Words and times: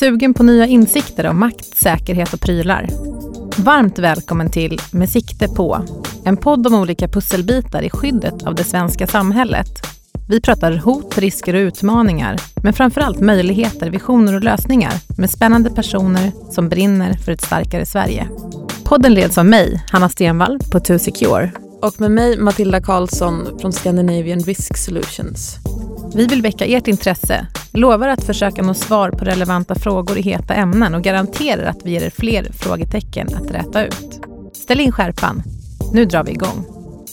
Sugen 0.00 0.34
på 0.34 0.42
nya 0.42 0.66
insikter 0.66 1.26
om 1.26 1.40
makt, 1.40 1.76
säkerhet 1.76 2.32
och 2.32 2.40
prylar? 2.40 2.88
Varmt 3.56 3.98
välkommen 3.98 4.50
till 4.50 4.80
Med 4.92 5.08
sikte 5.08 5.48
på, 5.48 5.84
en 6.24 6.36
podd 6.36 6.66
om 6.66 6.74
olika 6.74 7.08
pusselbitar 7.08 7.82
i 7.82 7.90
skyddet 7.90 8.42
av 8.42 8.54
det 8.54 8.64
svenska 8.64 9.06
samhället. 9.06 9.68
Vi 10.28 10.40
pratar 10.40 10.72
hot, 10.72 11.18
risker 11.18 11.54
och 11.54 11.58
utmaningar, 11.58 12.36
men 12.62 12.72
framförallt 12.72 13.20
möjligheter, 13.20 13.90
visioner 13.90 14.34
och 14.34 14.44
lösningar 14.44 14.92
med 15.18 15.30
spännande 15.30 15.70
personer 15.70 16.32
som 16.50 16.68
brinner 16.68 17.14
för 17.14 17.32
ett 17.32 17.44
starkare 17.44 17.86
Sverige. 17.86 18.28
Podden 18.84 19.14
leds 19.14 19.38
av 19.38 19.46
mig, 19.46 19.84
Hanna 19.90 20.08
Stenvall 20.08 20.58
på 20.72 20.78
2Secure. 20.78 21.50
Och 21.82 22.00
med 22.00 22.10
mig 22.10 22.38
Matilda 22.38 22.80
Karlsson 22.80 23.58
från 23.60 23.72
Scandinavian 23.72 24.40
Risk 24.40 24.76
Solutions. 24.76 25.58
Vi 26.14 26.26
vill 26.26 26.42
väcka 26.42 26.64
ert 26.66 26.88
intresse, 26.88 27.46
lovar 27.72 28.08
att 28.08 28.24
försöka 28.24 28.62
nå 28.62 28.74
svar 28.74 29.10
på 29.10 29.24
relevanta 29.24 29.74
frågor 29.74 30.18
i 30.18 30.22
heta 30.22 30.54
ämnen 30.54 30.94
och 30.94 31.02
garanterar 31.02 31.64
att 31.64 31.78
vi 31.84 31.90
ger 31.90 32.02
er 32.02 32.10
fler 32.10 32.46
frågetecken 32.52 33.28
att 33.34 33.50
räta 33.50 33.86
ut. 33.86 34.20
Ställ 34.52 34.80
in 34.80 34.92
skärpan. 34.92 35.42
Nu 35.92 36.04
drar 36.04 36.24
vi 36.24 36.32
igång. 36.32 36.64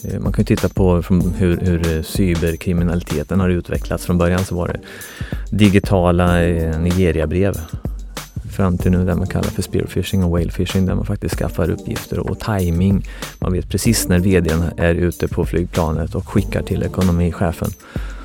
Eh, 0.03 0.19
man 0.19 0.33
kan 0.33 0.45
titta 0.45 0.69
på 0.69 0.95
hur, 1.37 1.57
hur 1.57 1.97
eh, 1.97 2.03
cyberkriminaliteten 2.03 3.39
har 3.39 3.49
utvecklats. 3.49 4.05
Från 4.05 4.17
början 4.17 4.45
så 4.45 4.55
var 4.55 4.67
det 4.67 4.79
digitala 5.57 6.43
eh, 6.43 6.79
Nigeriabrev 6.79 7.53
fram 8.55 8.77
till 8.77 8.91
nu 8.91 9.05
det 9.05 9.15
man 9.15 9.27
kallar 9.27 9.49
för 9.49 9.61
spearfishing 9.61 10.23
och 10.23 10.31
whalefishing 10.31 10.85
där 10.85 10.95
man 10.95 11.05
faktiskt 11.05 11.35
skaffar 11.35 11.69
uppgifter 11.71 12.19
och 12.19 12.39
timing. 12.39 13.05
Man 13.39 13.53
vet 13.53 13.69
precis 13.69 14.07
när 14.07 14.19
vdn 14.19 14.63
är 14.77 14.95
ute 14.95 15.27
på 15.27 15.45
flygplanet 15.45 16.15
och 16.15 16.27
skickar 16.27 16.61
till 16.61 16.83
ekonomichefen 16.83 17.69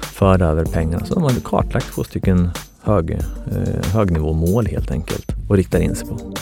för 0.05 0.43
över 0.43 0.65
pengarna. 0.65 1.07
Så 1.07 1.15
de 1.15 1.23
har 1.23 1.31
kartlagt 1.45 1.95
två 1.95 2.05
stycken 2.05 2.51
hög, 2.83 3.11
eh, 3.11 3.93
högnivåmål 3.93 4.67
helt 4.67 4.91
enkelt 4.91 5.33
och 5.49 5.57
riktar 5.57 5.81
in 5.81 5.95
sig 5.95 6.09
på. 6.09 6.35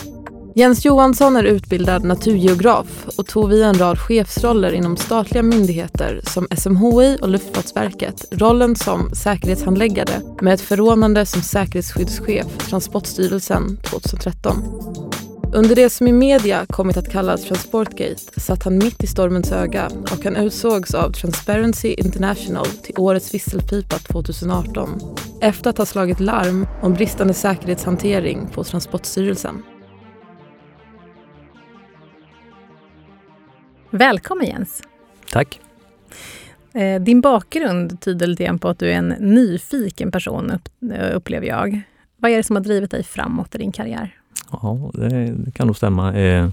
Jens 0.55 0.85
Johansson 0.85 1.35
är 1.35 1.43
utbildad 1.43 2.03
naturgeograf 2.03 3.07
och 3.17 3.27
tog 3.27 3.49
via 3.49 3.67
en 3.67 3.79
rad 3.79 3.99
chefsroller 3.99 4.71
inom 4.71 4.97
statliga 4.97 5.43
myndigheter 5.43 6.21
som 6.23 6.47
SMHI 6.57 7.17
och 7.21 7.29
Luftfartsverket 7.29 8.25
rollen 8.31 8.75
som 8.75 9.15
säkerhetshandläggare 9.15 10.21
med 10.41 10.53
ett 10.53 10.61
förordnande 10.61 11.25
som 11.25 11.41
säkerhetsskyddschef 11.41 12.69
Transportstyrelsen 12.69 13.77
2013. 13.77 15.30
Under 15.53 15.75
det 15.75 15.89
som 15.89 16.07
i 16.07 16.11
media 16.11 16.65
kommit 16.65 16.97
att 16.97 17.11
kallas 17.11 17.45
Transportgate 17.45 18.39
satt 18.39 18.63
han 18.63 18.77
mitt 18.77 19.03
i 19.03 19.07
stormens 19.07 19.51
öga 19.51 19.89
och 20.01 20.23
han 20.23 20.35
utsågs 20.35 20.93
av 20.93 21.11
Transparency 21.11 21.93
International 21.93 22.65
till 22.65 22.95
årets 22.97 23.33
visselpipa 23.33 23.95
2018 23.97 24.89
efter 25.41 25.69
att 25.69 25.77
ha 25.77 25.85
slagit 25.85 26.19
larm 26.19 26.67
om 26.81 26.93
bristande 26.93 27.33
säkerhetshantering 27.33 28.47
på 28.53 28.63
Transportstyrelsen. 28.63 29.63
Välkommen 33.89 34.47
Jens! 34.47 34.83
Tack! 35.31 35.59
Eh, 36.73 37.01
din 37.01 37.21
bakgrund 37.21 38.01
tyder 38.01 38.27
lite 38.27 38.43
grann 38.43 38.59
på 38.59 38.69
att 38.69 38.79
du 38.79 38.91
är 38.91 38.95
en 38.95 39.15
nyfiken 39.19 40.11
person, 40.11 40.59
upplever 41.13 41.47
jag. 41.47 41.81
Vad 42.17 42.31
är 42.31 42.37
det 42.37 42.43
som 42.43 42.55
har 42.55 42.63
drivit 42.63 42.91
dig 42.91 43.03
framåt 43.03 43.55
i 43.55 43.57
din 43.57 43.71
karriär? 43.71 44.20
Ja, 44.51 44.91
det 44.93 45.51
kan 45.53 45.67
nog 45.67 45.75
stämma. 45.75 46.13
Eh, 46.13 46.49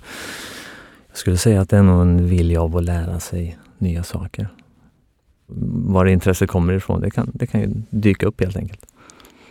jag 1.08 1.16
skulle 1.16 1.36
säga 1.36 1.60
att 1.60 1.70
det 1.70 1.76
är 1.76 1.82
nog 1.82 2.02
en 2.02 2.28
vilja 2.28 2.62
av 2.62 2.76
att 2.76 2.84
lära 2.84 3.20
sig 3.20 3.58
nya 3.78 4.02
saker. 4.02 4.48
Var 5.86 6.04
det 6.04 6.12
intresset 6.12 6.50
kommer 6.50 6.72
ifrån, 6.72 7.00
det 7.00 7.10
kan, 7.10 7.30
det 7.34 7.46
kan 7.46 7.60
ju 7.60 7.68
dyka 7.90 8.26
upp 8.26 8.40
helt 8.40 8.56
enkelt. 8.56 8.86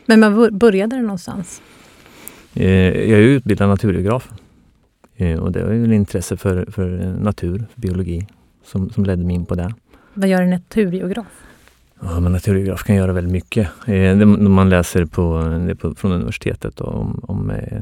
Men 0.05 0.35
var 0.35 0.49
började 0.49 0.95
det 0.95 1.01
någonstans? 1.01 1.61
Eh, 2.53 2.69
jag 3.09 3.19
är 3.19 3.23
utbildad 3.23 3.69
naturgeograf. 3.69 4.31
Eh, 5.15 5.39
och 5.39 5.51
det 5.51 5.63
var 5.63 5.73
ju 5.73 5.95
intresse 5.95 6.37
för, 6.37 6.65
för 6.71 6.87
natur, 7.19 7.65
för 7.73 7.81
biologi, 7.81 8.27
som, 8.63 8.89
som 8.89 9.05
ledde 9.05 9.25
mig 9.25 9.35
in 9.35 9.45
på 9.45 9.55
det. 9.55 9.73
Vad 10.13 10.29
gör 10.29 10.41
en 10.41 10.49
naturgeograf? 10.49 11.46
Ja, 12.01 12.19
men 12.19 12.31
naturgeograf 12.31 12.83
kan 12.83 12.95
göra 12.95 13.13
väldigt 13.13 13.31
mycket. 13.31 13.69
Eh, 13.87 14.15
man 14.25 14.69
läser 14.69 15.05
på, 15.05 15.43
på, 15.79 15.95
från 15.95 16.11
universitetet 16.11 16.81
om, 16.81 17.19
om 17.23 17.49
eh, 17.49 17.81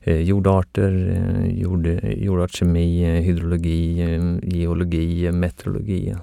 eh, 0.00 0.20
jordarter, 0.20 1.22
eh, 1.40 1.60
jord, 1.60 1.86
eh, 1.86 2.12
jordartskemi, 2.12 3.02
eh, 3.04 3.22
hydrologi, 3.22 4.02
geologi, 4.42 5.32
meteorologi. 5.32 6.16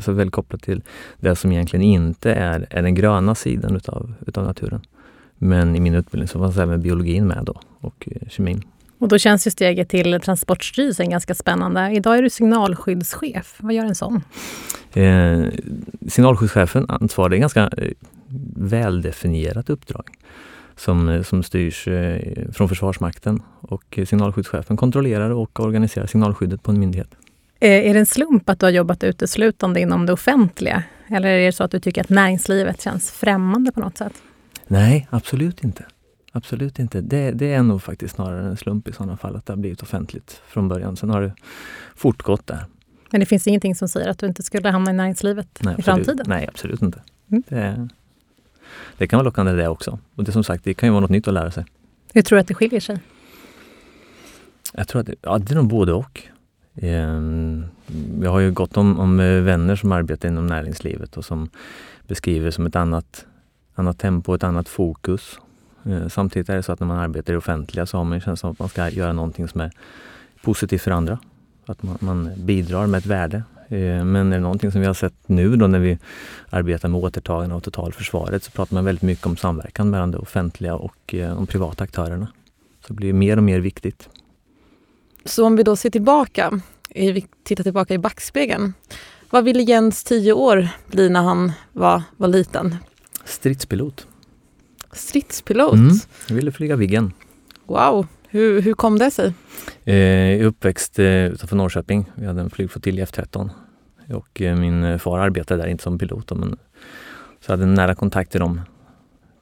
Så 0.00 0.12
väldigt 0.12 0.34
kopplat 0.34 0.62
till 0.62 0.82
det 1.20 1.36
som 1.36 1.52
egentligen 1.52 1.82
inte 1.82 2.32
är, 2.32 2.66
är 2.70 2.82
den 2.82 2.94
gröna 2.94 3.34
sidan 3.34 3.76
utav, 3.76 4.14
utav 4.26 4.44
naturen. 4.44 4.80
Men 5.38 5.76
i 5.76 5.80
min 5.80 5.94
utbildning 5.94 6.28
så 6.28 6.38
fanns 6.38 6.58
även 6.58 6.80
biologin 6.80 7.26
med 7.26 7.44
då 7.44 7.60
och 7.80 8.08
kemin. 8.28 8.62
Och 8.98 9.08
då 9.08 9.18
känns 9.18 9.46
ju 9.46 9.50
steget 9.50 9.88
till 9.88 10.20
Transportstyrelsen 10.20 11.10
ganska 11.10 11.34
spännande. 11.34 11.90
Idag 11.92 12.18
är 12.18 12.22
du 12.22 12.30
signalskyddschef. 12.30 13.56
Vad 13.58 13.74
gör 13.74 13.84
en 13.84 13.94
sån? 13.94 14.22
Eh, 14.92 15.42
signalskyddschefen 16.08 16.86
ansvarar, 16.88 17.34
ett 17.34 17.40
ganska 17.40 17.60
eh, 17.60 17.90
väldefinierat 18.56 19.70
uppdrag 19.70 20.10
som, 20.76 21.08
eh, 21.08 21.22
som 21.22 21.42
styrs 21.42 21.88
eh, 21.88 22.52
från 22.52 22.68
Försvarsmakten. 22.68 23.42
Och 23.60 23.98
signalskyddschefen 24.06 24.76
kontrollerar 24.76 25.30
och 25.30 25.60
organiserar 25.60 26.06
signalskyddet 26.06 26.62
på 26.62 26.70
en 26.70 26.80
myndighet. 26.80 27.08
Är 27.60 27.94
det 27.94 28.00
en 28.00 28.06
slump 28.06 28.48
att 28.48 28.60
du 28.60 28.66
har 28.66 28.70
jobbat 28.70 29.04
uteslutande 29.04 29.80
inom 29.80 30.06
det 30.06 30.12
offentliga? 30.12 30.82
Eller 31.08 31.28
är 31.28 31.46
det 31.46 31.52
så 31.52 31.64
att 31.64 31.70
du 31.70 31.80
tycker 31.80 32.00
att 32.00 32.08
näringslivet 32.08 32.82
känns 32.82 33.10
främmande 33.10 33.72
på 33.72 33.80
något 33.80 33.98
sätt? 33.98 34.12
Nej, 34.66 35.08
absolut 35.10 35.64
inte. 35.64 35.84
Absolut 36.36 36.78
inte. 36.78 37.00
Det, 37.00 37.30
det, 37.30 37.52
är 37.52 37.62
nog 37.62 37.82
faktiskt 37.82 38.14
snarare 38.14 38.46
en 38.46 38.56
slump 38.56 38.88
i 38.88 38.92
sådana 38.92 39.16
fall 39.16 39.36
att 39.36 39.46
det 39.46 39.52
har 39.52 39.58
blivit 39.58 39.82
offentligt 39.82 40.42
från 40.46 40.68
början. 40.68 40.96
Sen 40.96 41.10
har 41.10 41.22
det 41.22 41.34
fortgått 41.94 42.46
där. 42.46 42.66
Men 43.10 43.20
det 43.20 43.26
finns 43.26 43.46
ingenting 43.46 43.74
som 43.74 43.88
säger 43.88 44.08
att 44.08 44.18
du 44.18 44.26
inte 44.26 44.42
skulle 44.42 44.68
hamna 44.68 44.90
i 44.90 44.94
näringslivet 44.94 45.48
Nej, 45.60 45.74
i 45.78 45.82
framtiden? 45.82 46.26
Nej, 46.28 46.48
absolut 46.48 46.82
inte. 46.82 47.02
Mm. 47.30 47.42
Det, 47.48 47.88
det, 48.98 49.06
kan 49.06 49.16
vara 49.16 49.24
lockande 49.24 49.52
det 49.52 49.68
också. 49.68 49.98
Och 50.14 50.24
det 50.24 50.32
som 50.32 50.44
sagt, 50.44 50.64
det 50.64 50.74
kan 50.74 50.86
ju 50.86 50.90
vara 50.90 51.00
något 51.00 51.10
nytt 51.10 51.28
att 51.28 51.34
lära 51.34 51.50
sig. 51.50 51.64
Hur 52.12 52.22
tror 52.22 52.36
du 52.36 52.40
att 52.40 52.48
det 52.48 52.54
skiljer 52.54 52.80
sig? 52.80 52.98
Jag 54.72 54.88
tror 54.88 55.00
att 55.00 55.06
det, 55.06 55.14
ja, 55.22 55.38
det 55.38 55.52
är 55.52 55.56
nog 55.56 55.68
både 55.68 55.92
och. 55.92 56.22
Ehm, 56.74 57.64
jag 58.22 58.30
har 58.30 58.40
ju 58.40 58.52
gott 58.52 58.76
om, 58.76 59.00
om 59.00 59.16
vänner 59.44 59.76
som 59.76 59.92
arbetar 59.92 60.28
inom 60.28 60.46
näringslivet 60.46 61.16
och 61.16 61.24
som 61.24 61.50
beskriver 62.06 62.50
som 62.50 62.66
ett 62.66 62.76
annat, 62.76 63.26
annat 63.74 63.98
tempo, 63.98 64.34
ett 64.34 64.44
annat 64.44 64.68
fokus 64.68 65.38
Eh, 65.38 65.43
samtidigt 66.08 66.48
är 66.48 66.56
det 66.56 66.62
så 66.62 66.72
att 66.72 66.80
när 66.80 66.86
man 66.86 66.98
arbetar 66.98 67.32
i 67.32 67.34
det 67.34 67.38
offentliga 67.38 67.86
så 67.86 67.96
har 67.96 68.04
man 68.04 68.20
känslan 68.20 68.52
att 68.52 68.58
man 68.58 68.68
ska 68.68 68.90
göra 68.90 69.12
någonting 69.12 69.48
som 69.48 69.60
är 69.60 69.70
positivt 70.42 70.82
för 70.82 70.90
andra. 70.90 71.18
Att 71.66 71.82
man, 71.82 71.98
man 72.00 72.30
bidrar 72.36 72.86
med 72.86 72.98
ett 72.98 73.06
värde. 73.06 73.42
Eh, 73.68 74.04
men 74.04 74.32
är 74.32 74.36
det 74.36 74.42
någonting 74.42 74.72
som 74.72 74.80
vi 74.80 74.86
har 74.86 74.94
sett 74.94 75.14
nu 75.26 75.56
då 75.56 75.66
när 75.66 75.78
vi 75.78 75.98
arbetar 76.50 76.88
med 76.88 77.00
återtagande 77.00 77.54
av 77.54 77.60
totalförsvaret 77.60 78.42
så 78.42 78.50
pratar 78.50 78.74
man 78.74 78.84
väldigt 78.84 79.02
mycket 79.02 79.26
om 79.26 79.36
samverkan 79.36 79.90
mellan 79.90 80.10
det 80.10 80.18
offentliga 80.18 80.74
och 80.74 81.14
eh, 81.14 81.34
de 81.34 81.46
privata 81.46 81.84
aktörerna. 81.84 82.28
Så 82.80 82.88
det 82.88 82.94
blir 82.94 83.12
mer 83.12 83.36
och 83.36 83.42
mer 83.42 83.60
viktigt. 83.60 84.08
Så 85.24 85.46
om 85.46 85.56
vi 85.56 85.62
då 85.62 85.76
ser 85.76 85.90
tillbaka, 85.90 86.60
tittar 87.44 87.64
tillbaka 87.64 87.94
i 87.94 87.98
backspegeln. 87.98 88.74
Vad 89.30 89.44
ville 89.44 89.62
Jens, 89.62 90.04
tio 90.04 90.32
år, 90.32 90.68
bli 90.86 91.08
när 91.08 91.22
han 91.22 91.52
var, 91.72 92.02
var 92.16 92.28
liten? 92.28 92.76
Stridspilot. 93.24 94.06
Stridspilot? 94.94 95.74
Mm, 95.74 95.96
jag 96.28 96.36
ville 96.36 96.52
flyga 96.52 96.76
Viggen. 96.76 97.12
Wow! 97.66 98.06
Hur, 98.28 98.62
hur 98.62 98.74
kom 98.74 98.98
det 98.98 99.10
sig? 99.10 99.32
Eh, 99.84 99.94
jag 99.96 100.40
är 100.40 100.44
uppväxt 100.44 100.98
eh, 100.98 101.06
utanför 101.06 101.56
Norrköping. 101.56 102.10
Vi 102.14 102.26
hade 102.26 102.40
en 102.40 102.50
flygflottilj 102.50 103.02
F13. 103.02 103.50
Och 104.12 104.42
eh, 104.42 104.56
min 104.56 104.98
far 104.98 105.18
arbetade 105.18 105.62
där, 105.62 105.68
inte 105.68 105.82
som 105.82 105.98
pilot, 105.98 106.32
men 106.36 106.56
så 107.40 107.52
hade 107.52 107.62
en 107.62 107.74
nära 107.74 107.94
kontakt 107.94 108.30
till 108.30 108.40
de, 108.40 108.60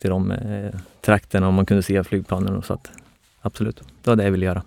till 0.00 0.10
de 0.10 0.30
eh, 0.30 0.80
trakterna 1.00 1.46
och 1.46 1.52
man 1.52 1.66
kunde 1.66 1.82
se 1.82 2.04
flygplanen. 2.04 2.56
Och 2.56 2.64
så 2.64 2.72
att, 2.72 2.90
absolut, 3.40 3.82
det 4.02 4.10
var 4.10 4.16
det 4.16 4.24
jag 4.24 4.30
ville 4.30 4.46
göra. 4.46 4.62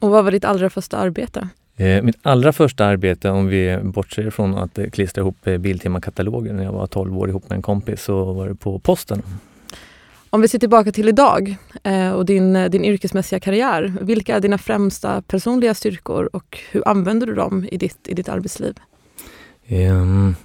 Och 0.00 0.10
vad 0.10 0.24
var 0.24 0.30
ditt 0.30 0.44
allra 0.44 0.70
första 0.70 0.96
arbete? 0.96 1.48
Eh, 1.76 2.02
mitt 2.02 2.16
allra 2.22 2.52
första 2.52 2.86
arbete, 2.86 3.30
om 3.30 3.46
vi 3.46 3.78
bortser 3.82 4.30
från 4.30 4.54
att 4.54 4.78
klistra 4.92 5.22
ihop 5.22 5.44
Biltema-kataloger 5.58 6.52
när 6.52 6.64
jag 6.64 6.72
var 6.72 6.86
12 6.86 7.18
år 7.18 7.28
ihop 7.28 7.48
med 7.48 7.56
en 7.56 7.62
kompis, 7.62 8.02
så 8.02 8.32
var 8.32 8.48
det 8.48 8.54
på 8.54 8.78
posten. 8.78 9.22
Om 10.34 10.40
vi 10.40 10.48
ser 10.48 10.58
tillbaka 10.58 10.92
till 10.92 11.08
idag 11.08 11.56
eh, 11.82 12.12
och 12.12 12.26
din, 12.26 12.56
eh, 12.56 12.70
din 12.70 12.84
yrkesmässiga 12.84 13.40
karriär. 13.40 13.92
Vilka 14.00 14.36
är 14.36 14.40
dina 14.40 14.58
främsta 14.58 15.22
personliga 15.22 15.74
styrkor 15.74 16.30
och 16.32 16.58
hur 16.70 16.88
använder 16.88 17.26
du 17.26 17.34
dem 17.34 17.68
i 17.72 17.76
ditt, 17.76 18.08
i 18.08 18.14
ditt 18.14 18.28
arbetsliv? 18.28 18.74
Um, 19.68 20.36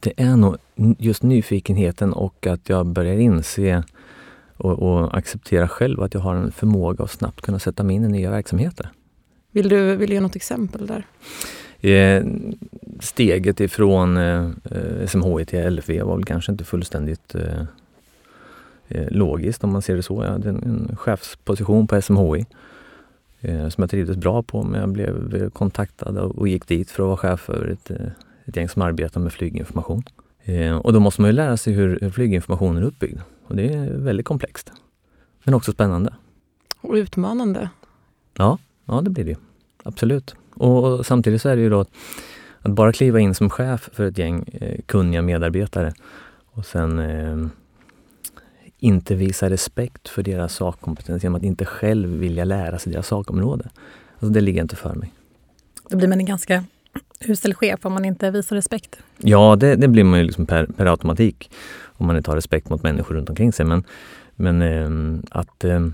det 0.00 0.12
är 0.16 0.36
nog 0.36 0.56
just 0.98 1.22
nyfikenheten 1.22 2.12
och 2.12 2.46
att 2.46 2.68
jag 2.68 2.86
börjar 2.86 3.18
inse 3.18 3.84
och, 4.56 4.78
och, 4.78 5.18
acceptera 5.18 5.68
själv 5.68 6.02
att 6.02 6.14
jag 6.14 6.20
har 6.20 6.34
en 6.34 6.52
förmåga 6.52 7.04
att 7.04 7.10
snabbt 7.10 7.40
kunna 7.40 7.58
sätta 7.58 7.82
mig 7.82 7.96
in 7.96 8.04
i 8.04 8.08
nya 8.08 8.30
verksamheter. 8.30 8.90
Vill 9.50 9.68
du, 9.68 9.96
vill 9.96 10.08
du 10.08 10.14
ge 10.14 10.20
något 10.20 10.36
exempel 10.36 10.86
där? 10.86 11.06
Eh, 11.90 12.24
steget 13.00 13.60
ifrån 13.60 14.16
eh, 14.16 14.50
SMHI 15.06 15.44
till 15.44 15.70
LFV 15.70 16.02
var 16.02 16.16
väl 16.16 16.24
kanske 16.24 16.52
inte 16.52 16.64
fullständigt 16.64 17.34
eh, 17.34 17.64
logiskt 18.88 19.64
om 19.64 19.72
man 19.72 19.82
ser 19.82 19.96
det 19.96 20.02
så. 20.02 20.24
Jag 20.24 20.30
hade 20.30 20.48
en, 20.48 20.62
en 20.62 20.96
chefsposition 20.96 21.86
på 21.86 22.02
SMHI 22.02 22.46
eh, 23.40 23.68
som 23.68 23.82
jag 23.82 23.90
trivdes 23.90 24.16
bra 24.16 24.42
på 24.42 24.62
men 24.62 24.80
jag 24.80 24.88
blev 24.88 25.50
kontaktad 25.50 26.18
och, 26.18 26.48
gick 26.48 26.68
dit 26.68 26.90
för 26.90 27.02
att 27.02 27.06
vara 27.06 27.16
chef 27.16 27.40
för 27.40 27.66
ett, 27.66 27.90
ett 28.44 28.56
gäng 28.56 28.68
som 28.68 28.82
arbetar 28.82 29.20
med 29.20 29.32
flyginformation. 29.32 30.02
och 30.82 30.92
då 30.92 31.00
måste 31.00 31.20
man 31.20 31.30
ju 31.30 31.36
lära 31.36 31.56
sig 31.56 31.72
hur, 31.72 32.10
flyginformation 32.10 32.76
är 32.76 32.82
uppbyggd. 32.82 33.18
Och 33.46 33.56
det 33.56 33.74
är 33.74 33.90
väldigt 33.90 34.26
komplext. 34.26 34.72
Men 35.44 35.54
också 35.54 35.72
spännande. 35.72 36.14
Och 36.80 36.94
utmanande. 36.94 37.70
Ja, 38.38 38.58
ja 38.84 39.00
det 39.00 39.10
blir 39.10 39.24
det. 39.24 39.36
Absolut. 39.82 40.34
Och 40.54 41.06
samtidigt 41.06 41.42
så 41.42 41.48
är 41.48 41.56
det 41.56 41.62
ju 41.62 41.70
då 41.70 41.80
att 42.60 42.72
bara 42.72 42.92
kliva 42.92 43.20
in 43.20 43.34
som 43.34 43.50
chef 43.50 43.90
för 43.92 44.04
ett 44.04 44.18
gäng 44.18 44.44
eh, 44.52 44.80
kunniga 44.86 45.22
medarbetare 45.22 45.92
och 46.52 46.66
sen 46.66 46.98
eh, 46.98 47.46
inte 48.82 49.14
visa 49.14 49.50
respekt 49.50 50.08
för 50.08 50.22
deras 50.22 50.54
sakkompetens 50.54 51.22
genom 51.22 51.36
att 51.36 51.42
inte 51.42 51.64
själv 51.64 52.08
vilja 52.08 52.44
lära 52.44 52.78
sig 52.78 52.92
deras 52.92 53.06
sakområde. 53.06 53.70
Alltså 54.12 54.32
det 54.32 54.40
ligger 54.40 54.62
inte 54.62 54.76
för 54.76 54.94
mig. 54.94 55.12
Då 55.88 55.96
blir 55.96 56.08
man 56.08 56.20
en 56.20 56.26
ganska 56.26 56.64
usel 57.20 57.54
chef 57.54 57.86
om 57.86 57.92
man 57.92 58.04
inte 58.04 58.30
visar 58.30 58.56
respekt. 58.56 58.98
Ja, 59.18 59.56
det, 59.56 59.76
det 59.76 59.88
blir 59.88 60.04
man 60.04 60.18
ju 60.18 60.24
liksom 60.24 60.46
per, 60.46 60.66
per, 60.66 60.86
automatik 60.86 61.50
om 61.84 62.06
man 62.06 62.16
inte 62.16 62.30
har 62.30 62.36
respekt 62.36 62.70
mot 62.70 62.82
människor 62.82 63.14
runt 63.14 63.28
omkring 63.28 63.52
sig. 63.52 63.66
Men, 63.66 63.84
men 64.34 64.62
eh, 64.62 65.20
att 65.30 65.64
eh, 65.64 65.86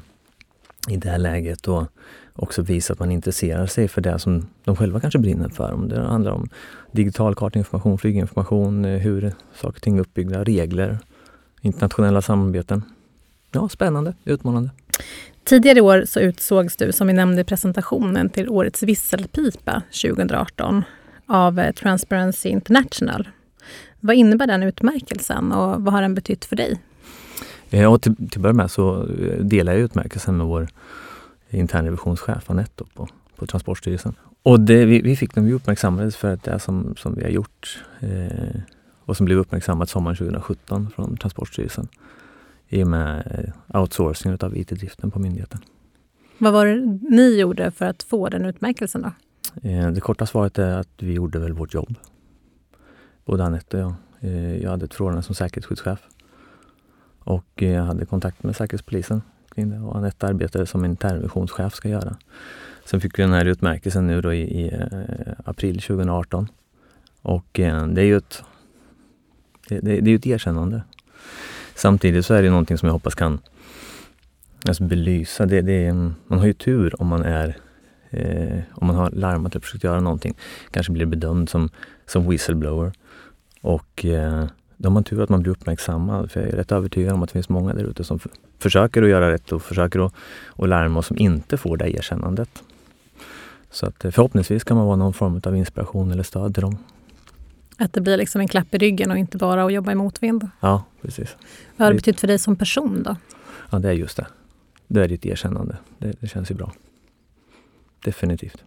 i 0.88 0.96
det 0.96 1.10
här 1.10 1.18
läget 1.18 1.62
då 1.62 1.86
också 2.34 2.62
visa 2.62 2.92
att 2.92 2.98
man 2.98 3.10
intresserar 3.10 3.66
sig 3.66 3.88
för 3.88 4.00
det 4.00 4.18
som 4.18 4.46
de 4.64 4.76
själva 4.76 5.00
kanske 5.00 5.18
brinner 5.18 5.48
för. 5.48 5.72
Om 5.72 5.88
det 5.88 6.00
handlar 6.00 6.32
om 6.32 6.48
digital 6.92 7.34
kartinformation, 7.34 7.98
flyginformation, 7.98 8.84
eh, 8.84 8.98
hur 8.98 9.32
saker 9.54 9.76
och 9.76 9.82
ting 9.82 9.96
är 9.96 10.00
uppbyggda, 10.00 10.44
regler, 10.44 10.98
internationella 11.60 12.22
samarbeten. 12.22 12.82
Ja, 13.52 13.68
spännande, 13.68 14.14
utmanande. 14.24 14.70
Tidigare 15.44 15.78
i 15.78 15.80
år 15.80 16.04
så 16.06 16.20
utsågs 16.20 16.76
du, 16.76 16.92
som 16.92 17.06
vi 17.06 17.12
nämnde 17.12 17.40
i 17.40 17.44
presentationen, 17.44 18.30
till 18.30 18.48
Årets 18.48 18.82
visselpipa 18.82 19.82
2018 20.02 20.84
av 21.26 21.58
eh, 21.58 21.72
Transparency 21.72 22.48
International. 22.48 23.28
Vad 24.00 24.16
innebär 24.16 24.46
den 24.46 24.62
utmärkelsen 24.62 25.52
och 25.52 25.82
vad 25.82 25.94
har 25.94 26.02
den 26.02 26.14
betytt 26.14 26.44
för 26.44 26.56
dig? 26.56 26.82
Ja, 27.70 27.78
eh, 27.78 27.96
till, 27.96 28.16
till 28.16 28.26
att 28.38 28.42
börja 28.42 28.54
med 28.54 28.70
så 28.70 29.08
delar 29.40 29.72
jag 29.72 29.80
utmärkelsen 29.80 30.36
med 30.36 30.46
vår 30.46 30.68
internrevisionschef 31.50 32.50
Anette 32.50 32.84
på, 32.94 33.08
på 33.36 33.46
Transportstyrelsen. 33.46 34.14
Och 34.42 34.60
det, 34.60 34.84
vi, 34.84 35.00
vi 35.00 35.16
fick 35.16 35.34
den, 35.34 35.46
vi 35.46 35.52
uppmärksammades 35.52 36.16
för 36.16 36.32
att 36.32 36.44
det 36.44 36.58
som, 36.58 36.94
som 36.98 37.14
vi 37.14 37.22
har 37.22 37.30
gjort 37.30 37.84
eh, 38.00 38.60
och 39.08 39.16
som 39.16 39.26
blev 39.26 39.38
uppmärksammat 39.38 39.88
sommaren 39.88 40.16
2017 40.16 40.90
från 40.94 41.16
Transportstyrelsen 41.16 41.88
i 42.68 42.84
och 42.84 42.88
med 42.88 43.22
eh, 43.70 43.80
outsourcingen 43.80 44.38
av 44.42 44.56
IT-driften 44.56 45.10
på 45.10 45.18
myndigheten. 45.18 45.60
Vad 46.38 46.52
var 46.52 46.66
det 46.66 46.98
ni 47.10 47.40
gjorde 47.40 47.70
för 47.70 47.84
att 47.84 48.02
få 48.02 48.28
den 48.28 48.44
utmärkelsen 48.44 49.02
då? 49.02 49.12
Eh, 49.68 49.90
det 49.90 50.00
korta 50.00 50.26
svaret 50.26 50.58
är 50.58 50.78
att 50.78 50.88
vi 50.98 51.12
gjorde 51.12 51.38
väl 51.38 51.52
vårt 51.52 51.74
jobb. 51.74 51.94
Både 53.24 53.44
Anette 53.44 53.76
och 53.76 53.82
jag. 53.82 53.94
Eh, 54.20 54.56
jag 54.56 54.70
hade 54.70 54.84
ett 54.84 54.94
förordnande 54.94 55.22
som 55.22 55.34
säkerhetsskyddschef. 55.34 55.98
Och 57.18 57.62
jag 57.62 57.82
hade 57.82 58.06
kontakt 58.06 58.42
med 58.42 58.56
Säkerhetspolisen 58.56 59.22
kring 59.54 59.70
det 59.70 59.78
och 59.78 59.96
Anette 59.96 60.26
arbetade 60.26 60.66
som 60.66 60.84
internrevisionschef 60.84 61.74
ska 61.74 61.88
göra. 61.88 62.16
Sen 62.84 63.00
fick 63.00 63.18
vi 63.18 63.22
den 63.22 63.32
här 63.32 63.44
utmärkelsen 63.44 64.06
nu 64.06 64.20
då 64.20 64.32
i, 64.32 64.64
i 64.64 64.86
april 65.44 65.80
2018. 65.80 66.48
Och 67.22 67.48
det 67.52 68.00
är 68.00 68.04
ju 68.04 68.16
ett, 68.16 68.42
det, 69.68 69.80
det, 69.80 70.00
det, 70.00 70.10
är 70.10 70.16
ett 70.16 70.26
erkännande. 70.26 70.82
Samtidigt 71.74 72.26
så 72.26 72.34
är 72.34 72.42
det 72.42 72.50
någonting 72.50 72.78
som 72.78 72.86
jag 72.86 72.92
hoppas 72.92 73.14
kan 73.14 73.38
alltså 74.68 74.82
belysa. 74.82 75.46
Det, 75.46 75.60
det, 75.60 75.92
man 76.26 76.38
har 76.38 76.46
ju 76.46 76.52
tur 76.52 77.02
om 77.02 77.06
man 77.06 77.22
är 77.22 77.56
eh, 78.10 78.58
om 78.70 78.86
man 78.86 78.96
har 78.96 79.10
larmat 79.10 79.52
eller 79.52 79.60
försökt 79.60 79.84
göra 79.84 80.00
någonting. 80.00 80.34
Kanske 80.70 80.92
blir 80.92 81.06
bedömd 81.06 81.48
som, 81.48 81.68
som 82.06 82.28
whistleblower. 82.28 82.92
Och 83.60 84.04
eh, 84.04 84.46
då 84.76 84.88
har 84.88 84.94
man 84.94 85.04
tur 85.04 85.22
att 85.22 85.28
man 85.28 85.42
blir 85.42 85.52
uppmärksammad. 85.52 86.30
För 86.30 86.40
jag 86.40 86.48
är 86.48 86.56
rätt 86.56 86.72
övertygad 86.72 87.14
om 87.14 87.22
att 87.22 87.28
det 87.28 87.32
finns 87.32 87.48
många 87.48 87.74
där 87.74 87.84
ute 87.84 88.04
som 88.04 88.18
försöker 88.58 89.02
att 89.02 89.08
göra 89.08 89.32
rätt 89.32 89.52
och 89.52 89.62
försöker 89.62 90.06
att, 90.06 90.14
att 90.56 90.68
larma 90.68 90.98
och 90.98 91.04
som 91.04 91.18
inte 91.18 91.56
får 91.56 91.76
det 91.76 91.96
erkännandet. 91.96 92.62
Så 93.70 93.86
att 93.86 94.04
eh, 94.04 94.10
förhoppningsvis 94.10 94.64
kan 94.64 94.76
man 94.76 94.86
vara 94.86 94.96
någon 94.96 95.12
form 95.14 95.40
av 95.44 95.56
inspiration 95.56 96.10
eller 96.10 96.22
stöd 96.22 96.54
till 96.54 96.62
dem. 96.62 96.78
Att 97.80 97.92
det 97.92 98.00
blir 98.00 98.16
liksom 98.16 98.40
en 98.40 98.48
klapp 98.48 98.74
i 98.74 98.78
ryggen 98.78 99.10
och 99.10 99.18
inte 99.18 99.38
bara 99.38 99.64
att 99.64 99.72
jobba 99.72 99.92
i 99.92 99.94
motvind. 99.94 100.48
Ja, 100.60 100.84
precis. 101.02 101.36
Vad 101.76 101.86
har 101.86 101.92
det 101.92 101.96
betytt 101.96 102.20
för 102.20 102.26
dig 102.26 102.38
som 102.38 102.56
person 102.56 103.02
då? 103.02 103.16
Ja, 103.70 103.78
det 103.78 103.88
är 103.88 103.92
just 103.92 104.16
det. 104.16 104.26
Det 104.86 105.04
är 105.04 105.08
ditt 105.08 105.26
erkännande. 105.26 105.76
Det, 105.98 106.12
det 106.20 106.26
känns 106.28 106.50
ju 106.50 106.54
bra. 106.54 106.72
Definitivt. 108.04 108.62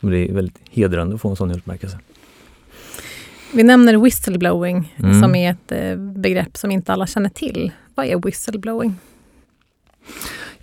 det 0.00 0.30
är 0.30 0.32
väldigt 0.32 0.58
hedrande 0.70 1.14
att 1.14 1.20
få 1.20 1.28
en 1.28 1.36
sån 1.36 1.50
utmärkelse. 1.50 1.98
Vi 3.54 3.62
nämner 3.62 3.96
whistleblowing 3.96 4.94
mm. 4.96 5.22
som 5.22 5.34
är 5.34 5.50
ett 5.50 5.72
eh, 5.72 5.96
begrepp 5.96 6.56
som 6.56 6.70
inte 6.70 6.92
alla 6.92 7.06
känner 7.06 7.28
till. 7.28 7.72
Vad 7.94 8.06
är 8.06 8.16
whistleblowing? 8.16 8.94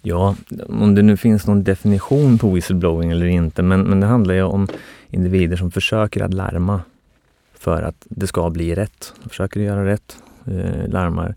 Ja, 0.02 0.36
om 0.68 0.96
det 0.96 1.02
nu 1.02 1.18
finns 1.18 1.48
någon 1.48 1.64
definition 1.64 2.38
på 2.38 2.50
whistleblowing 2.50 3.12
eller 3.12 3.26
inte, 3.26 3.64
men, 3.64 3.82
men 3.82 4.00
det 4.00 4.08
handlar 4.08 4.36
ju 4.36 4.44
om 4.44 4.68
individer 5.10 5.58
som 5.58 5.72
försöker 5.72 6.24
att 6.24 6.34
larma 6.34 6.82
för 7.66 7.82
att 7.82 8.08
det 8.10 8.28
ska 8.28 8.50
bli 8.50 8.76
rätt. 8.76 9.14
De 9.24 9.30
försöker 9.30 9.60
göra 9.60 9.86
rätt, 9.86 10.18
eh, 10.48 10.88
larmar 10.88 11.36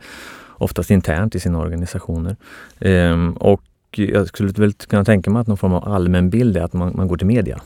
oftast 0.48 0.90
internt 0.90 1.34
i 1.34 1.40
sina 1.40 1.58
organisationer. 1.58 2.36
Eh, 2.78 3.28
och 3.28 3.62
jag 3.90 4.28
skulle 4.28 4.52
väl 4.52 4.72
kunna 4.72 5.04
tänka 5.04 5.30
mig 5.30 5.40
att 5.40 5.46
någon 5.46 5.56
form 5.56 5.72
av 5.72 5.88
allmän 5.88 6.30
bild 6.30 6.56
är 6.56 6.62
att 6.62 6.72
man, 6.72 6.92
man 6.96 7.08
går 7.08 7.16
till 7.16 7.26
media 7.26 7.60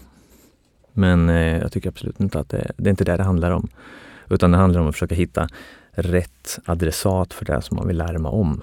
men 0.92 1.28
eh, 1.28 1.58
jag 1.58 1.72
tycker 1.72 1.88
absolut 1.88 2.20
inte 2.20 2.38
att 2.38 2.48
det, 2.48 2.72
det 2.76 2.88
är 2.88 2.90
inte 2.90 3.04
det 3.04 3.16
det 3.16 3.22
handlar 3.22 3.50
om. 3.50 3.68
Utan 4.30 4.50
det 4.50 4.58
handlar 4.58 4.80
om 4.80 4.88
att 4.88 4.94
försöka 4.94 5.14
hitta 5.14 5.48
rätt 5.90 6.58
adressat 6.64 7.34
för 7.34 7.44
det 7.44 7.62
som 7.62 7.76
man 7.76 7.86
vill 7.86 7.96
larma 7.96 8.28
om. 8.30 8.62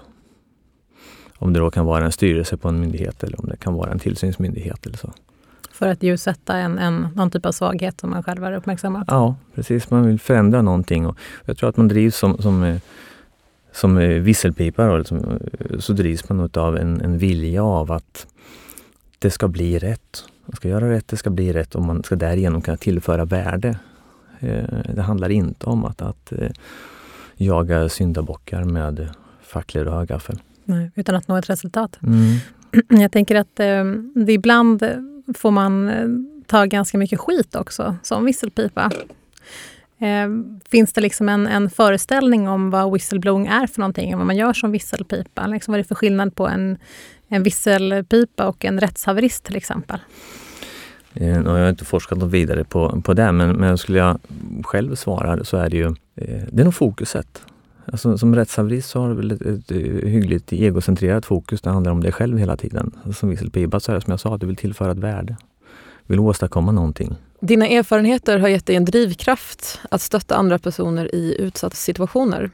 Om 1.37 1.53
det 1.53 1.59
då 1.59 1.71
kan 1.71 1.85
vara 1.85 2.05
en 2.05 2.11
styrelse 2.11 2.57
på 2.57 2.69
en 2.69 2.79
myndighet 2.79 3.23
eller 3.23 3.41
om 3.41 3.49
det 3.49 3.57
kan 3.57 3.73
vara 3.73 3.91
en 3.91 3.99
tillsynsmyndighet 3.99 4.85
eller 4.85 4.97
så. 4.97 5.13
För 5.79 5.87
att 5.87 6.03
ljussätta 6.03 6.57
en, 6.57 6.77
en, 6.77 7.07
någon 7.15 7.31
typ 7.31 7.45
av 7.45 7.51
svaghet 7.51 7.99
som 7.99 8.09
man 8.09 8.23
själv 8.23 8.43
har 8.43 8.53
uppmärksammat? 8.53 9.03
Ja, 9.07 9.35
precis. 9.55 9.89
Man 9.89 10.07
vill 10.07 10.19
förändra 10.19 10.61
någonting. 10.61 11.07
Och 11.07 11.17
jag 11.45 11.57
tror 11.57 11.69
att 11.69 11.77
man 11.77 11.87
drivs 11.87 12.15
som, 12.15 12.37
som, 12.37 12.63
eh, 12.63 12.77
som 13.71 13.97
eh, 13.97 14.07
visselpipa 14.07 14.97
liksom, 14.97 15.39
så 15.79 15.93
drivs 15.93 16.29
man 16.29 16.49
av 16.53 16.77
en, 16.77 17.01
en 17.01 17.17
vilja 17.17 17.63
av 17.63 17.91
att 17.91 18.27
det 19.19 19.31
ska 19.31 19.47
bli 19.47 19.79
rätt. 19.79 20.23
Man 20.45 20.55
ska 20.55 20.67
göra 20.67 20.89
rätt, 20.89 21.07
det 21.07 21.17
ska 21.17 21.29
bli 21.29 21.53
rätt 21.53 21.75
och 21.75 21.81
man 21.81 22.03
ska 22.03 22.15
därigenom 22.15 22.61
kunna 22.61 22.77
tillföra 22.77 23.25
värde. 23.25 23.79
Eh, 24.39 24.63
det 24.95 25.01
handlar 25.01 25.29
inte 25.29 25.65
om 25.65 25.85
att, 25.85 26.01
att 26.01 26.31
eh, 26.31 26.51
jaga 27.35 27.89
syndabockar 27.89 28.63
med 28.63 29.09
fackler 29.41 29.87
och 29.87 29.93
högaffel. 29.93 30.39
Nej, 30.63 30.91
utan 30.95 31.15
att 31.15 31.27
nå 31.27 31.37
ett 31.37 31.49
resultat. 31.49 31.99
Mm. 32.03 32.37
Jag 33.01 33.11
tänker 33.11 33.35
att 33.35 33.59
eh, 33.59 33.83
det 34.25 34.33
ibland 34.33 34.83
får 35.37 35.51
man 35.51 35.89
eh, 35.89 36.07
ta 36.47 36.65
ganska 36.65 36.97
mycket 36.97 37.19
skit 37.19 37.55
också 37.55 37.95
som 38.03 38.25
visselpipa. 38.25 38.91
Eh, 39.99 40.29
finns 40.71 40.93
det 40.93 41.01
liksom 41.01 41.29
en, 41.29 41.47
en, 41.47 41.69
föreställning 41.69 42.47
om 42.47 42.69
vad 42.69 42.93
whistleblowing 42.93 43.47
är 43.47 43.67
för 43.67 43.79
någonting, 43.79 44.17
vad 44.17 44.25
man 44.25 44.37
gör 44.37 44.53
som 44.53 44.71
visselpipa? 44.71 45.47
Liksom 45.47 45.71
vad 45.71 45.79
är 45.79 45.83
det 45.83 45.87
för 45.87 45.95
skillnad 45.95 46.35
på 46.35 46.47
en, 46.47 46.77
en 47.27 47.43
visselpipa 47.43 48.47
och 48.47 48.65
en 48.65 48.79
rättshaverist 48.79 49.43
till 49.43 49.55
exempel? 49.55 49.99
Eh, 51.13 51.27
jag 51.27 51.43
har 51.43 51.69
inte 51.69 51.85
forskat 51.85 52.17
något 52.17 52.31
vidare 52.31 52.63
på, 52.63 53.01
på 53.01 53.13
det, 53.13 53.31
men, 53.31 53.55
men 53.55 53.77
skulle 53.77 53.99
jag 53.99 54.19
själv 54.63 54.95
svara 54.95 55.43
så 55.43 55.57
är 55.57 55.69
det 55.69 55.77
ju 55.77 55.85
eh, 56.15 56.43
det 56.51 56.61
är 56.61 56.63
nog 56.63 56.75
fokuset. 56.75 57.41
Alltså, 57.91 58.17
som 58.17 58.35
rättshaverist 58.35 58.89
så 58.89 59.01
har 59.01 59.09
du 59.09 59.15
väl 59.15 59.31
ett, 59.31 59.41
ett, 59.41 59.71
hyggligt 60.07 60.53
egocentrerat 60.53 61.25
fokus. 61.25 61.61
Det 61.61 61.69
handlar 61.69 61.91
om 61.91 62.01
dig 62.01 62.11
själv 62.11 62.37
hela 62.37 62.57
tiden. 62.57 62.95
Som 63.15 63.29
visselpipa 63.29 63.79
så 63.79 63.91
är 63.91 63.95
det 63.95 64.01
som 64.01 64.11
jag 64.11 64.19
sa, 64.19 64.35
att 64.35 64.41
du 64.41 64.47
vill 64.47 64.55
tillföra 64.55 64.91
ett 64.91 64.97
värde. 64.97 65.37
Vill 66.05 66.19
åstadkomma 66.19 66.71
någonting. 66.71 67.15
Dina 67.39 67.67
erfarenheter 67.67 68.39
har 68.39 68.47
gett 68.47 68.65
dig 68.65 68.75
en 68.75 68.85
drivkraft 68.85 69.79
att 69.91 70.01
stötta 70.01 70.35
andra 70.35 70.59
personer 70.59 71.15
i 71.15 71.35
utsatta 71.39 71.75
situationer. 71.75 72.51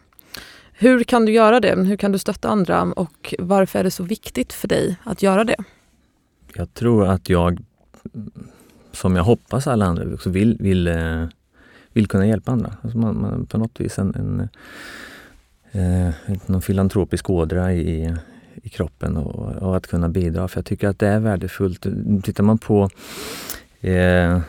Hur 0.74 1.04
kan 1.04 1.26
du 1.26 1.32
göra 1.32 1.60
det? 1.60 1.76
Hur 1.76 1.98
kan 1.98 2.12
du 2.12 2.18
stötta 2.18 2.50
andra 2.50 2.82
och 2.82 3.36
varför 3.40 3.80
är 3.80 3.84
det 3.84 3.92
så 3.92 4.04
viktigt 4.04 4.54
för 4.54 4.68
dig 4.68 4.98
att 5.04 5.22
göra 5.22 5.44
det? 5.44 5.58
Jag 6.54 6.74
tror 6.74 7.08
att 7.08 7.30
jag 7.30 7.60
som 8.92 9.16
jag 9.16 9.24
hoppas 9.24 9.68
alla 9.68 9.86
andra 9.86 10.14
också 10.14 10.30
vill, 10.30 10.58
vill, 10.60 10.88
eh, 10.88 11.26
vill 11.94 12.08
kunna 12.08 12.28
hjälpa 12.28 12.52
andra. 12.52 12.74
Alltså 12.82 12.98
man, 12.98 13.22
man 13.22 13.46
på 13.46 13.58
något 13.58 13.80
vis 13.80 14.00
en, 14.00 14.16
en 14.16 14.50
eh, 15.76 16.10
någon 16.46 16.62
filantropisk 16.62 17.30
ådra 17.30 17.74
i, 17.74 18.14
i 18.64 18.70
kroppen 18.70 19.18
och, 19.18 19.64
och, 19.64 19.78
att 19.78 19.88
kunna 19.88 20.10
bidra. 20.10 20.48
För 20.48 20.58
jag 20.58 20.66
tycker 20.66 20.88
att 20.88 21.00
det 21.00 21.08
är 21.08 21.20
värdefullt. 21.20 21.86
Tittar 22.24 22.44
man 22.44 22.58
på 22.58 22.90
eh, 23.82 24.40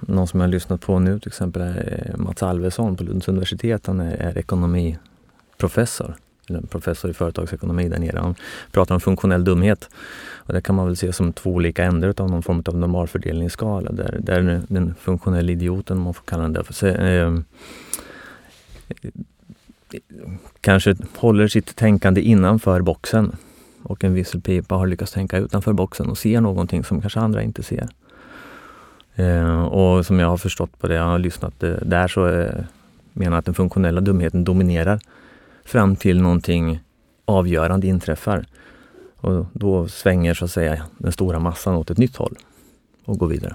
någon 0.00 0.26
som 0.26 0.40
jag 0.40 0.46
har 0.46 0.52
lyssnat 0.52 0.80
på 0.80 0.98
nu 0.98 1.18
till 1.18 1.28
exempel 1.28 1.62
är 1.62 2.14
Mats 2.16 2.42
Alvesson 2.42 2.96
på 2.96 3.04
Lunds 3.04 3.28
universitet. 3.28 3.86
Han 3.86 4.00
är, 4.00 4.16
är 4.16 4.38
ekonomiprofessor. 4.38 6.14
eller 6.48 6.60
professor 6.60 7.10
i 7.10 7.14
företagsekonomi 7.14 7.88
där 7.88 7.98
nere. 7.98 8.18
Han 8.18 8.34
pratar 8.72 8.94
om 8.94 9.00
funktionell 9.00 9.44
dumhet. 9.44 9.90
Och 10.34 10.52
det 10.52 10.60
kan 10.60 10.74
man 10.74 10.86
väl 10.86 10.96
se 10.96 11.12
som 11.12 11.32
två 11.32 11.50
olika 11.50 11.84
ändar 11.84 12.14
av 12.16 12.30
någon 12.30 12.42
form 12.42 12.62
av 12.66 12.76
normalfördelningsskala. 12.76 13.92
Där, 13.92 14.18
där 14.20 14.62
den 14.68 14.94
funktionella 14.94 15.52
idioten, 15.52 15.96
om 15.96 16.02
man 16.02 16.14
får 16.14 16.24
kalla 16.24 16.42
den 16.42 16.52
det, 16.52 16.64
för, 16.64 17.04
eh, 17.04 17.38
kanske 20.60 20.96
håller 21.16 21.48
sitt 21.48 21.76
tänkande 21.76 22.20
innanför 22.20 22.80
boxen. 22.80 23.36
Och 23.82 24.04
en 24.04 24.14
visselpipa 24.14 24.74
har 24.74 24.86
lyckats 24.86 25.12
tänka 25.12 25.38
utanför 25.38 25.72
boxen 25.72 26.08
och 26.08 26.18
ser 26.18 26.40
någonting 26.40 26.84
som 26.84 27.00
kanske 27.00 27.20
andra 27.20 27.42
inte 27.42 27.62
ser. 27.62 27.88
Eh, 29.14 29.62
och 29.64 30.06
som 30.06 30.18
jag 30.18 30.28
har 30.28 30.36
förstått 30.36 30.78
på 30.78 30.88
det, 30.88 30.94
jag 30.94 31.04
har 31.04 31.18
lyssnat 31.18 31.62
eh, 31.62 31.70
där 31.70 32.08
så 32.08 32.28
eh, 32.28 32.64
menar 33.12 33.38
att 33.38 33.44
den 33.44 33.54
funktionella 33.54 34.00
dumheten 34.00 34.44
dominerar 34.44 35.00
fram 35.64 35.96
till 35.96 36.20
någonting 36.20 36.80
avgörande 37.24 37.86
inträffar. 37.86 38.46
Och 39.16 39.46
då 39.52 39.88
svänger 39.88 40.34
så 40.34 40.44
att 40.44 40.50
säga 40.50 40.86
den 40.98 41.12
stora 41.12 41.38
massan 41.38 41.74
åt 41.74 41.90
ett 41.90 41.98
nytt 41.98 42.16
håll 42.16 42.36
och 43.04 43.18
går 43.18 43.26
vidare. 43.26 43.54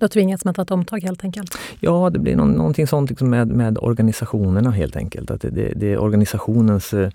Då 0.00 0.08
tvingas 0.08 0.44
man 0.44 0.54
ta 0.54 0.62
ett 0.62 0.70
omtag 0.70 1.02
helt 1.02 1.24
enkelt? 1.24 1.58
Ja, 1.80 2.10
det 2.10 2.18
blir 2.18 2.36
någon, 2.36 2.52
någonting 2.52 2.86
sånt 2.86 3.10
liksom 3.10 3.30
med, 3.30 3.48
med 3.48 3.78
organisationerna 3.78 4.70
helt 4.70 4.96
enkelt. 4.96 5.30
Att 5.30 5.40
det, 5.40 5.50
det, 5.50 5.72
det 5.76 5.92
är 5.92 5.98
organisationens 5.98 6.94
eh, 6.94 7.10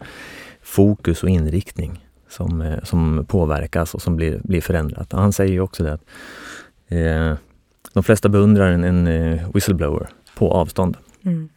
fokus 0.61 1.23
och 1.23 1.29
inriktning 1.29 2.05
som, 2.29 2.61
eh, 2.61 2.83
som 2.83 3.25
påverkas 3.27 3.95
och 3.95 4.01
som 4.01 4.15
blir, 4.15 4.39
blir 4.43 4.61
förändrat. 4.61 5.11
Han 5.11 5.33
säger 5.33 5.53
ju 5.53 5.59
också 5.59 5.83
det 5.83 5.93
att 5.93 6.03
eh, 6.87 7.33
de 7.93 8.03
flesta 8.03 8.29
beundrar 8.29 8.71
en, 8.71 8.83
en 8.83 9.07
eh, 9.07 9.49
whistleblower 9.53 10.09
på 10.37 10.51
avstånd. 10.51 10.97
Mm. 11.25 11.49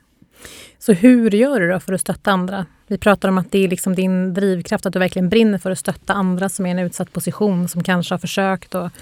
Så 0.78 0.92
hur 0.92 1.30
gör 1.30 1.60
du 1.60 1.70
då 1.70 1.80
för 1.80 1.92
att 1.92 2.00
stötta 2.00 2.30
andra? 2.30 2.66
Vi 2.86 2.98
pratar 2.98 3.28
om 3.28 3.38
att 3.38 3.52
det 3.52 3.64
är 3.64 3.68
liksom 3.68 3.94
din 3.94 4.34
drivkraft, 4.34 4.86
att 4.86 4.92
du 4.92 4.98
verkligen 4.98 5.28
brinner 5.28 5.58
för 5.58 5.70
att 5.70 5.78
stötta 5.78 6.12
andra 6.12 6.48
som 6.48 6.66
är 6.66 6.68
i 6.68 6.72
en 6.72 6.78
utsatt 6.78 7.12
position, 7.12 7.68
som 7.68 7.82
kanske 7.82 8.14
har 8.14 8.18
försökt 8.18 8.74
att, 8.74 8.92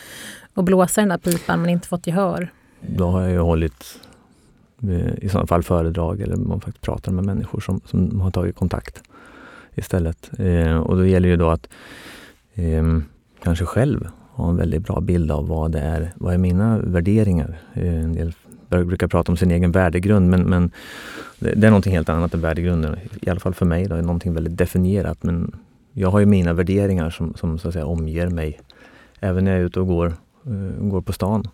och 0.57 0.65
blåsa 0.65 1.01
den 1.01 1.09
där 1.09 1.19
pipan 1.19 1.61
men 1.61 1.71
inte 1.71 1.89
fått 1.89 2.07
gehör. 2.07 2.49
Då 2.81 3.07
har 3.07 3.23
jag 3.23 3.31
ju 3.31 3.39
hållit 3.39 4.01
eh, 4.83 5.25
i 5.25 5.29
sådana 5.29 5.47
fall 5.47 5.63
föredrag 5.63 6.21
eller 6.21 6.37
man 6.37 6.61
faktiskt 6.61 6.85
pratar 6.85 7.13
med 7.13 7.25
människor 7.25 7.61
som, 7.61 7.81
som 7.85 8.21
har 8.21 8.31
tagit 8.31 8.57
kontakt 8.57 9.03
istället. 9.75 10.31
Eh, 10.39 10.77
och 10.77 10.97
då 10.97 11.07
gäller 11.07 11.29
ju 11.29 11.37
då 11.37 11.51
att 11.51 11.69
eh, 12.55 12.99
kanske 13.43 13.65
själv 13.65 14.09
ha 14.33 14.51
en 14.51 14.57
väldigt 14.57 14.83
bra 14.83 15.01
bild 15.01 15.31
av 15.31 15.49
vad 15.49 15.73
det 15.73 15.81
är, 15.81 16.13
vad 16.17 16.35
är 16.35 16.39
mina 16.39 16.79
värderingar? 16.79 17.59
Eh, 17.75 18.05
en 18.05 18.13
del 18.13 18.33
brukar 18.69 19.07
prata 19.07 19.33
om 19.33 19.37
sin 19.37 19.51
egen 19.51 19.73
värdegrund 19.73 20.31
men, 20.31 20.43
men 20.43 20.71
det 21.39 21.67
är 21.67 21.71
någonting 21.71 21.93
helt 21.93 22.09
annat 22.09 22.35
än 22.35 22.41
värdegrunden. 22.41 22.97
I 23.21 23.31
alla 23.31 23.41
fall 23.41 23.55
för 23.55 23.67
mig, 23.67 23.87
då, 23.87 23.95
är 23.95 24.03
någonting 24.03 24.35
väldigt 24.35 24.57
definierat. 24.57 25.23
Men 25.23 25.53
jag 25.93 26.11
har 26.11 26.21
ju 26.21 26.27
mina 26.27 26.53
värderingar 26.53 27.11
som, 27.11 27.35
som 27.35 27.59
så 27.59 27.69
att 27.69 27.75
säga 27.75 27.87
omger 27.87 28.29
mig. 28.29 28.61
Även 29.21 29.45
när 29.45 29.53
jag 29.53 29.61
är 29.61 29.65
ute 29.65 29.81
och 29.81 29.87
går, 29.87 30.13
Eh, 30.47 30.89
går 30.89 31.01
på 31.01 31.13
stan. 31.13 31.49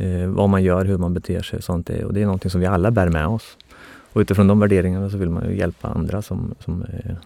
Uh, 0.00 0.28
vad 0.28 0.48
man 0.48 0.62
gör, 0.62 0.84
hur 0.84 0.98
man 0.98 1.14
beter 1.14 1.42
sig 1.42 1.56
och 1.56 1.64
sånt. 1.64 1.90
Är, 1.90 2.04
och 2.04 2.14
det 2.14 2.20
är 2.20 2.24
någonting 2.24 2.50
som 2.50 2.60
vi 2.60 2.66
alla 2.66 2.90
bär 2.90 3.08
med 3.08 3.26
oss. 3.26 3.56
Och 4.12 4.20
utifrån 4.20 4.46
de 4.46 4.60
värderingarna 4.60 5.10
så 5.10 5.16
vill 5.16 5.30
man 5.30 5.48
ju 5.48 5.56
hjälpa 5.56 5.88
andra 5.88 6.22
som, 6.22 6.54
som 6.58 6.82
uh, 6.82 7.16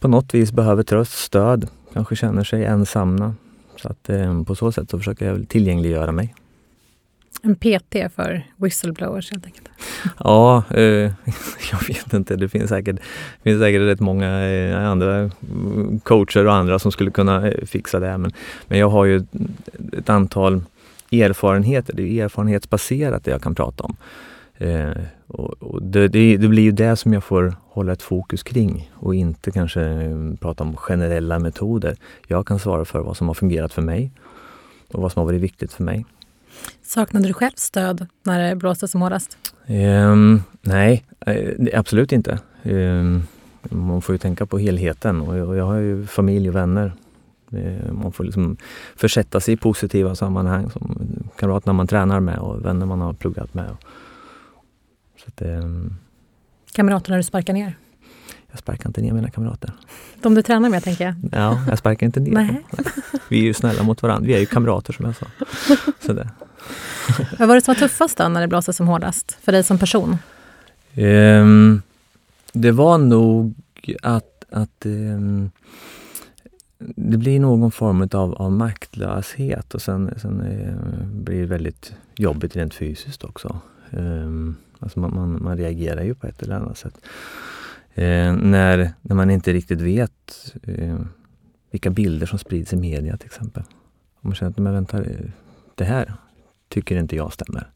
på 0.00 0.08
något 0.08 0.34
vis 0.34 0.52
behöver 0.52 0.82
tröst, 0.82 1.12
stöd, 1.12 1.68
kanske 1.92 2.16
känner 2.16 2.44
sig 2.44 2.64
ensamma. 2.64 3.34
Så 3.76 3.88
att 3.88 4.10
på 4.46 4.54
så 4.54 4.72
sätt 4.72 4.90
så 4.90 4.98
försöker 4.98 5.26
jag 5.26 5.48
tillgängliggöra 5.48 6.12
mig. 6.12 6.34
En 7.44 7.56
PT 7.56 8.14
för 8.14 8.46
whistleblowers 8.56 9.30
helt 9.30 9.46
enkelt? 9.46 9.68
Ja, 10.18 10.64
eh, 10.70 10.82
jag 11.72 11.86
vet 11.88 12.12
inte. 12.12 12.36
Det 12.36 12.48
finns 12.48 12.68
säkert, 12.68 12.96
det 12.96 13.50
finns 13.50 13.60
säkert 13.60 13.80
rätt 13.80 14.00
många 14.00 14.48
eh, 14.48 14.88
andra 14.88 15.30
coacher 16.02 16.46
och 16.46 16.54
andra 16.54 16.78
som 16.78 16.92
skulle 16.92 17.10
kunna 17.10 17.48
eh, 17.48 17.64
fixa 17.64 18.00
det. 18.00 18.18
Men, 18.18 18.32
men 18.66 18.78
jag 18.78 18.88
har 18.88 19.04
ju 19.04 19.24
ett 19.98 20.08
antal 20.08 20.62
erfarenheter. 21.12 21.94
Det 21.96 22.02
är 22.02 22.24
erfarenhetsbaserat 22.24 23.24
det 23.24 23.30
jag 23.30 23.42
kan 23.42 23.54
prata 23.54 23.84
om. 23.84 23.96
Eh, 24.58 25.02
och, 25.26 25.62
och 25.62 25.82
det, 25.82 26.08
det, 26.08 26.36
det, 26.36 26.48
blir 26.48 26.62
ju 26.62 26.72
det 26.72 26.96
som 26.96 27.12
jag 27.12 27.24
får 27.24 27.54
hålla 27.68 27.92
ett 27.92 28.02
fokus 28.02 28.42
kring 28.42 28.90
och 28.94 29.14
inte 29.14 29.50
kanske 29.50 29.82
eh, 29.82 30.34
prata 30.40 30.64
om 30.64 30.76
generella 30.76 31.38
metoder. 31.38 31.96
Jag 32.26 32.46
kan 32.46 32.58
svara 32.58 32.84
för 32.84 33.00
vad 33.00 33.16
som 33.16 33.26
har 33.26 33.34
fungerat 33.34 33.72
för 33.72 33.82
mig 33.82 34.10
och 34.92 35.02
vad 35.02 35.12
som 35.12 35.20
har 35.20 35.26
varit 35.26 35.40
viktigt 35.40 35.72
för 35.72 35.84
mig. 35.84 36.04
Saknade 36.82 37.26
du 37.26 37.32
själv 37.32 37.52
stöd 37.56 38.06
när 38.22 38.48
det 38.48 38.56
blåste 38.56 38.88
som 38.88 39.02
hårdast? 39.02 39.38
Um, 39.66 40.42
nej, 40.62 41.04
eh, 41.26 41.78
absolut 41.78 42.12
inte. 42.12 42.38
Um, 42.62 43.26
man 43.62 44.02
får 44.02 44.14
ju 44.14 44.18
tänka 44.18 44.46
på 44.46 44.58
helheten 44.58 45.20
och 45.20 45.38
jag, 45.38 45.56
jag 45.56 45.66
har 45.66 45.76
ju 45.76 46.06
familj 46.06 46.48
och 46.48 46.56
vänner. 46.56 46.92
Uh, 47.52 47.92
man 47.92 48.12
får 48.12 48.24
liksom 48.24 48.56
försätta 48.96 49.40
sig 49.40 49.54
i 49.54 49.56
positiva 49.56 50.14
sammanhang 50.14 50.70
som 50.70 51.06
kamraterna 51.38 51.72
man 51.72 51.86
tränar 51.86 52.20
med 52.20 52.38
och 52.38 52.64
vänner 52.64 52.86
man 52.86 53.00
har 53.00 53.12
pluggat 53.12 53.54
med. 53.54 53.76
Så 55.18 55.28
att, 55.28 55.42
Kamraterna 56.72 57.16
du 57.16 57.22
sparkar 57.22 57.52
ner? 57.52 57.76
Jag 58.52 58.58
sparkar 58.58 58.88
inte 58.88 59.00
ner 59.00 59.12
mina 59.12 59.30
kamrater. 59.30 59.72
De 60.22 60.34
du 60.34 60.42
tränar 60.42 60.68
med 60.68 60.84
tänker 60.84 61.04
jag? 61.04 61.14
Ja, 61.32 61.64
jag 61.68 61.78
sparkar 61.78 62.06
inte 62.06 62.20
ner 62.20 62.34
dem. 62.34 62.56
Vi 63.28 63.38
är 63.38 63.42
ju 63.42 63.54
snälla 63.54 63.82
mot 63.82 64.02
varandra. 64.02 64.26
Vi 64.26 64.34
är 64.34 64.38
ju 64.38 64.46
kamrater 64.46 64.92
som 64.92 65.04
jag 65.04 65.16
sa. 65.16 65.26
Så 66.00 66.12
det. 66.12 66.30
Vad 67.38 67.48
var 67.48 67.54
det 67.54 67.60
som 67.60 67.74
var 67.74 67.80
tuffast 67.80 68.18
då 68.18 68.28
när 68.28 68.40
det 68.40 68.48
blåste 68.48 68.72
som 68.72 68.88
hårdast 68.88 69.38
för 69.42 69.52
dig 69.52 69.64
som 69.64 69.78
person? 69.78 70.18
Um, 70.96 71.82
det 72.52 72.72
var 72.72 72.98
nog 72.98 73.54
att, 74.02 74.44
att 74.50 74.86
um, 74.86 75.50
det 76.78 77.16
blir 77.16 77.40
någon 77.40 77.72
form 77.72 78.08
av, 78.12 78.34
av 78.34 78.52
maktlöshet 78.52 79.74
och 79.74 79.82
sen, 79.82 80.14
sen 80.22 80.40
uh, 80.40 81.06
blir 81.06 81.40
det 81.40 81.46
väldigt 81.46 81.92
jobbigt 82.16 82.56
rent 82.56 82.74
fysiskt 82.74 83.24
också. 83.24 83.60
Um, 83.90 84.56
alltså 84.78 85.00
man, 85.00 85.14
man, 85.14 85.42
man 85.42 85.56
reagerar 85.56 86.02
ju 86.02 86.14
på 86.14 86.26
ett 86.26 86.42
eller 86.42 86.54
annat 86.54 86.78
sätt. 86.78 86.94
Eh, 87.94 88.32
när, 88.32 88.92
när 89.02 89.16
man 89.16 89.30
inte 89.30 89.52
riktigt 89.52 89.80
vet 89.80 90.54
eh, 90.62 90.98
vilka 91.70 91.90
bilder 91.90 92.26
som 92.26 92.38
sprids 92.38 92.72
i 92.72 92.76
media 92.76 93.16
till 93.16 93.26
exempel. 93.26 93.62
Om 94.20 94.28
man 94.28 94.34
känner 94.34 94.50
att, 94.50 94.58
men 94.58 94.72
vänta, 94.72 94.98
eh, 94.98 95.30
det 95.74 95.84
här 95.84 96.14
tycker 96.68 96.96
inte 96.96 97.16
jag 97.16 97.32
stämmer. 97.32 97.68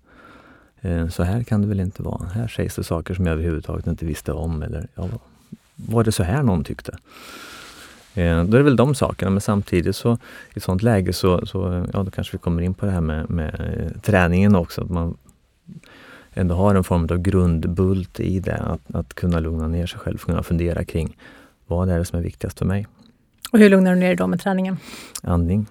Eh, 0.80 1.08
så 1.08 1.22
här 1.22 1.42
kan 1.42 1.62
det 1.62 1.68
väl 1.68 1.80
inte 1.80 2.02
vara. 2.02 2.26
Här 2.26 2.48
sägs 2.48 2.74
det 2.74 2.84
saker 2.84 3.14
som 3.14 3.26
jag 3.26 3.32
överhuvudtaget 3.32 3.86
inte 3.86 4.06
visste 4.06 4.32
om. 4.32 4.62
Eller 4.62 4.88
ja, 4.94 5.08
var 5.74 6.04
det 6.04 6.12
så 6.12 6.22
här 6.22 6.42
någon 6.42 6.64
tyckte? 6.64 6.98
Eh, 8.14 8.44
då 8.44 8.56
är 8.56 8.58
det 8.58 8.62
väl 8.62 8.76
de 8.76 8.94
sakerna, 8.94 9.30
men 9.30 9.40
samtidigt 9.40 9.96
så 9.96 10.12
i 10.54 10.56
ett 10.56 10.62
sånt 10.62 10.82
läge 10.82 11.12
så, 11.12 11.46
så 11.46 11.86
ja, 11.92 12.02
då 12.02 12.10
kanske 12.10 12.32
vi 12.32 12.38
kommer 12.38 12.62
in 12.62 12.74
på 12.74 12.86
det 12.86 12.92
här 12.92 13.00
med, 13.00 13.30
med 13.30 13.54
eh, 13.54 14.00
träningen 14.00 14.56
också. 14.56 14.82
Att 14.82 14.90
man 14.90 15.16
ändå 16.36 16.54
har 16.54 16.74
en 16.74 16.84
form 16.84 17.02
av 17.10 17.18
grundbult 17.18 18.20
i 18.20 18.40
det. 18.40 18.56
Att, 18.56 18.94
att 18.94 19.14
kunna 19.14 19.40
lugna 19.40 19.68
ner 19.68 19.86
sig 19.86 19.98
själv, 19.98 20.18
kunna 20.18 20.42
fundera 20.42 20.84
kring 20.84 21.16
vad 21.66 21.90
är 21.90 21.98
det 21.98 22.04
som 22.04 22.18
är 22.18 22.22
viktigast 22.22 22.58
för 22.58 22.66
mig. 22.66 22.86
Och 23.52 23.58
hur 23.58 23.70
lugnar 23.70 23.94
du 23.94 24.00
ner 24.00 24.06
dig 24.06 24.16
då 24.16 24.26
med 24.26 24.40
träningen? 24.40 24.76
Andning. 25.22 25.66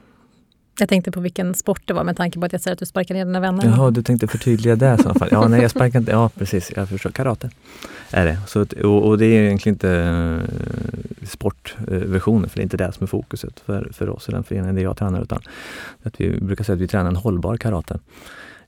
Jag 0.79 0.89
tänkte 0.89 1.11
på 1.11 1.19
vilken 1.19 1.53
sport 1.53 1.81
det 1.85 1.93
var 1.93 2.03
med 2.03 2.17
tanke 2.17 2.39
på 2.39 2.45
att 2.45 2.51
jag 2.51 2.61
säger 2.61 2.73
att 2.73 2.79
du 2.79 2.85
sparkar 2.85 3.15
ner 3.15 3.25
dina 3.25 3.39
vänner. 3.39 3.65
Jaha, 3.65 3.91
du 3.91 4.03
tänkte 4.03 4.27
förtydliga 4.27 4.75
det 4.75 4.97
i 4.99 5.03
så 5.03 5.13
fall. 5.13 5.29
Ja, 5.31 5.47
nej, 5.47 5.61
jag 5.61 5.71
sparkar 5.71 5.99
inte. 5.99 6.11
Ja, 6.11 6.29
precis. 6.29 6.71
Jag 6.75 6.89
förstår. 6.89 7.09
Karate 7.09 7.49
är 8.11 8.25
det. 8.25 8.37
Så, 8.47 8.61
och, 8.61 9.07
och 9.07 9.17
det 9.17 9.25
är 9.25 9.41
egentligen 9.41 9.75
inte 9.75 9.87
uh, 9.87 11.27
sportversionen, 11.27 12.49
för 12.49 12.57
det 12.57 12.61
är 12.61 12.63
inte 12.63 12.77
det 12.77 12.91
som 12.91 13.03
är 13.03 13.07
fokuset 13.07 13.59
för, 13.59 13.89
för 13.93 14.09
oss 14.09 14.29
i 14.29 14.31
den 14.31 14.43
föreningen 14.43 14.75
där 14.75 14.83
jag 14.83 14.97
tränar. 14.97 15.21
Utan 15.21 15.41
att 16.03 16.21
vi 16.21 16.39
brukar 16.41 16.63
säga 16.63 16.73
att 16.73 16.81
vi 16.81 16.87
tränar 16.87 17.09
en 17.09 17.15
hållbar 17.15 17.57
karate. 17.57 17.99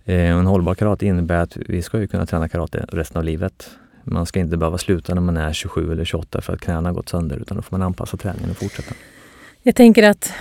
Eh, 0.08 0.30
en 0.32 0.46
hållbar 0.46 0.76
karate 0.76 1.06
innebär 1.06 1.38
att 1.38 1.58
vi 1.58 1.82
ska 1.82 2.00
ju 2.00 2.08
kunna 2.08 2.26
träna 2.26 2.50
karate 2.50 2.86
resten 2.88 3.18
av 3.18 3.24
livet. 3.24 3.70
Man 4.04 4.26
ska 4.26 4.40
inte 4.40 4.58
behöva 4.58 4.78
sluta 4.78 5.14
när 5.14 5.22
man 5.22 5.38
är 5.38 5.54
27 5.54 5.92
eller 5.92 6.06
28 6.06 6.42
för 6.42 6.54
att 6.54 6.62
knäna 6.62 6.92
gått 6.92 7.10
sönder 7.10 7.38
utan 7.38 7.58
då 7.58 7.64
får 7.64 7.78
man 7.78 7.88
anpassa 7.88 8.18
träningen 8.18 8.50
och 8.50 8.58
fortsätta. 8.58 8.96
Jag 9.64 9.76
tänker 9.76 10.10
att 10.10 10.34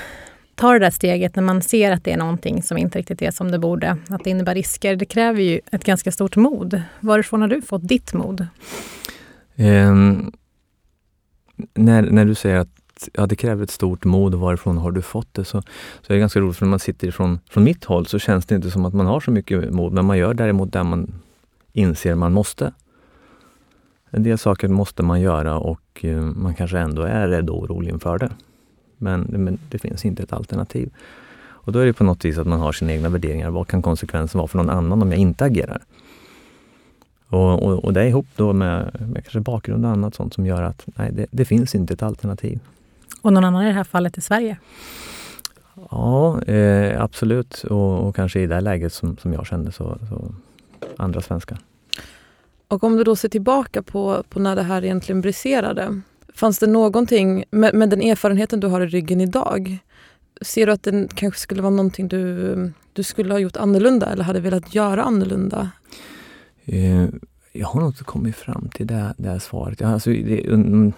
ta 0.54 0.72
det 0.72 0.78
där 0.78 0.90
steget 0.90 1.36
när 1.36 1.42
man 1.42 1.62
ser 1.62 1.92
att 1.92 2.04
det 2.04 2.12
är 2.12 2.16
någonting 2.16 2.62
som 2.62 2.78
inte 2.78 2.98
riktigt 2.98 3.22
är 3.22 3.30
som 3.30 3.50
det 3.50 3.58
borde, 3.58 3.96
att 4.08 4.24
det 4.24 4.30
innebär 4.30 4.54
risker. 4.54 4.96
Det 4.96 5.04
kräver 5.04 5.42
ju 5.42 5.60
ett 5.72 5.84
ganska 5.84 6.12
stort 6.12 6.36
mod. 6.36 6.82
Varifrån 7.00 7.40
har 7.40 7.48
du 7.48 7.62
fått 7.62 7.88
ditt 7.88 8.12
mod? 8.12 8.46
Um, 9.56 10.32
när, 11.74 12.02
när 12.02 12.24
du 12.24 12.34
säger 12.34 12.56
att 12.56 12.75
ja, 13.12 13.26
det 13.26 13.36
kräver 13.36 13.64
ett 13.64 13.70
stort 13.70 14.04
mod 14.04 14.34
och 14.34 14.40
varifrån 14.40 14.78
har 14.78 14.90
du 14.90 15.02
fått 15.02 15.34
det? 15.34 15.44
Så, 15.44 15.62
så 16.02 16.12
är 16.12 16.14
det 16.14 16.18
ganska 16.18 16.40
roligt 16.40 16.56
för 16.56 16.66
när 16.66 16.70
man 16.70 16.78
sitter 16.78 17.08
ifrån, 17.08 17.38
från 17.50 17.64
mitt 17.64 17.84
håll 17.84 18.06
så 18.06 18.18
känns 18.18 18.46
det 18.46 18.54
inte 18.54 18.70
som 18.70 18.84
att 18.84 18.94
man 18.94 19.06
har 19.06 19.20
så 19.20 19.30
mycket 19.30 19.70
mod, 19.74 19.92
men 19.92 20.04
man 20.04 20.18
gör 20.18 20.34
däremot 20.34 20.72
det 20.72 20.84
man 20.84 21.12
inser 21.72 22.14
man 22.14 22.32
måste. 22.32 22.72
En 24.10 24.22
del 24.22 24.38
saker 24.38 24.68
måste 24.68 25.02
man 25.02 25.20
göra 25.20 25.58
och 25.58 26.04
eh, 26.04 26.20
man 26.20 26.54
kanske 26.54 26.78
ändå 26.78 27.02
är 27.02 27.28
rädd 27.28 27.50
och 27.50 27.62
orolig 27.62 27.90
inför 27.90 28.18
det. 28.18 28.30
Men, 28.96 29.20
men 29.20 29.58
det 29.70 29.78
finns 29.78 30.04
inte 30.04 30.22
ett 30.22 30.32
alternativ. 30.32 30.90
Och 31.66 31.72
då 31.72 31.78
är 31.78 31.86
det 31.86 31.92
på 31.92 32.04
något 32.04 32.24
vis 32.24 32.38
att 32.38 32.46
man 32.46 32.60
har 32.60 32.72
sina 32.72 32.92
egna 32.92 33.08
värderingar. 33.08 33.50
Vad 33.50 33.68
kan 33.68 33.82
konsekvensen 33.82 34.38
vara 34.38 34.48
för 34.48 34.58
någon 34.58 34.70
annan 34.70 35.02
om 35.02 35.10
jag 35.12 35.20
inte 35.20 35.44
agerar? 35.44 35.82
Och, 37.28 37.62
och, 37.62 37.84
och 37.84 37.92
det 37.92 38.00
är 38.00 38.06
ihop 38.06 38.26
då 38.36 38.52
med, 38.52 38.96
med 39.00 39.24
kanske 39.24 39.40
bakgrund 39.40 39.84
och 39.84 39.90
annat 39.90 40.14
sånt 40.14 40.34
som 40.34 40.46
gör 40.46 40.62
att 40.62 40.84
nej, 40.86 41.12
det, 41.12 41.26
det 41.30 41.44
finns 41.44 41.74
inte 41.74 41.94
ett 41.94 42.02
alternativ. 42.02 42.60
Och 43.22 43.32
någon 43.32 43.44
annan 43.44 43.62
i 43.62 43.66
det 43.66 43.72
här 43.72 43.84
fallet 43.84 44.18
i 44.18 44.20
Sverige? 44.20 44.58
Ja, 45.90 46.42
eh, 46.42 47.02
absolut. 47.02 47.64
Och, 47.64 48.08
och, 48.08 48.16
kanske 48.16 48.40
i 48.40 48.46
det 48.46 48.54
här 48.54 48.60
läget 48.60 48.92
som, 48.92 49.16
som 49.16 49.32
jag 49.32 49.46
kände 49.46 49.72
så, 49.72 49.98
så 50.08 50.34
andra 50.96 51.20
svenskar. 51.20 51.58
Och 52.68 52.84
om 52.84 52.96
du 52.96 53.04
då 53.04 53.16
ser 53.16 53.28
tillbaka 53.28 53.82
på, 53.82 54.22
på 54.28 54.40
när 54.40 54.56
det 54.56 54.62
här 54.62 54.84
egentligen 54.84 55.20
briserade. 55.20 56.00
Fanns 56.34 56.58
det 56.58 56.66
någonting, 56.66 57.44
med, 57.50 57.74
med 57.74 57.90
den 57.90 58.02
erfarenheten 58.02 58.60
du 58.60 58.66
har 58.66 58.80
i 58.80 58.86
ryggen 58.86 59.20
idag, 59.20 59.78
ser 60.40 60.66
du 60.66 60.72
att 60.72 60.82
det 60.82 61.08
kanske 61.14 61.40
skulle 61.40 61.62
vara 61.62 61.70
någonting 61.70 62.08
du, 62.08 62.72
du 62.92 63.02
skulle 63.02 63.34
ha 63.34 63.38
gjort 63.38 63.56
annorlunda 63.56 64.06
eller 64.06 64.24
hade 64.24 64.40
velat 64.40 64.74
göra 64.74 65.02
annorlunda? 65.02 65.70
Eh, 66.64 67.06
jag 67.52 67.66
har 67.66 67.80
nog 67.80 67.90
inte 67.90 68.04
kommit 68.04 68.36
fram 68.36 68.68
till 68.74 68.86
det, 68.86 69.14
det 69.18 69.28
här 69.28 69.38
svaret. 69.38 69.82
Alltså, 69.82 70.10
det, 70.10 70.48
um, 70.48 70.92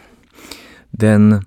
den, 0.90 1.44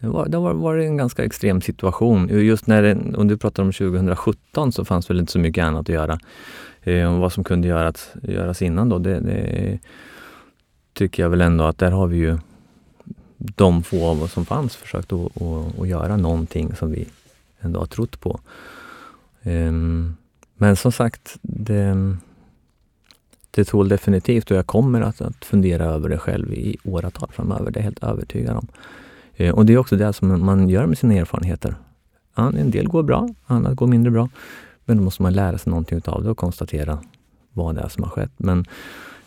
det, 0.00 0.08
var, 0.08 0.28
det 0.28 0.38
var, 0.38 0.54
var 0.54 0.76
en 0.76 0.96
ganska 0.96 1.24
extrem 1.24 1.60
situation. 1.60 2.28
Just 2.28 2.66
när 2.66 2.82
det, 2.82 3.16
om 3.16 3.28
du 3.28 3.36
pratar 3.36 3.62
om 3.62 3.72
2017 3.72 4.72
så 4.72 4.84
fanns 4.84 5.10
väl 5.10 5.18
inte 5.18 5.32
så 5.32 5.38
mycket 5.38 5.64
annat 5.64 5.80
att 5.80 5.88
göra. 5.88 6.18
Eh, 6.82 7.18
vad 7.18 7.32
som 7.32 7.44
kunde 7.44 7.68
göras, 7.68 8.12
göras 8.22 8.62
innan 8.62 8.88
då, 8.88 8.98
det, 8.98 9.20
det, 9.20 9.78
tycker 10.92 11.22
jag 11.22 11.30
väl 11.30 11.40
ändå 11.40 11.64
att 11.64 11.78
där 11.78 11.90
har 11.90 12.06
vi 12.06 12.16
ju 12.16 12.38
de 13.36 13.82
få 13.82 14.06
av 14.06 14.22
oss 14.22 14.32
som 14.32 14.44
fanns 14.44 14.76
försökt 14.76 15.12
att, 15.12 15.42
att, 15.42 15.80
att 15.80 15.88
göra 15.88 16.16
någonting 16.16 16.74
som 16.76 16.92
vi 16.92 17.08
ändå 17.60 17.80
har 17.80 17.86
trott 17.86 18.20
på. 18.20 18.40
Eh, 19.42 19.72
men 20.54 20.76
som 20.76 20.92
sagt, 20.92 21.38
det, 21.42 22.16
det 23.50 23.64
tål 23.64 23.88
definitivt 23.88 24.50
och 24.50 24.56
jag 24.56 24.66
kommer 24.66 25.00
att, 25.00 25.20
att 25.20 25.44
fundera 25.44 25.84
över 25.84 26.08
det 26.08 26.18
själv 26.18 26.52
i 26.52 26.76
åratal 26.84 27.28
framöver. 27.32 27.70
Det 27.70 27.78
är 27.78 27.80
jag 27.80 27.84
helt 27.84 28.04
övertygad 28.04 28.56
om. 28.56 28.66
Eh, 29.38 29.54
och 29.54 29.66
det 29.66 29.72
är 29.72 29.78
också 29.78 29.96
det 29.96 30.12
som 30.12 30.44
man 30.44 30.68
gör 30.68 30.86
med 30.86 30.98
sina 30.98 31.14
erfarenheter. 31.14 31.74
En 32.36 32.70
del 32.70 32.88
går 32.88 33.02
bra, 33.02 33.28
annat 33.46 33.76
går 33.76 33.86
mindre 33.86 34.10
bra. 34.10 34.28
Men 34.84 34.96
då 34.96 35.02
måste 35.02 35.22
man 35.22 35.32
lära 35.32 35.58
sig 35.58 35.70
någonting 35.70 36.00
av 36.04 36.22
det 36.22 36.30
och 36.30 36.38
konstatera 36.38 36.98
vad 37.52 37.74
det 37.74 37.80
är 37.80 37.88
som 37.88 38.04
har 38.04 38.10
skett. 38.10 38.32
Men 38.36 38.64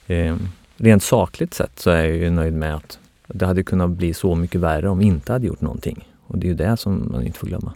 eh, 0.08 0.36
rent 0.78 1.04
sakligt 1.04 1.54
sett 1.54 1.80
så 1.80 1.90
är 1.90 2.04
jag 2.04 2.18
ju 2.18 2.30
nöjd 2.30 2.54
med 2.54 2.76
att 2.76 3.00
det 3.28 3.46
hade 3.46 3.64
kunnat 3.64 3.90
bli 3.90 4.14
så 4.14 4.36
mycket 4.36 4.62
värre 4.62 4.90
om 4.90 5.00
vi 5.00 5.06
inte 5.06 5.32
hade 5.32 5.48
gjort 5.48 5.62
någonting. 5.62 6.10
Och 6.28 6.38
det 6.38 6.48
är 6.48 6.50
ju 6.50 6.56
det 6.56 6.78
som 6.78 7.12
man 7.12 7.24
inte 7.24 7.40
får 7.40 7.48
glömma. 7.48 7.74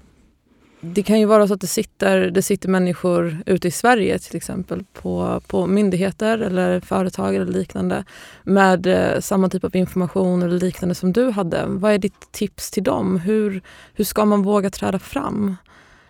Det 0.81 1.03
kan 1.03 1.19
ju 1.19 1.25
vara 1.25 1.47
så 1.47 1.53
att 1.53 1.61
det 1.61 1.67
sitter, 1.67 2.31
det 2.31 2.41
sitter 2.41 2.69
människor 2.69 3.37
ute 3.45 3.67
i 3.67 3.71
Sverige 3.71 4.19
till 4.19 4.37
exempel 4.37 4.83
på, 4.93 5.41
på 5.47 5.67
myndigheter 5.67 6.37
eller 6.37 6.79
företag 6.79 7.35
eller 7.35 7.45
liknande 7.45 8.03
med 8.43 8.87
eh, 8.87 9.19
samma 9.19 9.49
typ 9.49 9.63
av 9.63 9.75
information 9.75 10.43
eller 10.43 10.59
liknande 10.59 10.95
som 10.95 11.13
du 11.13 11.29
hade. 11.29 11.65
Vad 11.67 11.93
är 11.93 11.97
ditt 11.97 12.31
tips 12.31 12.71
till 12.71 12.83
dem? 12.83 13.19
Hur, 13.19 13.61
hur 13.93 14.05
ska 14.05 14.25
man 14.25 14.43
våga 14.43 14.69
träda 14.69 14.99
fram? 14.99 15.55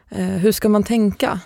Eh, 0.09 0.25
hur 0.25 0.51
ska 0.51 0.69
man 0.69 0.83
tänka? 0.83 1.39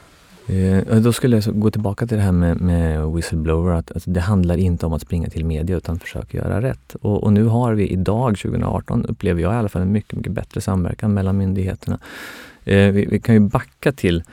Eh, 0.50 0.98
då 1.02 1.14
skulle 1.14 1.38
jag 1.38 1.60
gå 1.60 1.72
tillbaka 1.72 2.08
till 2.08 2.18
det 2.18 2.24
här 2.24 2.32
med, 2.32 2.62
med 2.62 3.06
whistleblower. 3.06 3.74
Att, 3.74 3.92
alltså, 3.92 4.10
det 4.10 4.22
handlar 4.22 4.58
inte 4.58 4.86
om 4.86 4.94
att 4.94 5.02
springa 5.02 5.30
till 5.30 5.46
media 5.46 5.78
utan 5.78 6.00
försöka 6.00 6.38
göra 6.38 6.62
rätt. 6.62 6.96
Och, 7.02 7.24
och, 7.24 7.34
nu 7.34 7.44
har 7.44 7.74
vi 7.74 7.88
idag, 7.88 8.38
2018, 8.38 9.06
upplever 9.06 9.42
jag 9.42 9.54
i 9.54 9.56
alla 9.56 9.70
fall 9.70 9.82
en 9.82 9.92
mycket, 9.92 10.14
mycket 10.14 10.32
bättre 10.32 10.62
samverkan 10.62 11.14
mellan 11.14 11.38
myndigheterna. 11.38 12.00
Eh, 12.70 12.92
vi, 12.92 13.06
vi, 13.06 13.20
kan 13.20 13.36
ju 13.36 13.40
backa 13.40 13.92
till 13.92 14.24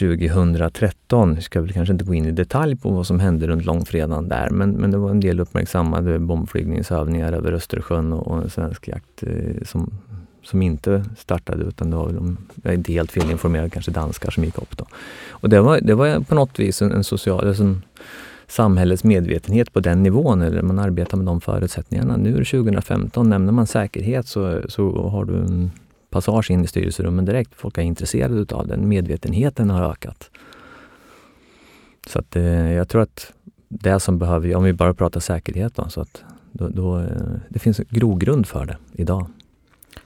2013. 0.00 1.34
Vi 1.34 1.42
ska 1.42 1.60
väl 1.60 1.72
kanske 1.72 1.92
inte 1.92 2.04
gå 2.04 2.14
in 2.14 2.26
i 2.26 2.30
detalj 2.30 2.76
på 2.76 2.90
vad 2.90 3.06
som 3.06 3.20
hände 3.20 3.46
runt 3.46 3.64
långfredagen 3.64 4.28
där, 4.28 4.50
men, 4.50 4.70
men 4.70 4.90
det 4.90 4.98
var 4.98 5.10
en 5.10 5.20
del 5.20 5.40
uppmärksammade 5.40 6.18
bombflygningsövningar 6.18 7.32
över 7.32 7.52
Östersjön 7.52 8.12
och, 8.12 8.26
och 8.26 8.42
en 8.42 8.50
svensk 8.50 8.88
jakt 8.88 9.22
eh, 9.22 9.62
som 9.64 9.90
som 10.42 10.62
inte 10.62 11.04
startade 11.16 11.64
utan 11.64 11.90
det 11.90 11.96
var 11.96 12.12
de, 12.12 12.36
jag 12.62 12.72
är 12.72 12.76
inte 12.76 12.92
helt 12.92 13.12
felinformerad, 13.12 13.72
kanske 13.72 13.90
danskar 13.90 14.30
som 14.30 14.44
gick 14.44 14.58
upp 14.58 14.76
då. 14.76 14.86
Och 15.30 15.48
det 15.48 15.60
var, 15.60 15.80
det 15.80 15.94
var 15.94 16.20
på 16.20 16.34
något 16.34 16.58
vis 16.58 16.82
en, 16.82 16.92
en 16.92 17.04
social, 17.04 17.48
alltså 17.48 17.62
en 17.62 17.82
samhällets 18.46 19.04
medvetenhet 19.04 19.72
på 19.72 19.80
den 19.80 20.02
nivån, 20.02 20.42
eller 20.42 20.62
man 20.62 20.78
arbetar 20.78 21.16
med 21.16 21.26
de 21.26 21.40
förutsättningarna. 21.40 22.16
Nu 22.16 22.32
2015, 22.32 23.30
nämner 23.30 23.52
man 23.52 23.66
säkerhet 23.66 24.26
så, 24.26 24.62
så 24.68 25.08
har 25.08 25.24
du 25.24 25.36
en 25.36 25.70
passage 26.10 26.50
in 26.50 26.64
i 26.64 26.66
styrelserummen 26.66 27.24
direkt. 27.24 27.54
Folk 27.54 27.78
är 27.78 27.82
intresserade 27.82 28.34
utav 28.34 28.66
den. 28.66 28.88
Medvetenheten 28.88 29.70
har 29.70 29.90
ökat. 29.90 30.30
Så 32.06 32.18
att 32.18 32.36
eh, 32.36 32.72
jag 32.72 32.88
tror 32.88 33.02
att 33.02 33.32
det 33.68 34.00
som 34.00 34.18
behöver, 34.18 34.54
om 34.54 34.64
vi 34.64 34.72
bara 34.72 34.94
pratar 34.94 35.20
säkerhet 35.20 35.74
då, 35.74 35.88
så 35.88 36.00
att 36.00 36.22
då, 36.52 36.68
då, 36.68 36.98
eh, 36.98 37.06
det 37.48 37.58
finns 37.58 37.78
grogrund 37.78 38.46
för 38.46 38.66
det 38.66 38.76
idag. 38.92 39.26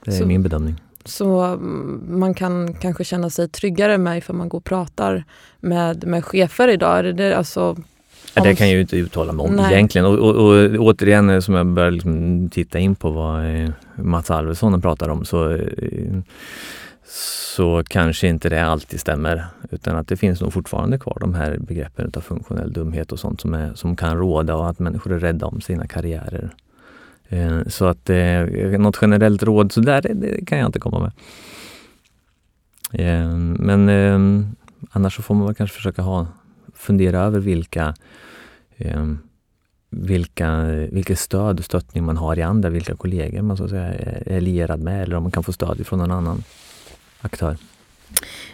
Det 0.05 0.11
är 0.11 0.15
så, 0.15 0.25
min 0.25 0.43
bedömning. 0.43 0.81
Så 1.05 1.41
mm, 1.41 2.19
man 2.19 2.33
kan 2.33 2.73
kanske 2.73 3.03
känna 3.03 3.29
sig 3.29 3.49
tryggare 3.49 3.97
med 3.97 4.17
ifall 4.17 4.35
man 4.35 4.49
går 4.49 4.57
och 4.57 4.63
pratar 4.63 5.23
med, 5.59 6.07
med 6.07 6.25
chefer 6.25 6.67
idag? 6.67 6.99
Är 6.99 7.03
det, 7.03 7.37
alltså, 7.37 7.77
Ja, 8.33 8.43
det 8.43 8.55
kan 8.55 8.67
jag 8.67 8.75
ju 8.75 8.81
inte 8.81 8.97
uttala 8.97 9.33
mig 9.33 9.45
om 9.45 9.55
Nej. 9.55 9.73
egentligen. 9.73 10.07
Och, 10.07 10.19
och, 10.19 10.35
och, 10.35 10.79
återigen, 10.79 11.29
eh, 11.29 11.39
som 11.39 11.53
jag 11.55 11.67
börjar 11.67 11.91
liksom 11.91 12.49
titta 12.49 12.79
in 12.79 12.95
på 12.95 13.11
vad 13.11 13.55
eh, 13.55 13.69
Mats 13.95 14.31
Alvesson 14.31 14.81
pratar 14.81 15.09
om, 15.09 15.25
så, 15.25 15.51
eh, 15.51 16.19
så 17.45 17.83
kanske 17.87 18.27
inte 18.27 18.49
det 18.49 18.65
alltid 18.65 18.99
stämmer. 18.99 19.45
Utan 19.71 19.95
att 19.95 20.07
det 20.07 20.17
finns 20.17 20.41
nog 20.41 20.53
fortfarande 20.53 20.97
kvar 20.97 21.17
de 21.19 21.33
här 21.33 21.57
begreppen 21.57 22.11
av 22.15 22.21
funktionell 22.21 22.73
dumhet 22.73 23.11
och 23.11 23.19
sånt 23.19 23.41
som, 23.41 23.53
är, 23.53 23.73
som 23.73 23.95
kan 23.95 24.17
råda 24.17 24.55
och 24.55 24.69
att 24.69 24.79
människor 24.79 25.13
är 25.13 25.19
rädda 25.19 25.45
om 25.45 25.61
sina 25.61 25.87
karriärer. 25.87 26.49
Så 27.67 27.85
att 27.85 28.09
något 28.79 28.97
generellt 29.01 29.43
råd 29.43 29.71
så 29.71 29.81
där, 29.81 30.01
det 30.01 30.45
kan 30.45 30.57
jag 30.57 30.67
inte 30.67 30.79
komma 30.79 30.99
med. 30.99 31.11
Men 33.59 33.89
annars 34.91 35.15
så 35.15 35.21
får 35.21 35.35
man 35.35 35.55
kanske 35.55 35.75
försöka 35.75 36.01
ha, 36.01 36.27
fundera 36.73 37.19
över 37.19 37.39
vilka 37.39 37.95
eh, 38.77 39.05
vilka, 39.89 40.65
vilket 40.91 41.19
stöd 41.19 41.59
och 41.59 41.65
stöttning 41.65 42.03
man 42.03 42.17
har 42.17 42.39
i 42.39 42.41
andra, 42.41 42.69
vilka 42.69 42.95
kollegor 42.95 43.41
man 43.41 43.57
så 43.57 43.63
att 43.63 43.69
säga 43.69 43.93
är 44.25 44.41
lierad 44.41 44.79
med 44.79 45.03
eller 45.03 45.15
om 45.15 45.23
man 45.23 45.31
kan 45.31 45.43
få 45.43 45.53
stöd 45.53 45.87
från 45.87 45.99
någon 45.99 46.11
annan 46.11 46.43
aktör. 47.21 47.57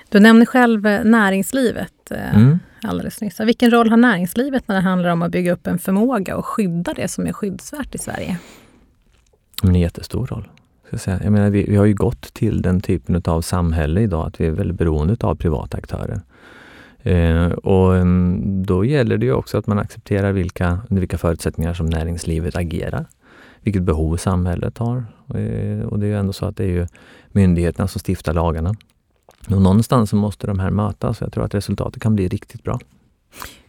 Du 0.10 0.19
nämnde 0.19 0.45
själv 0.45 0.82
näringslivet 1.05 2.12
mm. 2.12 2.60
alldeles 2.84 3.21
nyss. 3.21 3.39
Vilken 3.39 3.71
roll 3.71 3.89
har 3.89 3.97
näringslivet 3.97 4.67
när 4.67 4.75
det 4.75 4.82
handlar 4.82 5.10
om 5.10 5.21
att 5.21 5.32
bygga 5.32 5.53
upp 5.53 5.67
en 5.67 5.79
förmåga 5.79 6.36
och 6.36 6.45
skydda 6.45 6.93
det 6.93 7.08
som 7.08 7.27
är 7.27 7.34
skyddsvärt 7.34 7.95
i 7.95 7.97
Sverige? 7.97 8.38
en 9.63 9.75
jättestor 9.75 10.27
roll. 10.27 10.47
Ska 10.88 10.97
säga. 10.97 11.19
Jag 11.23 11.32
menar, 11.32 11.49
vi, 11.49 11.63
vi 11.63 11.75
har 11.75 11.86
ju 11.86 11.93
gått 11.93 12.34
till 12.34 12.62
den 12.62 12.82
typen 12.82 13.21
av 13.25 13.41
samhälle 13.41 14.01
idag 14.01 14.27
att 14.27 14.41
vi 14.41 14.45
är 14.45 14.51
väldigt 14.51 14.77
beroende 14.77 15.15
av 15.19 15.36
privata 15.36 15.77
aktörer. 15.77 16.21
Eh, 17.03 17.51
och 17.51 18.07
då 18.65 18.85
gäller 18.85 19.17
det 19.17 19.25
ju 19.25 19.33
också 19.33 19.57
att 19.57 19.67
man 19.67 19.79
accepterar 19.79 20.31
vilka, 20.31 20.79
under 20.89 20.99
vilka 20.99 21.17
förutsättningar 21.17 21.73
som 21.73 21.85
näringslivet 21.85 22.55
agerar. 22.55 23.05
Vilket 23.62 23.83
behov 23.83 24.17
samhället 24.17 24.77
har. 24.77 24.97
Eh, 25.35 25.85
och 25.85 25.99
det 25.99 26.05
är 26.05 26.09
ju 26.09 26.17
ändå 26.17 26.33
så 26.33 26.45
att 26.45 26.57
det 26.57 26.63
är 26.63 26.67
ju 26.67 26.88
myndigheterna 27.31 27.88
som 27.88 28.01
stiftar 28.07 28.33
lagarna. 28.33 28.75
Och 29.49 29.62
någonstans 29.62 30.09
så 30.09 30.15
måste 30.15 30.47
de 30.47 30.59
här 30.59 30.71
mötas. 30.71 31.21
Jag 31.21 31.33
tror 31.33 31.45
att 31.45 31.53
resultatet 31.53 32.01
kan 32.01 32.15
bli 32.15 32.27
riktigt 32.27 32.63
bra. 32.63 32.79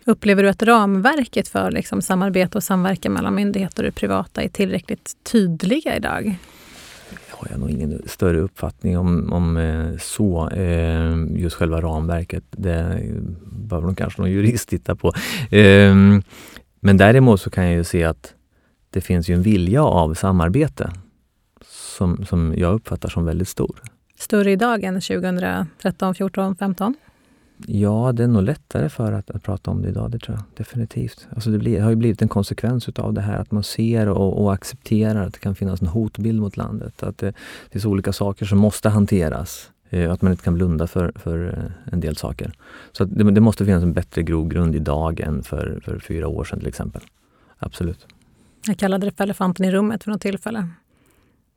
Upplever 0.04 0.42
du 0.42 0.48
att 0.48 0.62
ramverket 0.62 1.48
för 1.48 1.70
liksom 1.70 2.02
samarbete 2.02 2.58
och 2.58 2.64
samverkan 2.64 3.12
mellan 3.12 3.34
myndigheter 3.34 3.82
och 3.82 3.86
det 3.86 3.92
privata 3.92 4.42
är 4.42 4.48
tillräckligt 4.48 5.16
tydliga 5.32 5.96
idag? 5.96 6.38
Har 7.40 7.48
jag 7.50 7.61
nog 7.61 7.70
ingen 7.70 8.03
större 8.07 8.38
uppfattning 8.40 8.98
om, 8.98 9.33
om 9.33 9.57
eh, 9.57 9.96
så. 9.98 10.48
Eh, 10.48 11.16
just 11.31 11.57
själva 11.57 11.81
ramverket, 11.81 12.44
det 12.50 13.00
behöver 13.42 13.87
nog 13.87 13.98
kanske 13.98 14.22
någon 14.22 14.31
jurist 14.31 14.68
titta 14.68 14.96
på. 14.96 15.12
Ehm, 15.50 16.22
men 16.81 16.96
däremot 16.96 17.40
så 17.40 17.50
kan 17.50 17.64
jag 17.64 17.74
ju 17.74 17.85
se 17.85 18.05
att 18.05 18.35
det 18.90 19.00
finns 19.00 19.31
ju 19.31 19.35
en 19.35 19.42
vilja 19.42 19.85
av 19.85 20.14
samarbete 20.14 20.92
som, 21.96 22.24
som 22.24 22.55
jag 22.57 22.74
uppfattar 22.74 23.09
som 23.09 23.24
väldigt 23.24 23.48
stor. 23.48 23.83
Större 24.18 24.50
idag 24.50 24.85
än 24.85 25.00
2013, 25.00 26.14
14, 26.14 26.57
15? 26.57 26.96
Ja, 27.66 28.12
det 28.12 28.24
är 28.24 28.28
nog 28.28 28.42
lättare 28.42 28.88
för 28.88 29.12
att, 29.12 29.30
att 29.30 29.42
prata 29.42 29.70
om 29.70 29.82
det 29.82 29.88
idag, 29.88 30.10
det 30.10 30.18
tror 30.18 30.36
jag 30.36 30.44
definitivt. 30.56 31.28
Alltså 31.34 31.50
det, 31.50 31.58
blir, 31.58 31.76
det 31.76 31.82
har 31.82 31.90
ju 31.90 31.96
blivit 31.96 32.22
en 32.22 32.28
konsekvens 32.28 32.88
utav 32.88 33.14
det 33.14 33.20
här 33.20 33.38
att 33.38 33.50
man 33.50 33.62
ser 33.62 34.08
och, 34.08 34.42
och, 34.42 34.52
accepterar 34.52 35.26
att 35.26 35.32
det 35.32 35.38
kan 35.38 35.54
finnas 35.54 35.80
en 35.80 35.86
hotbild 35.86 36.40
mot 36.40 36.56
landet. 36.56 37.02
Att 37.02 37.18
det 37.18 37.32
finns 37.70 37.84
olika 37.84 38.12
saker 38.12 38.46
som 38.46 38.58
måste 38.58 38.88
hanteras. 38.88 39.70
Eh, 39.90 40.12
att 40.12 40.22
man 40.22 40.32
inte 40.32 40.44
kan 40.44 40.54
blunda 40.54 40.86
för, 40.86 41.12
för 41.14 41.58
eh, 41.58 41.92
en 41.92 42.00
del 42.00 42.16
saker. 42.16 42.52
Så 42.92 43.04
det, 43.04 43.30
det, 43.30 43.40
måste 43.40 43.64
finnas 43.64 43.82
en 43.82 43.92
bättre 43.92 44.22
grogrund 44.22 44.76
idag 44.76 45.20
än 45.20 45.42
för, 45.42 45.80
för 45.84 45.98
fyra 45.98 46.28
år 46.28 46.44
sedan 46.44 46.58
till 46.58 46.68
exempel. 46.68 47.02
Absolut. 47.58 48.06
Jag 48.66 48.76
kallade 48.76 49.06
det 49.06 49.12
för 49.16 49.24
elefanten 49.24 49.66
i 49.66 49.70
rummet 49.70 50.04
för 50.04 50.10
något 50.10 50.20
tillfälle 50.20 50.68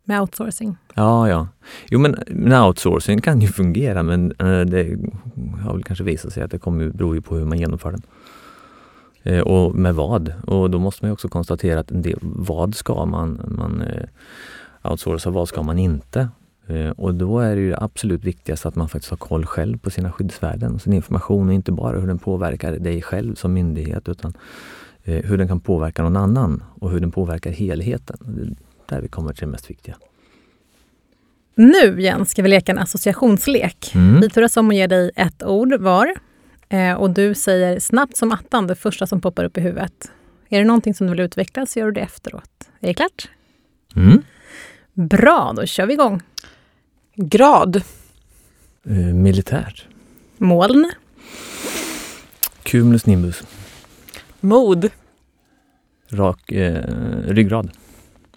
med 0.03 0.21
outsourcing? 0.21 0.77
Ja, 0.93 1.29
ja. 1.29 1.47
Jo, 1.89 1.99
men, 1.99 2.15
men 2.27 2.61
outsourcing 2.63 3.21
kan 3.21 3.41
ju 3.41 3.47
fungera 3.47 4.03
men 4.03 4.31
eh, 4.31 4.61
det 4.61 4.97
har 5.63 5.73
väl 5.73 5.83
kanske 5.83 6.03
visat 6.03 6.33
sig 6.33 6.43
att 6.43 6.51
det 6.51 6.59
kommer, 6.59 6.89
beror 6.89 7.15
ju 7.15 7.21
på 7.21 7.35
hur 7.35 7.45
man 7.45 7.57
genomför 7.57 7.91
den. 7.91 8.01
Eh, 9.23 9.39
och 9.39 9.75
med 9.75 9.95
vad? 9.95 10.33
Och 10.47 10.69
då 10.69 10.79
måste 10.79 11.05
man 11.05 11.11
också 11.11 11.29
konstatera 11.29 11.79
att 11.79 11.87
del, 11.89 12.19
vad 12.21 12.75
ska 12.75 13.05
man, 13.05 13.41
man 13.47 13.71
outsourca 13.71 14.09
outsourca, 14.91 15.29
vad 15.29 15.47
ska 15.47 15.61
man 15.63 15.79
inte? 15.79 16.29
Och 16.95 17.15
då 17.15 17.39
är 17.39 17.55
det 17.55 17.61
ju 17.61 17.75
absolut 17.77 18.23
viktigast 18.23 18.65
att 18.65 18.75
man 18.75 18.89
faktiskt 18.89 19.09
har 19.09 19.17
koll 19.17 19.45
själv 19.45 19.77
på 19.77 19.89
sina 19.89 20.11
skyddsvärden, 20.11 20.79
sin 20.79 20.93
information 20.93 21.47
och 21.47 21.53
inte 21.53 21.71
bara 21.71 21.99
hur 21.99 22.07
den 22.07 22.19
påverkar 22.19 22.71
dig 22.71 23.01
själv 23.01 23.35
som 23.35 23.53
myndighet 23.53 24.09
utan 24.09 24.33
hur 25.03 25.37
den 25.37 25.47
kan 25.47 25.59
påverka 25.59 26.03
någon 26.03 26.17
annan 26.17 26.63
och 26.79 26.91
hur 26.91 26.99
den 26.99 27.11
påverkar 27.11 27.51
helheten. 27.51 28.55
Där 28.85 29.01
vi 29.01 29.07
kommer 29.07 29.33
till 29.33 29.45
det 29.45 29.51
mest 29.51 29.69
viktiga. 29.69 29.95
Nu 31.55 32.01
Jens 32.01 32.29
ska 32.29 32.41
vi 32.41 32.49
leka 32.49 32.71
en 32.71 32.77
associationslek. 32.77 33.91
Mm. 33.95 34.21
Vi 34.21 34.29
turas 34.29 34.57
om 34.57 34.69
att 34.69 34.75
ge 34.75 34.87
dig 34.87 35.11
ett 35.15 35.43
ord 35.43 35.73
var. 35.73 36.13
Eh, 36.69 36.93
och 36.93 37.09
du 37.09 37.35
säger 37.35 37.79
snabbt 37.79 38.17
som 38.17 38.31
attan 38.31 38.67
det 38.67 38.75
första 38.75 39.07
som 39.07 39.21
poppar 39.21 39.43
upp 39.43 39.57
i 39.57 39.61
huvudet. 39.61 40.11
Är 40.49 40.59
det 40.59 40.65
någonting 40.65 40.93
som 40.93 41.07
du 41.07 41.11
vill 41.11 41.19
utveckla 41.19 41.65
så 41.65 41.79
gör 41.79 41.85
du 41.85 41.91
det 41.91 42.01
efteråt. 42.01 42.69
Är 42.79 42.87
det 42.87 42.93
klart? 42.93 43.29
Mm. 43.95 44.21
Bra, 44.93 45.53
då 45.55 45.65
kör 45.65 45.85
vi 45.85 45.93
igång. 45.93 46.21
Grad. 47.15 47.75
Eh, 48.85 48.93
militärt. 48.95 49.87
Moln, 50.37 50.91
Cumulus 52.63 53.05
nimbus. 53.05 53.43
Mod. 54.39 54.89
Rak 56.09 56.51
eh, 56.51 56.83
ryggrad. 57.27 57.71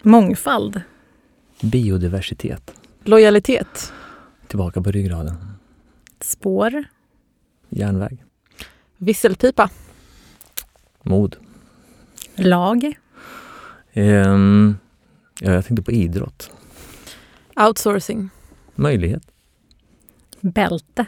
Mångfald, 0.01 0.81
Biodiversitet. 1.61 2.71
Lojalitet. 3.03 3.93
Tillbaka 4.47 4.81
på 4.81 4.91
ryggraden. 4.91 5.35
spår, 6.21 6.83
Järnväg. 7.69 8.23
Visselpipa. 8.97 9.69
Mod. 11.03 11.35
lag, 12.35 12.93
Ehm, 13.93 14.77
ja, 15.39 15.51
jag 15.51 15.65
tänkte 15.65 15.83
på 15.83 15.91
idrott. 15.91 16.51
Outsourcing. 17.55 18.29
Möjlighet. 18.75 19.23
bälte, 20.41 21.05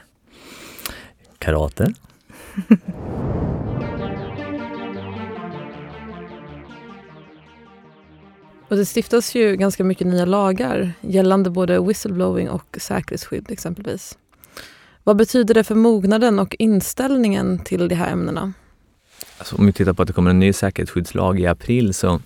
Karate. 1.39 1.93
Och 8.69 8.75
det 8.75 8.86
stiftas 8.86 9.36
ju 9.36 9.55
ganska 9.55 9.84
mycket 9.84 10.08
nya 10.08 10.25
lagar 10.25 10.93
gällande 11.01 11.49
både 11.49 11.79
whistleblowing 11.79 12.49
och 12.49 12.77
säkerhetsskydd 12.79 13.51
exempelvis. 13.51 14.17
Vad 15.03 15.17
betyder 15.17 15.53
det 15.53 15.63
för 15.63 15.75
mognaden 15.75 16.39
och 16.39 16.55
inställningen 16.60 17.60
till 17.60 17.88
de 17.88 17.95
här 17.95 18.12
ämnena? 18.12 18.53
Alltså, 19.38 19.55
om 19.55 19.65
vi 19.65 19.73
tittar 19.73 19.93
på 19.93 20.01
att 20.01 20.08
det 20.08 20.13
kommer 20.13 20.29
en 20.29 20.39
ny 20.39 20.53
säkerhetsskyddslag 20.53 21.39
i 21.39 21.45
april 21.45 21.93
så 21.93 22.21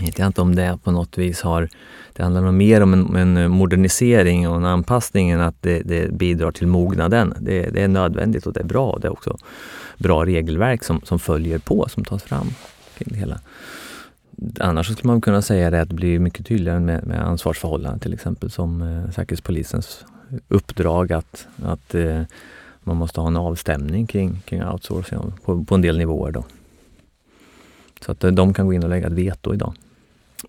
vet 0.00 0.18
jag 0.18 0.26
inte 0.26 0.40
om 0.40 0.54
det 0.54 0.78
på 0.84 0.90
något 0.90 1.18
vis 1.18 1.40
har... 1.40 1.68
Det 2.12 2.22
handlar 2.22 2.40
nog 2.40 2.54
mer 2.54 2.80
om 2.80 2.94
en, 2.94 3.36
en 3.36 3.50
modernisering 3.50 4.48
och 4.48 4.56
en 4.56 4.64
anpassning 4.64 5.30
än 5.30 5.40
att 5.40 5.62
det, 5.62 5.80
det 5.80 6.12
bidrar 6.12 6.52
till 6.52 6.66
mognaden. 6.66 7.34
Det, 7.40 7.70
det, 7.70 7.82
är 7.82 7.88
nödvändigt 7.88 8.46
och 8.46 8.52
det 8.52 8.60
är 8.60 8.64
bra. 8.64 8.98
Det 9.00 9.06
är 9.06 9.12
också 9.12 9.38
bra 9.98 10.26
regelverk 10.26 10.84
som, 10.84 11.00
som 11.04 11.18
följer 11.18 11.58
på, 11.58 11.88
som 11.88 12.04
tas 12.04 12.22
fram 12.22 12.46
kring 12.98 13.08
det 13.10 13.18
hela. 13.18 13.40
Annars 14.60 14.86
skulle 14.86 15.06
man 15.06 15.20
kunna 15.20 15.42
säga 15.42 15.70
det 15.70 15.80
att 15.80 15.88
det 15.88 15.94
blir 15.94 16.18
mycket 16.18 16.46
tydligare 16.46 16.80
med, 16.80 17.06
med 17.06 17.26
ansvarsförhållanden 17.26 18.00
till 18.00 18.14
exempel 18.14 18.50
som 18.50 18.82
eh, 18.82 19.10
Säkerhetspolisens 19.10 20.04
uppdrag 20.48 21.12
att, 21.12 21.46
att 21.62 21.94
eh, 21.94 22.22
man 22.80 22.96
måste 22.96 23.20
ha 23.20 23.28
en 23.28 23.36
avstämning 23.36 24.06
kring, 24.06 24.40
kring 24.44 24.64
outsourcing 24.64 25.32
på, 25.44 25.64
på 25.64 25.74
en 25.74 25.82
del 25.82 25.98
nivåer. 25.98 26.32
Då. 26.32 26.44
Så 28.00 28.12
att 28.12 28.24
eh, 28.24 28.30
de 28.30 28.54
kan 28.54 28.66
gå 28.66 28.72
in 28.72 28.82
och 28.82 28.90
lägga 28.90 29.06
ett 29.06 29.12
veto 29.12 29.54
idag. 29.54 29.74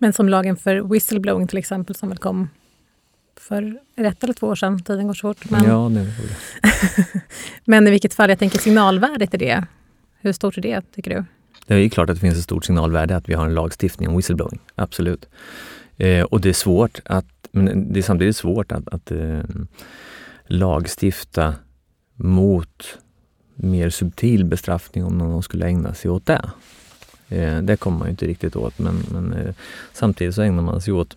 men 0.00 0.12
som 0.12 0.28
lagen 0.28 0.56
för 0.56 0.80
whistleblowing 0.80 1.46
till 1.46 1.58
exempel 1.58 1.96
som 1.96 2.08
väl 2.08 2.18
kom 2.18 2.48
för 3.36 3.78
ett 3.96 4.24
eller 4.24 4.32
två 4.32 4.46
år 4.46 4.54
sedan. 4.54 4.82
Tiden 4.82 5.06
går 5.06 5.14
så 5.14 5.34
fort. 5.34 5.50
Men, 5.50 5.64
Ja, 5.64 5.90
det. 5.90 6.12
men 7.64 7.86
i 7.86 7.90
vilket 7.90 8.14
fall, 8.14 8.30
jag 8.30 8.38
tänker 8.38 8.58
signalvärdet 8.58 9.34
i 9.34 9.36
det. 9.36 9.66
Hur 10.20 10.32
stort 10.32 10.58
är 10.58 10.62
det, 10.62 10.82
tycker 10.94 11.10
du? 11.10 11.24
Det 11.66 11.74
är 11.74 11.88
klart 11.88 12.10
att 12.10 12.16
det 12.16 12.20
finns 12.20 12.38
ett 12.38 12.44
stort 12.44 12.64
signalvärde 12.64 13.16
att 13.16 13.28
vi 13.28 13.34
har 13.34 13.46
en 13.46 13.54
lagstiftning 13.54 14.08
om 14.08 14.16
whistleblowing. 14.16 14.58
Absolut. 14.74 15.28
Eh, 15.96 16.22
och 16.22 16.40
det 16.40 16.48
är 16.48 16.52
svårt 16.52 17.00
att, 17.04 17.26
men 17.52 17.92
det 17.92 18.00
är 18.00 18.02
samtidigt 18.02 18.36
svårt 18.36 18.72
att, 18.72 18.88
att 18.88 19.10
eh, 19.10 19.40
lagstifta 20.46 21.54
mot 22.14 22.98
mer 23.54 23.90
subtil 23.90 24.44
bestraffning 24.44 25.04
om 25.04 25.18
någon 25.18 25.42
skulle 25.42 25.66
ägna 25.66 25.94
sig 25.94 26.10
åt 26.10 26.26
det. 26.26 26.50
Eh, 27.28 27.58
det 27.58 27.76
kommer 27.76 27.98
man 27.98 28.08
ju 28.08 28.10
inte 28.10 28.26
riktigt 28.26 28.56
åt 28.56 28.78
men, 28.78 29.02
men 29.12 29.32
eh, 29.32 29.54
samtidigt 29.92 30.34
så 30.34 30.42
ägnar 30.42 30.62
man 30.62 30.80
sig 30.80 30.92
åt 30.92 31.16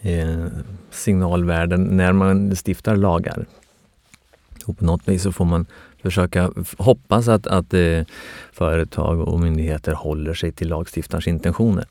eh, 0.00 0.46
signalvärden 0.90 1.84
när 1.84 2.12
man 2.12 2.56
stiftar 2.56 2.96
lagar. 2.96 3.46
Och 4.66 4.78
på 4.78 4.84
något 4.84 5.08
vis 5.08 5.22
så 5.22 5.32
får 5.32 5.44
man 5.44 5.66
försöka 6.02 6.50
hoppas 6.78 7.28
att, 7.28 7.46
att 7.46 7.74
eh, 7.74 8.00
företag 8.52 9.20
och 9.20 9.40
myndigheter 9.40 9.92
håller 9.92 10.34
sig 10.34 10.52
till 10.52 10.68
lagstiftarens 10.68 11.28
intentioner. 11.28 11.84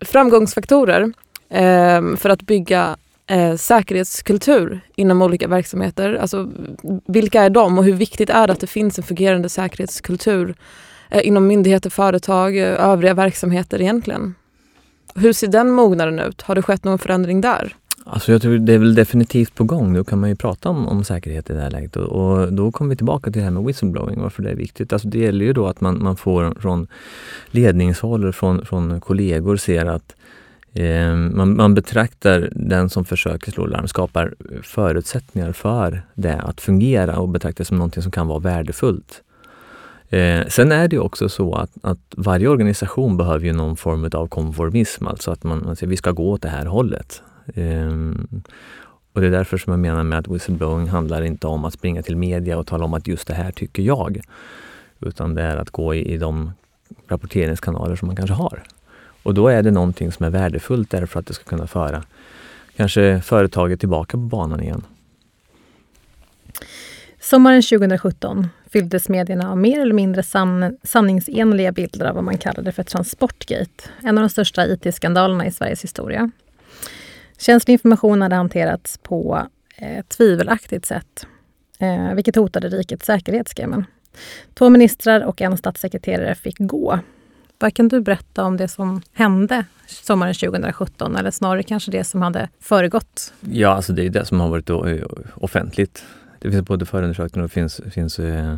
Framgångsfaktorer 0.00 1.12
eh, 1.48 2.16
för 2.16 2.28
att 2.28 2.42
bygga 2.42 2.96
eh, 3.26 3.56
säkerhetskultur 3.56 4.80
inom 4.96 5.22
olika 5.22 5.48
verksamheter. 5.48 6.14
Alltså, 6.14 6.50
vilka 7.06 7.42
är 7.42 7.50
de 7.50 7.78
och 7.78 7.84
hur 7.84 7.92
viktigt 7.92 8.30
är 8.30 8.46
det 8.46 8.52
att 8.52 8.60
det 8.60 8.66
finns 8.66 8.98
en 8.98 9.04
fungerande 9.04 9.48
säkerhetskultur 9.48 10.54
eh, 11.10 11.26
inom 11.26 11.46
myndigheter, 11.46 11.90
företag, 11.90 12.52
och 12.52 12.60
övriga 12.60 13.14
verksamheter 13.14 13.80
egentligen? 13.80 14.34
Hur 15.14 15.32
ser 15.32 15.46
den 15.46 15.70
mognaden 15.70 16.18
ut? 16.18 16.42
Har 16.42 16.54
det 16.54 16.62
skett 16.62 16.84
någon 16.84 16.98
förändring 16.98 17.40
där? 17.40 17.76
Alltså 18.10 18.32
jag 18.32 18.42
tror 18.42 18.58
det 18.58 18.74
är 18.74 18.78
väl 18.78 18.94
definitivt 18.94 19.54
på 19.54 19.64
gång. 19.64 19.94
Då 19.94 20.04
kan 20.04 20.20
man 20.20 20.30
ju 20.30 20.36
prata 20.36 20.68
om, 20.68 20.88
om 20.88 21.04
säkerhet 21.04 21.50
i 21.50 21.52
det 21.52 21.60
här 21.60 21.70
läget. 21.70 21.96
Och, 21.96 22.04
och 22.04 22.52
då 22.52 22.72
kommer 22.72 22.90
vi 22.90 22.96
tillbaka 22.96 23.30
till 23.30 23.40
det 23.40 23.44
här 23.44 23.50
med 23.50 23.64
whistleblowing, 23.64 24.20
varför 24.20 24.42
det 24.42 24.50
är 24.50 24.54
viktigt. 24.54 24.92
Alltså 24.92 25.08
det 25.08 25.18
gäller 25.18 25.44
ju 25.44 25.52
då 25.52 25.66
att 25.66 25.80
man, 25.80 26.02
man 26.02 26.16
får 26.16 26.54
från 26.60 26.86
ledningshåll 27.50 28.24
och 28.24 28.34
från, 28.34 28.64
från 28.66 29.00
kollegor 29.00 29.56
ser 29.56 29.86
att 29.86 30.14
eh, 30.72 31.14
man, 31.14 31.56
man 31.56 31.74
betraktar 31.74 32.48
den 32.52 32.90
som 32.90 33.04
försöker 33.04 33.52
slå 33.52 33.66
larm, 33.66 33.88
skapar 33.88 34.34
förutsättningar 34.62 35.52
för 35.52 36.02
det 36.14 36.40
att 36.40 36.60
fungera 36.60 37.18
och 37.18 37.28
betraktar 37.28 37.64
det 37.64 37.68
som 37.68 37.78
någonting 37.78 38.02
som 38.02 38.12
kan 38.12 38.26
vara 38.26 38.38
värdefullt. 38.38 39.22
Eh, 40.08 40.46
sen 40.46 40.72
är 40.72 40.88
det 40.88 40.98
också 40.98 41.28
så 41.28 41.54
att, 41.54 41.70
att 41.82 41.98
varje 42.16 42.48
organisation 42.48 43.16
behöver 43.16 43.46
ju 43.46 43.52
någon 43.52 43.76
form 43.76 44.10
av 44.12 44.28
konformism, 44.28 45.06
alltså 45.06 45.30
att 45.30 45.44
man, 45.44 45.62
man 45.64 45.76
säger 45.76 45.90
vi 45.90 45.96
ska 45.96 46.10
gå 46.10 46.30
åt 46.30 46.42
det 46.42 46.48
här 46.48 46.66
hållet. 46.66 47.22
Ehm, 47.54 48.42
och 49.12 49.20
det 49.20 49.26
är 49.26 49.30
därför 49.30 49.58
som 49.58 49.70
jag 49.70 49.80
menar 49.80 50.02
med 50.02 50.18
att 50.18 50.28
whistleblowing 50.28 50.88
handlar 50.88 51.22
inte 51.22 51.46
om 51.46 51.64
att 51.64 51.72
springa 51.72 52.02
till 52.02 52.16
media 52.16 52.58
och 52.58 52.66
tala 52.66 52.84
om 52.84 52.94
att 52.94 53.06
just 53.06 53.28
det 53.28 53.34
här 53.34 53.52
tycker 53.52 53.82
jag. 53.82 54.20
Utan 55.00 55.34
det 55.34 55.42
är 55.42 55.56
att 55.56 55.70
gå 55.70 55.94
i, 55.94 56.12
i 56.12 56.16
de 56.16 56.52
rapporteringskanaler 57.08 57.96
som 57.96 58.06
man 58.06 58.16
kanske 58.16 58.34
har. 58.34 58.62
Och 59.22 59.34
då 59.34 59.48
är 59.48 59.62
det 59.62 59.70
någonting 59.70 60.12
som 60.12 60.26
är 60.26 60.30
värdefullt 60.30 60.90
därför 60.90 61.20
att 61.20 61.26
det 61.26 61.34
ska 61.34 61.44
kunna 61.44 61.66
föra 61.66 62.02
kanske 62.76 63.20
företaget 63.20 63.80
tillbaka 63.80 64.10
på 64.10 64.18
banan 64.18 64.62
igen. 64.62 64.82
Sommaren 67.20 67.62
2017 67.62 68.48
fylldes 68.70 69.08
medierna 69.08 69.50
av 69.50 69.58
mer 69.58 69.80
eller 69.80 69.94
mindre 69.94 70.22
san 70.22 70.78
sanningsenliga 70.82 71.72
bilder 71.72 72.06
av 72.06 72.14
vad 72.14 72.24
man 72.24 72.38
kallade 72.38 72.72
för 72.72 72.82
Transportgate, 72.82 73.84
en 74.02 74.18
av 74.18 74.22
de 74.22 74.28
största 74.28 74.66
IT-skandalerna 74.66 75.46
i 75.46 75.50
Sveriges 75.50 75.84
historia. 75.84 76.30
Känslig 77.38 77.72
information 77.72 78.22
hade 78.22 78.34
hanterats 78.36 78.98
på 78.98 79.46
eh, 79.76 80.04
tvivelaktigt 80.08 80.86
sätt, 80.86 81.26
eh, 81.78 82.14
vilket 82.14 82.36
hotade 82.36 82.68
rikets 82.68 83.06
säkerhet, 83.06 83.48
skrev 83.48 83.68
man. 83.68 83.84
Två 84.54 84.68
ministrar 84.70 85.20
och 85.24 85.42
en 85.42 85.56
statssekreterare 85.56 86.34
fick 86.34 86.56
gå. 86.58 86.98
Vad 87.58 87.74
kan 87.74 87.88
du 87.88 88.00
berätta 88.00 88.44
om 88.44 88.56
det 88.56 88.68
som 88.68 89.02
hände 89.12 89.64
sommaren 89.86 90.34
2017, 90.34 91.16
eller 91.16 91.30
snarare 91.30 91.62
kanske 91.62 91.90
det 91.90 92.04
som 92.04 92.22
hade 92.22 92.48
föregått? 92.60 93.32
Ja, 93.40 93.68
alltså 93.68 93.92
det 93.92 94.04
är 94.06 94.10
det 94.10 94.24
som 94.24 94.40
har 94.40 94.48
varit 94.48 94.70
o- 94.70 95.08
offentligt. 95.34 96.04
Det 96.38 96.50
finns 96.50 96.64
både 96.66 96.86
förundersökningar 96.86 97.42
och 97.44 97.48
det 97.48 97.54
finns, 97.54 97.80
finns 97.90 98.18
eh, 98.18 98.56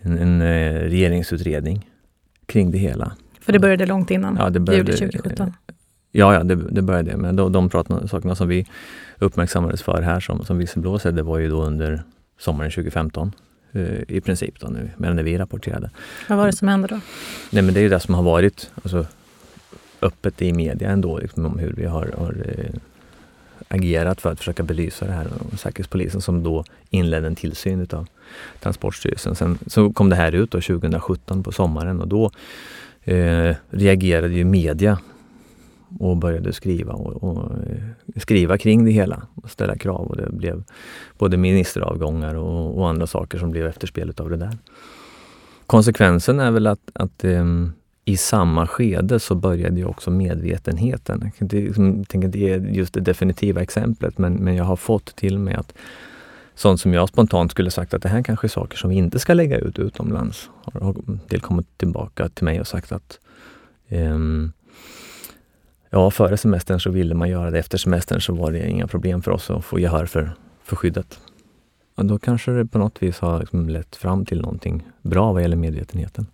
en, 0.00 0.18
en 0.18 0.40
eh, 0.42 0.72
regeringsutredning 0.80 1.90
kring 2.46 2.70
det 2.70 2.78
hela. 2.78 3.12
För 3.40 3.52
det 3.52 3.58
började 3.58 3.86
långt 3.86 4.10
innan, 4.10 4.36
Ja, 4.40 4.50
det 4.50 4.60
började- 4.60 4.92
juli 4.92 5.12
2017. 5.12 5.52
Ja, 6.16 6.34
ja 6.34 6.42
det, 6.42 6.54
det 6.54 6.82
började 6.82 7.16
med 7.16 7.34
de, 7.34 7.52
de 7.52 7.68
prat, 7.68 7.86
sakerna 8.10 8.34
som 8.34 8.48
vi 8.48 8.66
uppmärksammades 9.18 9.82
för 9.82 10.02
här 10.02 10.20
som, 10.20 10.44
som 10.44 10.58
visselblåsare, 10.58 11.12
det 11.12 11.22
var 11.22 11.38
ju 11.38 11.48
då 11.48 11.62
under 11.62 12.02
sommaren 12.38 12.70
2015 12.70 13.32
eh, 13.72 13.82
i 14.08 14.20
princip 14.20 14.60
då 14.60 14.66
nu, 14.68 14.90
men 14.96 15.16
när 15.16 15.22
vi 15.22 15.38
rapporterade. 15.38 15.90
Vad 16.28 16.38
var 16.38 16.46
det 16.46 16.52
som 16.52 16.68
hände 16.68 16.88
då? 16.88 17.00
Nej 17.50 17.62
men 17.62 17.74
det 17.74 17.80
är 17.80 17.82
ju 17.82 17.88
det 17.88 18.00
som 18.00 18.14
har 18.14 18.22
varit 18.22 18.70
alltså, 18.82 19.06
öppet 20.02 20.42
i 20.42 20.52
media 20.52 20.90
ändå, 20.90 21.18
liksom, 21.18 21.46
om 21.46 21.58
hur 21.58 21.72
vi 21.72 21.86
har, 21.86 22.10
har 22.18 22.36
eh, 22.46 22.80
agerat 23.68 24.20
för 24.20 24.32
att 24.32 24.38
försöka 24.38 24.62
belysa 24.62 25.06
det 25.06 25.12
här. 25.12 25.26
Och 25.38 25.58
Säkerhetspolisen 25.58 26.20
som 26.20 26.42
då 26.42 26.64
inledde 26.90 27.26
en 27.26 27.34
tillsyn 27.34 27.80
utav 27.80 28.06
Transportstyrelsen. 28.60 29.34
Sen 29.34 29.58
så 29.66 29.92
kom 29.92 30.10
det 30.10 30.16
här 30.16 30.32
ut 30.32 30.50
då 30.50 30.60
2017 30.60 31.42
på 31.42 31.52
sommaren 31.52 32.00
och 32.00 32.08
då 32.08 32.30
eh, 33.04 33.56
reagerade 33.70 34.34
ju 34.34 34.44
media 34.44 34.98
och 35.98 36.16
började 36.16 36.52
skriva 36.52 36.92
och, 36.92 37.24
och, 37.24 37.50
eh, 37.50 38.20
skriva 38.20 38.58
kring 38.58 38.84
det 38.84 38.90
hela 38.90 39.22
och 39.34 39.50
ställa 39.50 39.76
krav. 39.76 40.06
Och 40.06 40.16
det 40.16 40.30
blev 40.32 40.62
både 41.18 41.36
ministeravgångar 41.36 42.34
och, 42.34 42.78
och 42.78 42.88
andra 42.88 43.06
saker 43.06 43.38
som 43.38 43.50
blev 43.50 43.66
efterspelet 43.66 44.20
av 44.20 44.30
det 44.30 44.36
där. 44.36 44.58
Konsekvensen 45.66 46.40
är 46.40 46.50
väl 46.50 46.66
att, 46.66 46.90
att 46.94 47.24
um, 47.24 47.72
i 48.04 48.16
samma 48.16 48.66
skede 48.66 49.20
så 49.20 49.34
började 49.34 49.76
ju 49.76 49.84
också 49.84 50.10
medvetenheten. 50.10 51.20
Jag 51.22 51.34
kan 51.34 51.44
inte, 51.44 51.56
liksom, 51.56 52.04
tänker 52.04 52.26
inte 52.26 52.38
ge 52.38 52.56
just 52.56 52.94
det 52.94 53.00
definitiva 53.00 53.62
exemplet 53.62 54.18
men, 54.18 54.32
men 54.34 54.54
jag 54.54 54.64
har 54.64 54.76
fått 54.76 55.16
till 55.16 55.38
mig 55.38 55.54
att 55.54 55.74
sånt 56.54 56.80
som 56.80 56.94
jag 56.94 57.08
spontant 57.08 57.50
skulle 57.50 57.70
sagt 57.70 57.94
att 57.94 58.02
det 58.02 58.08
här 58.08 58.22
kanske 58.22 58.46
är 58.46 58.48
saker 58.48 58.76
som 58.76 58.90
vi 58.90 58.96
inte 58.96 59.18
ska 59.18 59.34
lägga 59.34 59.58
ut 59.58 59.78
utomlands. 59.78 60.50
Har, 60.64 60.80
har 60.80 61.38
kommit 61.38 61.78
tillbaka 61.78 62.28
till 62.28 62.44
mig 62.44 62.60
och 62.60 62.66
sagt 62.66 62.92
att 62.92 63.18
um, 63.88 64.52
ja, 65.94 66.10
före 66.10 66.36
semestern 66.36 66.80
så 66.80 66.90
ville 66.90 67.14
man 67.14 67.28
göra 67.28 67.50
det. 67.50 67.58
Efter 67.58 67.78
semestern 67.78 68.20
så 68.20 68.34
var 68.34 68.52
det 68.52 68.68
inga 68.68 68.86
problem 68.86 69.22
för 69.22 69.30
oss 69.30 69.50
att 69.50 69.64
få 69.64 69.78
gehör 69.78 70.06
för, 70.06 70.32
för 70.64 70.76
skyddet. 70.76 71.20
Och 71.94 72.04
då 72.04 72.18
kanske 72.18 72.50
det 72.50 72.66
på 72.66 72.78
något 72.78 73.02
vis 73.02 73.18
har 73.18 73.40
liksom 73.40 73.68
lett 73.68 73.96
fram 73.96 74.26
till 74.26 74.40
någonting 74.40 74.82
bra 75.02 75.32
vad 75.32 75.42
gäller 75.42 75.56
medvetenheten. 75.56 76.26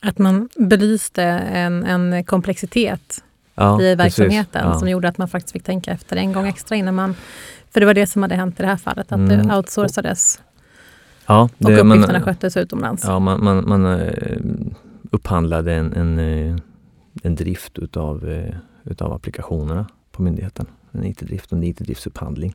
Att 0.00 0.18
man 0.18 0.48
belyste 0.56 1.22
en, 1.22 1.84
en 1.84 2.24
komplexitet 2.24 3.24
ja, 3.54 3.82
i 3.82 3.94
verksamheten 3.94 4.66
ja. 4.66 4.78
som 4.78 4.88
gjorde 4.88 5.08
att 5.08 5.18
man 5.18 5.28
faktiskt 5.28 5.52
fick 5.52 5.64
tänka 5.64 5.90
efter 5.90 6.16
en 6.16 6.32
gång 6.32 6.46
extra 6.46 6.76
innan 6.76 6.94
man... 6.94 7.14
För 7.70 7.80
det 7.80 7.86
var 7.86 7.94
det 7.94 8.06
som 8.06 8.22
hade 8.22 8.34
hänt 8.34 8.60
i 8.60 8.62
det 8.62 8.68
här 8.68 8.76
fallet, 8.76 9.12
att 9.12 9.18
mm. 9.18 9.46
det 9.46 9.56
outsourcades 9.56 10.40
ja, 11.26 11.48
det, 11.58 11.66
och 11.66 11.72
uppgifterna 11.72 12.18
man, 12.18 12.22
sköttes 12.22 12.56
utomlands. 12.56 13.04
Ja, 13.06 13.18
man, 13.18 13.44
man, 13.44 13.68
man 13.68 14.00
eh, 14.00 14.36
upphandlade 15.10 15.74
en, 15.74 15.92
en, 15.92 16.18
eh, 16.18 16.56
en 17.22 17.34
drift 17.34 17.78
utav, 17.78 18.28
eh, 18.28 18.54
utav 18.84 19.12
applikationerna 19.12 19.88
på 20.10 20.22
myndigheten. 20.22 20.66
En 20.92 21.04
IT-drift 21.04 21.52
och 21.52 21.58
en 21.58 21.64
IT-driftsupphandling 21.64 22.54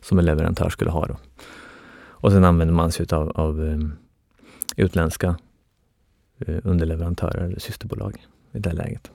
som 0.00 0.18
en 0.18 0.24
leverantör 0.24 0.68
skulle 0.68 0.90
ha. 0.90 1.06
Då. 1.06 1.16
Och 1.94 2.32
sen 2.32 2.44
använder 2.44 2.74
man 2.74 2.92
sig 2.92 3.02
utav, 3.02 3.30
av 3.30 3.82
utländska 4.76 5.36
underleverantörer 6.46 7.44
eller 7.44 7.58
systerbolag 7.58 8.26
i 8.52 8.58
det 8.58 8.72
läget. 8.72 9.10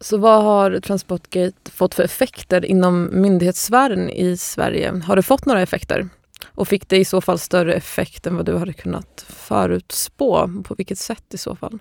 Så 0.00 0.18
vad 0.18 0.42
har 0.42 0.80
Transportgate 0.80 1.70
fått 1.70 1.94
för 1.94 2.02
effekter 2.02 2.64
inom 2.64 3.08
myndighetssfären 3.12 4.10
i 4.10 4.36
Sverige? 4.36 5.02
Har 5.04 5.16
det 5.16 5.22
fått 5.22 5.46
några 5.46 5.62
effekter? 5.62 6.08
Och 6.44 6.68
fick 6.68 6.88
det 6.88 6.98
i 6.98 7.04
så 7.04 7.20
fall 7.20 7.38
större 7.38 7.74
effekt 7.74 8.26
än 8.26 8.36
vad 8.36 8.46
du 8.46 8.56
hade 8.56 8.72
kunnat 8.72 9.26
förutspå? 9.28 10.50
På 10.64 10.74
vilket 10.74 10.98
sätt 10.98 11.34
i 11.34 11.38
så 11.38 11.56
fall? 11.56 11.78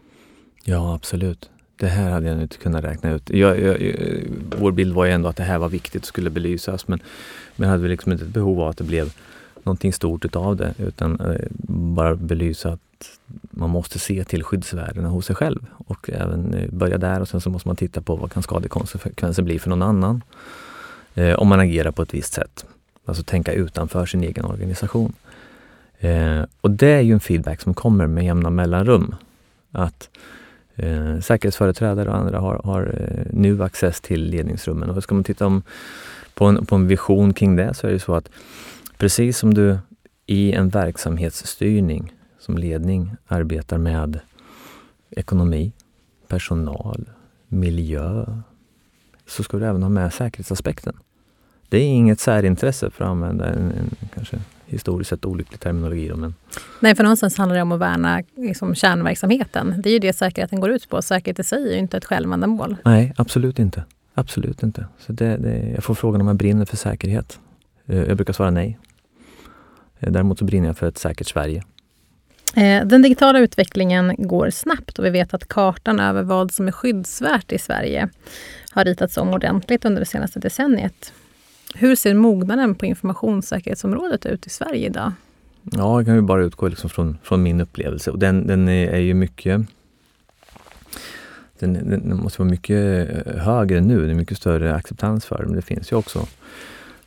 Ja, 0.64 0.96
absolut. 0.96 1.50
Det 1.84 1.90
här 1.90 2.12
hade 2.12 2.28
jag 2.28 2.42
inte 2.42 2.58
kunnat 2.58 2.84
räkna 2.84 3.12
ut. 3.12 3.30
Jag, 3.30 3.60
jag, 3.60 3.78
vår 4.60 4.72
bild 4.72 4.94
var 4.94 5.06
ju 5.06 5.12
ändå 5.12 5.30
att 5.30 5.36
det 5.36 5.44
här 5.44 5.58
var 5.58 5.70
viktigt 5.70 6.02
och 6.02 6.08
skulle 6.08 6.30
belysas 6.30 6.88
men, 6.88 7.00
men 7.56 7.70
hade 7.70 7.88
liksom 7.88 8.12
inte 8.12 8.24
ett 8.26 8.32
behov 8.32 8.62
av 8.62 8.68
att 8.68 8.78
det 8.78 8.84
blev 8.84 9.14
någonting 9.64 9.94
stort 9.94 10.26
utav 10.26 10.56
det 10.56 10.74
utan 10.78 11.20
eh, 11.20 11.48
bara 11.68 12.16
belysa 12.16 12.70
att 12.70 13.20
man 13.42 13.70
måste 13.70 14.00
se 14.00 14.24
till 14.24 14.44
skyddsvärdena 14.44 15.10
hos 15.10 15.26
sig 15.26 15.36
själv 15.36 15.66
och 15.78 16.10
även 16.10 16.54
eh, 16.54 16.70
börja 16.70 16.98
där 16.98 17.22
och 17.22 17.28
sen 17.28 17.42
så 17.42 17.50
måste 17.50 17.70
man 17.70 17.76
titta 17.76 18.02
på 18.02 18.16
vad 18.16 18.32
kan 18.32 18.44
skadekonsekvenser 18.44 19.44
bli 19.44 19.60
för 19.60 19.70
någon 19.70 19.82
annan 19.82 20.22
eh, 21.16 21.34
om 21.34 21.48
man 21.48 21.60
agerar 21.60 21.92
på 21.92 22.02
ett 22.02 22.14
visst 22.14 22.34
sätt. 22.34 22.66
Alltså 23.06 23.24
tänka 23.24 23.54
utanför 23.54 24.06
sin 24.06 24.24
egen 24.24 24.46
organisation. 24.46 25.14
Eh, 26.00 26.42
och 26.62 26.72
det 26.72 26.92
är 26.92 27.02
ju 27.02 27.14
en 27.14 27.20
feedback 27.20 27.62
som 27.62 27.74
kommer 27.74 28.08
med 28.08 28.26
jämna 28.26 28.50
mellanrum. 28.50 29.16
Att 29.72 30.10
eh, 30.76 31.20
säkerhetsföreträdare 31.20 32.10
och 32.10 32.18
andra 32.18 32.40
har, 32.40 32.62
har 32.64 32.96
eh, 33.00 33.26
nu 33.34 33.64
access 33.64 34.02
till 34.02 34.24
ledningsrummen. 34.30 34.90
Och 34.90 35.04
ska 35.04 35.16
man 35.16 35.24
titta 35.24 35.46
om, 35.46 35.64
på, 36.34 36.46
en, 36.46 36.66
på 36.66 36.76
en 36.76 36.88
vision 36.88 37.34
kring 37.34 37.56
det 37.56 37.74
så 37.74 37.88
är 37.88 37.92
det 37.92 38.00
så 38.00 38.16
att 38.16 38.30
precis 38.98 39.38
som 39.38 39.54
du 39.54 39.78
i 40.26 40.54
en 40.54 40.70
verksamhetsstyrning 40.70 42.14
som 42.40 42.58
ledning 42.58 43.16
arbetar 43.28 43.78
med 43.78 44.20
ekonomi, 45.10 45.72
personal, 46.28 47.10
miljö, 47.48 48.26
så 49.28 49.44
ska 49.44 49.58
du 49.58 49.66
även 49.66 49.84
ha 49.84 49.90
med 49.90 50.14
säkerhetsaspekten. 50.14 50.96
Det 51.70 51.78
är 51.78 51.88
inget 51.88 52.20
särintresse 52.20 52.90
för 52.90 53.04
att 53.06 53.12
använda 53.12 53.46
en, 53.46 53.72
en 53.72 53.96
kanske 54.14 54.40
historiskt 54.66 55.10
sett 55.10 55.26
olycklig 55.26 55.60
terminologi. 55.60 56.08
Då, 56.08 56.16
men... 56.16 56.34
Nej, 56.80 56.96
för 56.96 57.04
någonstans 57.04 57.38
handlar 57.38 57.56
det 57.56 57.62
om 57.62 57.72
att 57.72 57.80
värna 57.80 58.24
liksom, 58.36 58.76
kärnverksamheten. 58.76 59.76
Det 59.84 59.90
är 59.90 59.94
ju 59.94 60.00
det 60.00 60.14
säkerheten 60.14 60.60
går 60.60 60.72
ut 60.72 60.90
på. 60.90 61.02
Säkerhet 61.02 61.40
i 61.40 61.44
sig 61.44 61.70
är 61.70 61.74
ju 61.74 61.80
inte 61.80 61.98
ett 61.98 62.06
självändamål. 62.06 62.78
Nej, 62.86 63.14
absolut 63.18 63.60
inte. 63.60 63.84
Absolut 64.14 64.64
inte. 64.64 64.86
Så 65.00 65.14
det, 65.14 65.38
det, 65.38 65.72
jag 65.76 65.84
får 65.84 65.96
frågan 65.96 66.22
om 66.22 66.28
jag 66.28 66.36
brinner 66.36 66.66
för 66.66 66.78
säkerhet. 66.78 67.40
Eh, 67.86 68.04
jag 68.04 68.18
brukar 68.18 68.34
svara 68.34 68.52
nej. 68.52 68.80
Eh, 70.00 70.12
däremot 70.12 70.40
så 70.40 70.46
brinner 70.46 70.68
jag 70.68 70.78
för 70.78 70.88
ett 70.88 70.98
säkert 70.98 71.28
Sverige. 71.28 71.64
Eh, 72.56 72.86
den 72.86 73.02
digitala 73.02 73.40
utvecklingen 73.40 74.16
går 74.18 74.50
snabbt 74.50 75.00
och 75.00 75.06
vi 75.06 75.10
vet 75.10 75.34
att 75.34 75.48
kartan 75.48 76.00
över 76.00 76.24
vad 76.24 76.52
som 76.52 76.68
är 76.68 76.72
skyddsvärt 76.72 77.52
i 77.52 77.60
Sverige 77.60 78.10
har 78.72 78.86
ritats 78.86 79.18
om 79.18 79.30
ordentligt 79.30 79.86
under 79.86 80.00
det 80.00 80.06
senaste 80.06 80.40
decenniet. 80.40 81.14
Hur 81.76 81.96
ser 81.96 82.14
mognaden 82.14 82.76
på 82.76 82.86
informationssäkerhetsområdet 82.86 84.26
ut 84.26 84.48
i 84.48 84.50
Sverige 84.50 84.86
idag? 84.86 85.12
Ja, 85.64 86.00
jag 86.00 86.06
kan 86.06 86.16
ju 86.16 86.22
bara 86.22 86.44
utgå 86.44 86.68
liksom 86.68 86.90
från, 86.90 87.18
från 87.24 87.44
min 87.44 87.62
upplevelse 87.62 88.12
och 88.12 88.20
den, 88.20 88.48
den 88.48 88.68
är 88.68 89.00
ju 89.00 89.14
mycket 89.14 89.68
den, 91.60 91.90
den, 91.90 92.18
måste 92.18 92.42
vara 92.42 92.50
mycket 92.50 93.10
eh, 93.26 93.36
högre 93.36 93.82
nu, 93.82 94.06
det 94.06 94.12
är 94.12 94.16
mycket 94.16 94.38
större 94.38 94.76
acceptans 94.76 95.26
för 95.26 95.38
det. 95.38 95.46
Men 95.46 95.56
det 95.56 95.62
finns 95.62 95.92
ju 95.92 95.96
också 95.96 96.28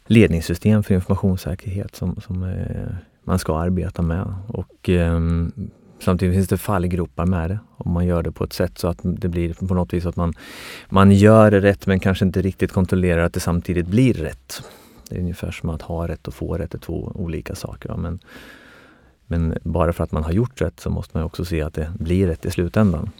ledningssystem 0.06 0.82
för 0.82 0.94
informationssäkerhet 0.94 1.96
som, 1.96 2.20
som 2.26 2.42
eh, 2.42 2.96
man 3.24 3.38
ska 3.38 3.58
arbeta 3.58 4.02
med. 4.02 4.34
Och 4.48 4.88
ehm, 4.88 5.52
Samtidigt 5.98 6.34
finns 6.34 6.48
det 6.48 6.58
fallgropar 6.58 7.26
med 7.26 7.50
det 7.50 7.58
om 7.76 7.92
man 7.92 8.06
gör 8.06 8.22
det 8.22 8.32
på 8.32 8.44
ett 8.44 8.52
sätt 8.52 8.78
så 8.78 8.88
att 8.88 8.98
det 9.02 9.28
blir 9.28 9.54
på 9.54 9.74
något 9.74 9.92
vis 9.92 10.06
att 10.06 10.16
man, 10.16 10.34
man 10.88 11.12
gör 11.12 11.50
det 11.50 11.60
rätt 11.60 11.86
men 11.86 12.00
kanske 12.00 12.24
inte 12.24 12.42
riktigt 12.42 12.72
kontrollerar 12.72 13.24
att 13.24 13.32
det 13.32 13.40
samtidigt 13.40 13.86
blir 13.86 14.14
rätt. 14.14 14.62
Det 15.08 15.16
är 15.16 15.20
ungefär 15.20 15.50
som 15.50 15.70
att 15.70 15.82
ha 15.82 16.08
rätt 16.08 16.28
och 16.28 16.34
få 16.34 16.58
rätt 16.58 16.74
är 16.74 16.78
två 16.78 17.12
olika 17.14 17.54
saker. 17.54 17.96
Men, 17.96 18.18
men 19.26 19.58
bara 19.62 19.92
för 19.92 20.04
att 20.04 20.12
man 20.12 20.24
har 20.24 20.32
gjort 20.32 20.60
rätt 20.60 20.80
så 20.80 20.90
måste 20.90 21.16
man 21.16 21.26
också 21.26 21.44
se 21.44 21.62
att 21.62 21.74
det 21.74 21.92
blir 21.98 22.26
rätt 22.26 22.46
i 22.46 22.50
slutändan. 22.50 23.10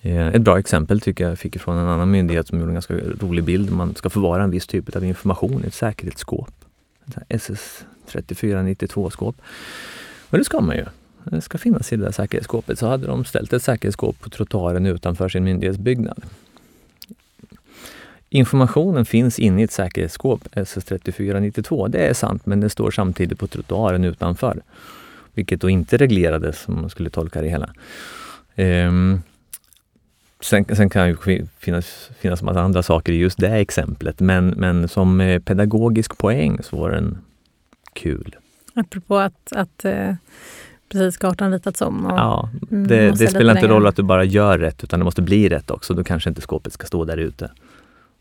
Eh, 0.00 0.28
ett 0.28 0.42
bra 0.42 0.58
exempel 0.58 1.00
tycker 1.00 1.28
jag 1.28 1.38
fick 1.38 1.60
från 1.60 1.78
en 1.78 1.88
annan 1.88 2.10
myndighet 2.10 2.48
som 2.48 2.58
gjorde 2.58 2.70
en 2.70 2.74
ganska 2.74 2.94
rolig 2.94 3.44
bild. 3.44 3.72
Man 3.72 3.94
ska 3.94 4.10
förvara 4.10 4.42
en 4.44 4.50
viss 4.50 4.66
typ 4.66 4.96
av 4.96 5.04
information 5.04 5.64
i 5.64 5.66
ett 5.66 5.74
säkerhetsskåp. 5.74 6.54
SS 7.28 7.84
3492-skåp. 8.08 9.36
Och 10.30 10.38
det 10.38 10.44
ska 10.44 10.60
man 10.60 10.76
ju. 10.76 10.84
Ska 11.40 11.58
finnas 11.58 11.92
i 11.92 11.96
det 11.96 12.04
där 12.04 12.12
säkerhetsskåpet. 12.12 12.78
Så 12.78 12.86
hade 12.86 13.06
de 13.06 13.24
ställt 13.24 13.52
ett 13.52 13.62
säkerhetsskåp 13.62 14.20
på 14.20 14.30
trottoaren 14.30 14.86
utanför 14.86 15.28
sin 15.28 15.44
myndighetsbyggnad. 15.44 16.24
Informationen 18.28 19.04
finns 19.04 19.38
inne 19.38 19.60
i 19.60 19.64
ett 19.64 19.72
säkerhetsskåp, 19.72 20.48
SS3492. 20.52 21.88
Det 21.88 22.06
är 22.06 22.14
sant, 22.14 22.46
men 22.46 22.60
det 22.60 22.70
står 22.70 22.90
samtidigt 22.90 23.38
på 23.38 23.46
trottoaren 23.46 24.04
utanför. 24.04 24.62
Vilket 25.34 25.60
då 25.60 25.68
inte 25.70 25.96
reglerades, 25.96 26.68
om 26.68 26.80
man 26.80 26.90
skulle 26.90 27.10
tolka 27.10 27.42
det 27.42 27.48
hela. 27.48 27.74
Ehm. 28.54 29.22
sen, 30.40 30.64
sen, 30.76 30.90
kan 30.90 31.08
det 31.08 31.46
finnas, 31.58 32.10
finnas 32.18 32.42
massa 32.42 32.60
andra 32.60 32.82
saker 32.82 33.12
i 33.12 33.16
just 33.16 33.38
det 33.38 33.50
exemplet, 33.50 34.20
men, 34.20 34.48
men 34.48 34.88
som 34.88 35.20
eh, 35.20 35.40
pedagogisk 35.40 36.18
poäng 36.18 36.58
så 36.62 36.76
var 36.76 36.90
den 36.90 37.18
kul. 37.92 38.36
Apropå 38.74 39.18
att, 39.18 39.52
att 39.52 39.84
eh, 39.84 40.14
precis 40.88 41.16
kartan 41.16 41.52
ritats 41.52 41.82
om. 41.82 42.06
Och, 42.06 42.18
ja, 42.18 42.50
det, 42.68 43.10
det 43.10 43.28
spelar 43.28 43.56
inte 43.56 43.68
roll 43.68 43.86
att 43.86 43.96
du 43.96 44.02
bara 44.02 44.24
gör 44.24 44.58
rätt 44.58 44.84
utan 44.84 45.00
det 45.00 45.04
måste 45.04 45.22
bli 45.22 45.48
rätt 45.48 45.70
också. 45.70 45.94
Då 45.94 46.04
kanske 46.04 46.28
inte 46.28 46.40
skåpet 46.40 46.72
ska 46.72 46.86
stå 46.86 47.04
där 47.04 47.16
ute. 47.16 47.50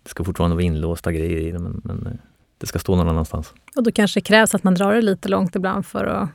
Det 0.03 0.09
ska 0.09 0.23
fortfarande 0.23 0.55
vara 0.55 0.63
inlåsta 0.63 1.11
grejer 1.11 1.37
i 1.39 1.51
det 1.51 1.59
men, 1.59 1.81
men 1.83 2.07
eh, 2.07 2.13
det 2.57 2.67
ska 2.67 2.79
stå 2.79 2.95
någon 2.95 3.09
annanstans. 3.09 3.53
Och 3.75 3.83
då 3.83 3.91
kanske 3.91 4.19
det 4.19 4.23
krävs 4.23 4.55
att 4.55 4.63
man 4.63 4.75
drar 4.75 4.93
det 4.93 5.01
lite 5.01 5.29
långt 5.29 5.55
ibland 5.55 5.85
för 5.85 6.05
att 6.05 6.29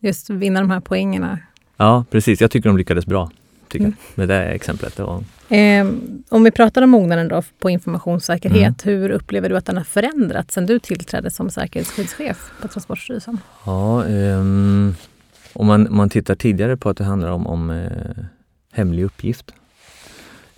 just 0.00 0.30
vinna 0.30 0.60
de 0.60 0.70
här 0.70 0.80
poängerna. 0.80 1.38
Ja 1.76 2.04
precis, 2.10 2.40
jag 2.40 2.50
tycker 2.50 2.68
de 2.68 2.78
lyckades 2.78 3.06
bra 3.06 3.30
tycker 3.74 3.84
mm. 3.84 3.96
med 4.14 4.28
det 4.28 4.44
exemplet. 4.44 4.96
Det 4.96 5.02
var... 5.02 5.24
eh, 5.48 5.86
om 6.28 6.44
vi 6.44 6.50
pratar 6.50 6.82
om 6.82 6.90
mognaden 6.90 7.28
då 7.28 7.42
på 7.58 7.70
informationssäkerhet, 7.70 8.84
mm. 8.84 9.00
hur 9.00 9.10
upplever 9.10 9.48
du 9.48 9.56
att 9.56 9.66
den 9.66 9.76
har 9.76 9.84
förändrats 9.84 10.54
sen 10.54 10.66
du 10.66 10.78
tillträdde 10.78 11.30
som 11.30 11.50
säkerhetsskyddschef 11.50 12.50
på 12.62 12.68
Transportstyrelsen? 12.68 13.38
Ja, 13.66 14.04
um, 14.08 14.94
om 15.54 15.66
man, 15.66 15.86
man 15.90 16.08
tittar 16.08 16.34
tidigare 16.34 16.76
på 16.76 16.88
att 16.88 16.96
det 16.96 17.04
handlar 17.04 17.30
om, 17.30 17.46
om 17.46 17.70
eh, 17.70 18.24
hemlig 18.72 19.04
uppgift 19.04 19.54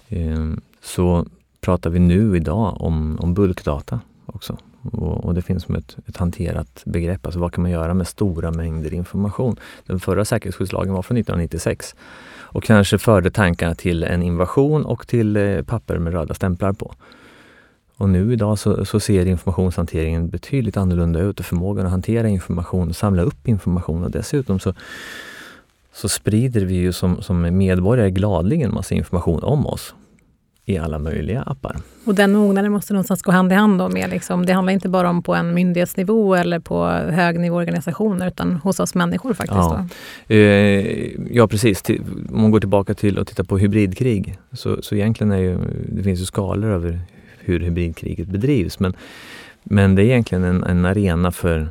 eh, 0.08 0.46
så 0.82 1.26
pratar 1.60 1.90
vi 1.90 1.98
nu 1.98 2.36
idag 2.36 2.80
om, 2.80 3.18
om 3.20 3.34
bulkdata 3.34 4.00
också. 4.26 4.58
Och, 4.92 5.24
och, 5.24 5.34
det 5.34 5.42
finns 5.42 5.62
som 5.62 5.74
ett, 5.74 5.96
ett 6.06 6.16
hanterat 6.16 6.82
begrepp. 6.84 7.26
Alltså 7.26 7.40
vad 7.40 7.52
kan 7.52 7.62
man 7.62 7.70
göra 7.70 7.94
med 7.94 8.06
stora 8.06 8.50
mängder 8.50 8.94
information? 8.94 9.56
Den 9.86 10.00
förra 10.00 10.24
säkerhetsskyddslagen 10.24 10.94
var 10.94 11.02
från 11.02 11.16
1996 11.16 11.94
och 12.28 12.64
kanske 12.64 12.98
förde 12.98 13.30
tankarna 13.30 13.74
till 13.74 14.04
en 14.04 14.22
invasion 14.22 14.84
och 14.84 15.06
till 15.06 15.36
eh, 15.36 15.62
papper 15.62 15.98
med 15.98 16.12
röda 16.12 16.34
stämplar 16.34 16.72
på. 16.72 16.94
Och 17.98 18.08
nu 18.08 18.32
idag 18.32 18.58
så, 18.58 18.84
så, 18.84 19.00
ser 19.00 19.26
informationshanteringen 19.26 20.28
betydligt 20.28 20.76
annorlunda 20.76 21.20
ut 21.20 21.40
och 21.40 21.46
förmågan 21.46 21.86
att 21.86 21.92
hantera 21.92 22.28
information, 22.28 22.94
samla 22.94 23.22
upp 23.22 23.48
information 23.48 24.04
och 24.04 24.10
dessutom 24.10 24.58
så, 24.58 24.74
så 25.92 26.08
sprider 26.08 26.60
vi 26.60 26.74
ju 26.74 26.92
som, 26.92 27.22
som 27.22 27.58
medborgare 27.58 28.10
gladligen 28.10 28.74
massa 28.74 28.94
information 28.94 29.42
om 29.42 29.66
oss 29.66 29.94
i 30.68 30.78
alla 30.78 30.98
möjliga 30.98 31.42
appar. 31.42 31.76
Och 32.04 32.14
den 32.14 32.32
mognaden 32.32 32.72
måste 32.72 32.92
någonstans 32.92 33.22
gå 33.22 33.32
hand 33.32 33.52
i 33.52 33.54
hand 33.54 33.78
då 33.78 33.88
med, 33.88 34.10
liksom, 34.10 34.46
det 34.46 34.52
handlar 34.52 34.72
inte 34.72 34.88
bara 34.88 35.10
om 35.10 35.22
på 35.22 35.34
en 35.34 35.54
myndighetsnivå 35.54 36.34
eller 36.34 36.58
på 36.58 36.86
högnivåorganisationer 36.88 38.28
utan 38.28 38.56
hos 38.56 38.80
oss 38.80 38.94
människor 38.94 39.34
faktiskt? 39.34 39.58
Ja, 39.58 39.86
eh, 40.34 41.10
ja 41.30 41.48
precis. 41.48 41.82
Om 42.30 42.40
man 42.42 42.50
går 42.50 42.60
tillbaka 42.60 42.94
till 42.94 43.18
att 43.18 43.26
titta 43.26 43.44
på 43.44 43.58
hybridkrig 43.58 44.38
så, 44.52 44.82
så 44.82 44.94
egentligen 44.94 45.32
är 45.32 45.38
ju, 45.38 45.58
det 45.88 46.02
finns 46.02 46.20
ju 46.20 46.24
skalor 46.24 46.70
över 46.70 47.00
hur 47.46 47.60
hybridkriget 47.60 48.28
bedrivs 48.28 48.78
men, 48.78 48.94
men 49.62 49.94
det 49.94 50.02
är 50.02 50.04
egentligen 50.04 50.44
en, 50.44 50.64
en 50.64 50.84
arena 50.84 51.32
för, 51.32 51.68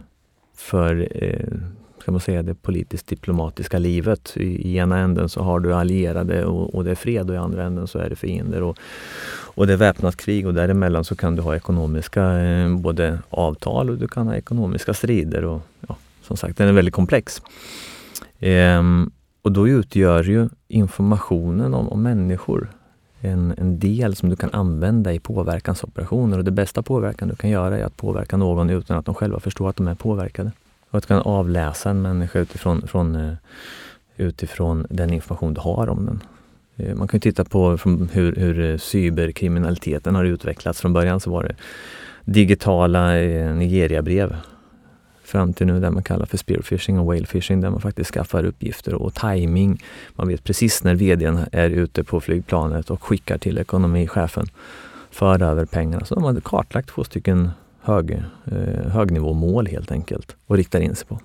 för 0.56 1.08
eh, 1.12 1.58
ska 2.06 2.12
man 2.12 2.22
säga, 2.22 2.44
det 2.44 2.56
politiskt 2.56 3.08
diplomatiska 3.08 3.80
livet. 3.80 4.34
I, 4.38 4.44
I, 4.44 4.78
ena 4.78 5.00
änden 5.00 5.30
så 5.30 5.42
har 5.42 5.60
du 5.60 5.74
allierade 5.74 6.46
och, 6.46 6.76
och, 6.76 6.84
det 6.84 6.92
är 6.92 6.96
fred 6.96 7.30
och 7.30 7.36
i 7.36 7.38
andra 7.38 7.64
änden 7.64 7.88
så 7.88 8.00
är 8.00 8.10
det 8.10 8.16
fiender. 8.16 8.62
Och, 8.64 8.78
och 9.56 9.68
det 9.68 9.74
är 9.74 9.78
väpnat 9.78 10.18
krig 10.18 10.48
och 10.48 10.54
däremellan 10.54 11.04
så 11.04 11.16
kan 11.16 11.36
du 11.36 11.42
ha 11.42 11.56
ekonomiska 11.56 12.40
eh, 12.40 12.78
både 12.78 13.20
avtal 13.30 13.90
och 13.90 13.98
du 13.98 14.08
kan 14.08 14.28
ha 14.28 14.36
ekonomiska 14.36 14.94
strider. 14.94 15.46
Och, 15.46 15.62
ja, 15.88 15.96
som 16.22 16.38
sagt, 16.38 16.58
den 16.58 16.68
är 16.68 16.74
väldigt 16.74 16.94
komplex. 16.94 17.42
Eh, 18.40 18.84
och 19.42 19.52
då 19.52 19.68
utgör 19.68 20.24
ju 20.24 20.50
informationen 20.68 21.74
om, 21.74 21.90
om 21.90 22.04
människor 22.04 22.70
en, 23.26 23.54
en, 23.58 23.80
del 23.80 24.16
som 24.16 24.30
du 24.30 24.36
kan 24.36 24.50
använda 24.54 25.14
i 25.14 25.20
påverkansoperationer. 25.20 26.38
Och 26.38 26.44
det 26.44 26.52
bästa 26.52 26.82
påverkan 26.82 27.28
du 27.28 27.36
kan 27.36 27.50
göra 27.50 27.78
är 27.78 27.84
att 27.84 27.98
påverka 27.98 28.38
någon 28.38 28.70
utan 28.70 28.98
att 28.98 29.06
de 29.06 29.16
själva 29.16 29.40
förstår 29.40 29.70
att 29.70 29.76
de 29.76 29.88
är 29.88 29.96
påverkade. 29.96 30.52
Och 30.90 30.98
att 30.98 31.04
du 31.04 31.08
kan 31.08 31.22
avläsa 31.22 31.90
en 31.90 32.02
människa 32.02 32.40
utifrån, 32.40 32.88
från, 32.88 33.16
eh, 33.16 33.34
utifrån 34.18 34.88
den 34.90 35.14
information 35.14 35.54
du 35.54 35.62
har 35.62 35.90
om 35.90 36.06
den. 36.06 36.22
Eh, 36.76 36.96
man 36.96 37.08
kan 37.08 37.20
titta 37.20 37.46
på 37.46 37.78
hur, 38.12 38.36
hur 38.36 38.60
eh, 38.60 38.78
cyberkriminaliteten 38.78 40.16
har 40.16 40.26
utvecklats. 40.26 40.82
Från 40.82 40.94
början 40.94 41.20
så 41.20 41.32
var 41.32 41.44
det 41.44 41.56
digitala 42.26 43.12
Nigeria-brev 43.54 44.36
fram 45.26 45.54
till 45.54 45.68
nu 45.68 45.80
det 45.80 45.92
man 45.92 46.04
kallar 46.04 46.26
för 46.26 46.38
spearfishing 46.38 47.00
och 47.00 47.06
whalefishing 47.06 47.62
där 47.62 47.70
man 47.70 47.82
faktiskt 47.82 48.14
skaffar 48.14 48.46
uppgifter 48.46 48.94
och 48.94 49.14
timing. 49.14 49.84
Man 50.16 50.28
vet 50.28 50.44
precis 50.44 50.84
när 50.84 50.96
VDn 50.96 51.40
är 51.52 51.70
ute 51.70 52.04
på 52.04 52.22
flygplanet 52.22 52.90
och 52.90 53.04
skickar 53.04 53.38
till 53.38 53.58
ekonomichefen 53.58 54.46
för 55.12 55.44
över 55.44 55.66
pengarna. 55.66 56.06
Så 56.06 56.16
de 56.16 56.24
har 56.24 56.42
kartlagt 56.42 56.90
två 56.90 57.04
stycken 57.04 57.50
hög, 57.82 58.12
eh, 58.12 58.92
högnivåmål 58.92 59.68
helt 59.68 59.92
enkelt 59.92 60.36
och 60.46 60.58
riktar 60.58 60.80
in 60.80 60.96
sig 60.96 61.08
på. 61.08 61.20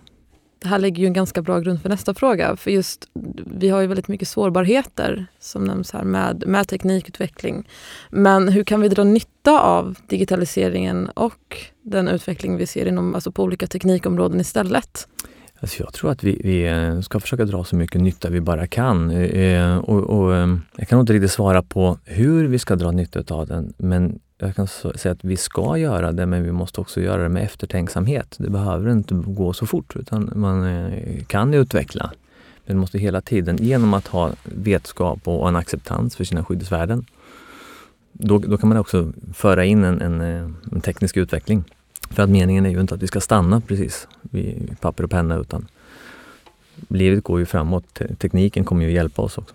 Det 0.62 0.68
här 0.68 0.78
lägger 0.78 1.00
ju 1.00 1.06
en 1.06 1.12
ganska 1.12 1.42
bra 1.42 1.60
grund 1.60 1.82
för 1.82 1.88
nästa 1.88 2.14
fråga. 2.14 2.56
För 2.56 2.70
just 2.70 3.08
vi 3.46 3.68
har 3.68 3.80
ju 3.80 3.86
väldigt 3.86 4.08
mycket 4.08 4.28
sårbarheter 4.28 5.26
som 5.38 5.64
nämns 5.64 5.92
här 5.92 6.04
med, 6.04 6.44
med 6.46 6.68
teknikutveckling. 6.68 7.68
Men 8.10 8.48
hur 8.48 8.64
kan 8.64 8.80
vi 8.80 8.88
dra 8.88 9.04
nytta 9.04 9.60
av 9.60 9.96
digitaliseringen 10.06 11.10
och 11.14 11.56
den 11.90 12.08
utveckling 12.08 12.56
vi 12.56 12.66
ser 12.66 12.86
inom, 12.86 13.14
alltså 13.14 13.32
på 13.32 13.42
olika 13.42 13.66
teknikområden 13.66 14.40
istället? 14.40 15.08
Alltså 15.60 15.82
jag 15.82 15.92
tror 15.92 16.10
att 16.10 16.24
vi, 16.24 16.40
vi, 16.44 16.66
eh, 16.66 17.00
ska 17.00 17.20
försöka 17.20 17.44
dra 17.44 17.64
så 17.64 17.76
mycket 17.76 18.00
nytta 18.00 18.30
vi 18.30 18.40
bara 18.40 18.66
kan. 18.66 19.10
Eh, 19.10 19.40
eh, 19.40 19.78
och, 19.78 20.00
och, 20.00 20.36
ehm, 20.36 20.60
jag 20.76 20.88
kan 20.88 21.00
inte 21.00 21.12
riktigt 21.12 21.32
svara 21.32 21.62
på 21.62 21.98
hur 22.04 22.48
vi 22.48 22.58
ska 22.58 22.76
dra 22.76 22.90
nytta 22.90 23.34
av 23.34 23.46
den, 23.46 23.72
men 23.76 24.18
jag 24.38 24.56
kan 24.56 24.66
säga 24.66 25.12
att 25.12 25.24
vi 25.24 25.36
ska 25.36 25.76
göra 25.76 26.12
det, 26.12 26.26
men 26.26 26.42
vi 26.42 26.52
måste 26.52 26.80
också 26.80 27.00
göra 27.00 27.22
det 27.22 27.28
med 27.28 27.44
eftertänksamhet. 27.44 28.36
Det 28.38 28.50
behöver 28.50 28.90
inte 28.90 29.14
gå 29.14 29.52
så 29.52 29.66
fort, 29.66 29.96
utan 29.96 30.32
man 30.34 30.90
kan 31.26 31.54
utveckla. 31.54 32.12
Men 32.66 32.78
måste 32.78 32.98
hela 32.98 33.20
tiden, 33.20 33.56
genom 33.56 33.94
att 33.94 34.06
ha 34.06 34.30
vetskap 34.44 35.18
och 35.24 35.48
en 35.48 35.56
acceptans 35.56 36.16
för 36.16 36.24
sina 36.24 36.44
skyddsvärden, 36.44 37.04
då, 38.12 38.38
då 38.38 38.58
kan 38.58 38.68
man 38.68 38.78
också 38.78 39.12
föra 39.34 39.64
in 39.64 39.84
en, 39.84 40.00
en, 40.00 40.20
en, 40.72 40.80
teknisk 40.80 41.16
utveckling. 41.16 41.64
För 42.10 42.22
att 42.22 42.30
meningen 42.30 42.66
är 42.66 42.70
ju 42.70 42.80
inte 42.80 42.94
att 42.94 43.02
vi 43.02 43.06
ska 43.06 43.20
stanna 43.20 43.60
precis 43.60 44.08
vid 44.20 44.76
papper 44.80 45.04
och 45.04 45.10
penna, 45.10 45.36
utan 45.36 45.68
livet 46.88 47.24
går 47.24 47.38
ju 47.38 47.46
framåt. 47.46 48.00
Tekniken 48.18 48.64
kommer 48.64 48.84
ju 48.84 48.92
hjälpa 48.92 49.22
oss 49.22 49.38
också. 49.38 49.54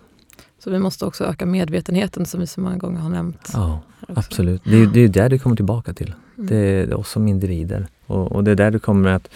Så 0.58 0.70
vi 0.70 0.78
måste 0.78 1.04
också 1.04 1.24
öka 1.24 1.46
medvetenheten 1.46 2.26
som 2.26 2.40
vi 2.40 2.46
så 2.46 2.60
många 2.60 2.76
gånger 2.76 3.00
har 3.00 3.10
nämnt. 3.10 3.50
Ja, 3.52 3.80
absolut. 4.08 4.62
Det 4.64 4.76
är, 4.76 4.86
det 4.86 5.00
är 5.00 5.08
där 5.08 5.28
det 5.28 5.38
kommer 5.38 5.56
tillbaka 5.56 5.94
till. 5.94 6.14
Mm. 6.36 6.46
Det 6.46 6.56
är 6.56 6.94
oss 6.94 7.10
som 7.10 7.28
individer. 7.28 7.86
Och, 8.06 8.32
och, 8.32 8.44
det 8.44 8.50
är 8.50 8.54
där 8.54 8.70
det 8.70 8.78
kommer 8.78 9.10
att 9.10 9.28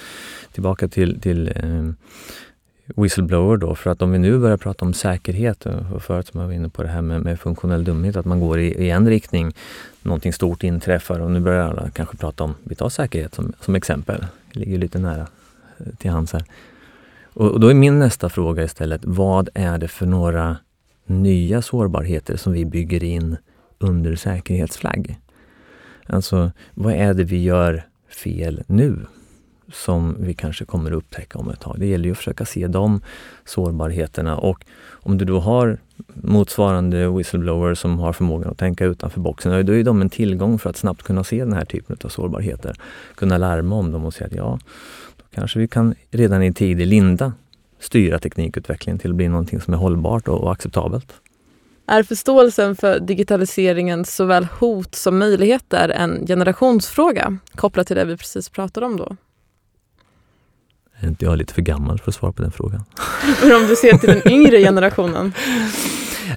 tillbaka 0.53 0.89
till, 0.89 1.21
till 1.21 1.49
eh, 1.49 1.93
whistleblower 2.97 3.57
då. 3.57 3.75
För 3.75 3.91
att 3.91 4.03
om 4.03 4.13
vi 4.13 4.19
nu 4.19 4.39
börjar 4.39 4.57
prata 4.57 4.85
om 4.85 4.95
säkerhet 4.95 5.67
eh, 5.67 5.93
och 5.93 6.03
förut 6.03 6.27
som 6.27 6.41
jag 6.41 6.47
var 6.47 6.55
inne 6.55 6.69
på 6.69 6.83
det 6.83 6.89
här 6.89 7.03
med, 7.03 7.23
med 7.23 7.41
funktionell 7.41 7.85
dumhet, 7.85 8.17
att 8.17 8.27
man 8.27 8.41
går 8.41 8.59
i, 8.59 8.67
i, 8.67 8.91
en 8.91 9.09
riktning, 9.09 9.55
någonting 10.03 10.33
stort 10.33 10.63
inträffar 10.63 11.21
och 11.21 11.31
nu 11.31 11.41
börjar 11.41 11.69
alla 11.69 11.91
kanske 11.91 12.17
prata 12.17 12.45
om, 12.45 12.55
vi 12.65 12.75
tar 12.75 12.89
säkerhet 12.89 13.35
som, 13.35 13.53
som 13.61 13.75
exempel, 13.75 14.27
det 14.53 14.61
ligger 14.61 14.79
lite 14.79 14.99
nära 14.99 15.27
eh, 15.79 15.87
till 15.99 16.11
hands 16.11 16.33
här. 16.33 16.45
Och, 17.33 17.51
och 17.51 17.61
då 17.61 17.69
är 17.69 17.75
min 17.75 17.99
nästa 17.99 18.29
fråga 18.29 18.65
istället, 18.65 19.01
vad 19.05 19.49
är 19.55 19.79
det 19.79 19.89
för 19.89 20.07
några 20.07 20.57
nya 21.07 21.63
sårbarheter 21.63 22.37
som 22.37 22.53
vi 22.53 22.65
bygger 22.65 23.05
in 23.05 23.37
under 23.79 24.17
säkerhetsflagg. 24.17 25.19
Alltså, 26.07 26.53
vad 26.75 26.93
är 26.93 27.15
det 27.15 27.25
vi 27.25 27.43
gör 27.43 27.83
fel 28.09 28.63
nu 28.67 29.07
som 29.73 30.17
vi 30.19 30.35
kanske 30.35 30.65
kommer 30.65 30.91
att 30.91 30.97
upptäcka 30.97 31.39
om 31.39 31.51
ett 31.51 31.61
tag? 31.61 31.77
Det 31.79 31.87
gäller 31.87 32.05
ju 32.05 32.11
att 32.11 32.19
försöka 32.19 32.45
se 32.45 32.67
de 32.67 33.01
sårbarheterna 33.45 34.37
och 34.37 34.65
om 34.91 35.19
du 35.19 35.25
då 35.25 35.41
har 35.41 35.79
motsvarande 36.15 37.09
whistleblower 37.09 37.75
som 37.75 37.99
har 37.99 38.13
förmågan 38.13 38.51
att 38.51 38.59
tänka 38.59 38.85
utanför 38.85 39.21
boxen, 39.21 39.67
då 39.67 39.73
är 39.73 39.85
de 39.85 40.01
en 40.01 40.11
tillgång 40.11 40.59
för 40.59 40.71
att 40.71 40.77
snabbt 40.77 41.03
kunna 41.03 41.25
se 41.25 41.45
den 41.45 41.53
här 41.53 41.65
typen 41.65 41.97
av 42.05 42.09
sårbarheter. 42.09 42.77
Kunna 43.15 43.39
larma 43.39 43.77
om 43.77 43.93
dem 43.93 44.05
och 44.05 44.15
säga 44.15 44.27
att 44.27 44.35
ja, 44.35 44.59
då 45.17 45.25
kanske 45.35 45.59
vi 45.59 45.69
kan 45.69 45.95
redan 46.11 46.43
i 46.43 46.53
tidig 46.53 46.87
linda 46.87 47.33
styra 47.81 48.19
teknikutvecklingen 48.19 48.99
till 48.99 49.11
att 49.11 49.17
bli 49.17 49.29
någonting 49.29 49.61
som 49.61 49.75
är 49.75 49.79
hållbart 49.79 50.29
och 50.29 50.53
acceptabelt. 50.53 51.13
Är 51.87 52.03
förståelsen 52.03 52.77
för 52.77 53.01
digitaliseringen 53.01 54.05
såväl 54.05 54.45
hot 54.45 54.95
som 54.95 55.19
möjligheter 55.19 55.89
en 55.89 56.27
generationsfråga 56.27 57.39
kopplat 57.55 57.87
till 57.87 57.97
det 57.97 58.05
vi 58.05 58.17
precis 58.17 58.49
pratade 58.49 58.87
om 58.87 58.97
då? 58.97 59.17
Är 61.01 61.09
inte 61.09 61.25
jag 61.25 61.39
lite 61.39 61.55
för 61.55 61.63
gammal 61.63 61.99
för 61.99 62.11
att 62.11 62.15
svara 62.15 62.33
på 62.33 62.43
den 62.43 62.51
frågan? 62.51 62.85
Men 63.43 63.57
om 63.57 63.67
du 63.67 63.77
ser 63.77 63.99
till 63.99 64.09
den 64.09 64.33
yngre 64.33 64.59
generationen? 64.65 65.33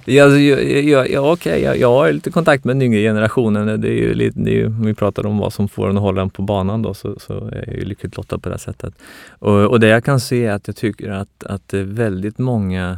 Ja, 0.06 0.24
alltså, 0.24 0.40
jag, 0.40 1.10
ja, 1.10 1.32
okay, 1.32 1.62
jag, 1.62 1.78
jag 1.78 1.88
har 1.88 2.12
lite 2.12 2.32
kontakt 2.32 2.64
med 2.64 2.76
den 2.76 2.82
yngre 2.82 3.00
generationen. 3.00 3.82
Det 3.82 3.88
är 3.88 4.02
ju 4.02 4.14
lite, 4.14 4.40
det 4.40 4.52
är 4.52 4.56
ju, 4.56 4.66
om 4.66 4.86
vi 4.86 4.94
pratar 4.94 5.26
om 5.26 5.38
vad 5.38 5.54
som 5.54 5.70
får 5.70 5.90
en 5.90 5.98
att 5.98 6.04
hålla 6.04 6.22
den 6.22 6.30
på 6.30 6.42
banan 6.42 6.82
då, 6.82 6.94
så, 6.94 7.20
så 7.20 7.34
är 7.34 7.64
jag 7.68 7.76
ju 7.76 7.86
lyckligt 7.86 8.18
lottad 8.18 8.40
på 8.40 8.50
det 8.50 8.58
sättet. 8.58 8.94
Och, 9.30 9.66
och 9.66 9.80
det 9.80 9.88
jag 9.88 10.04
kan 10.04 10.20
se 10.20 10.46
är 10.46 10.52
att 10.52 10.68
jag 10.68 10.76
tycker 10.76 11.10
att, 11.10 11.44
att 11.44 11.74
väldigt 11.74 12.38
många 12.38 12.98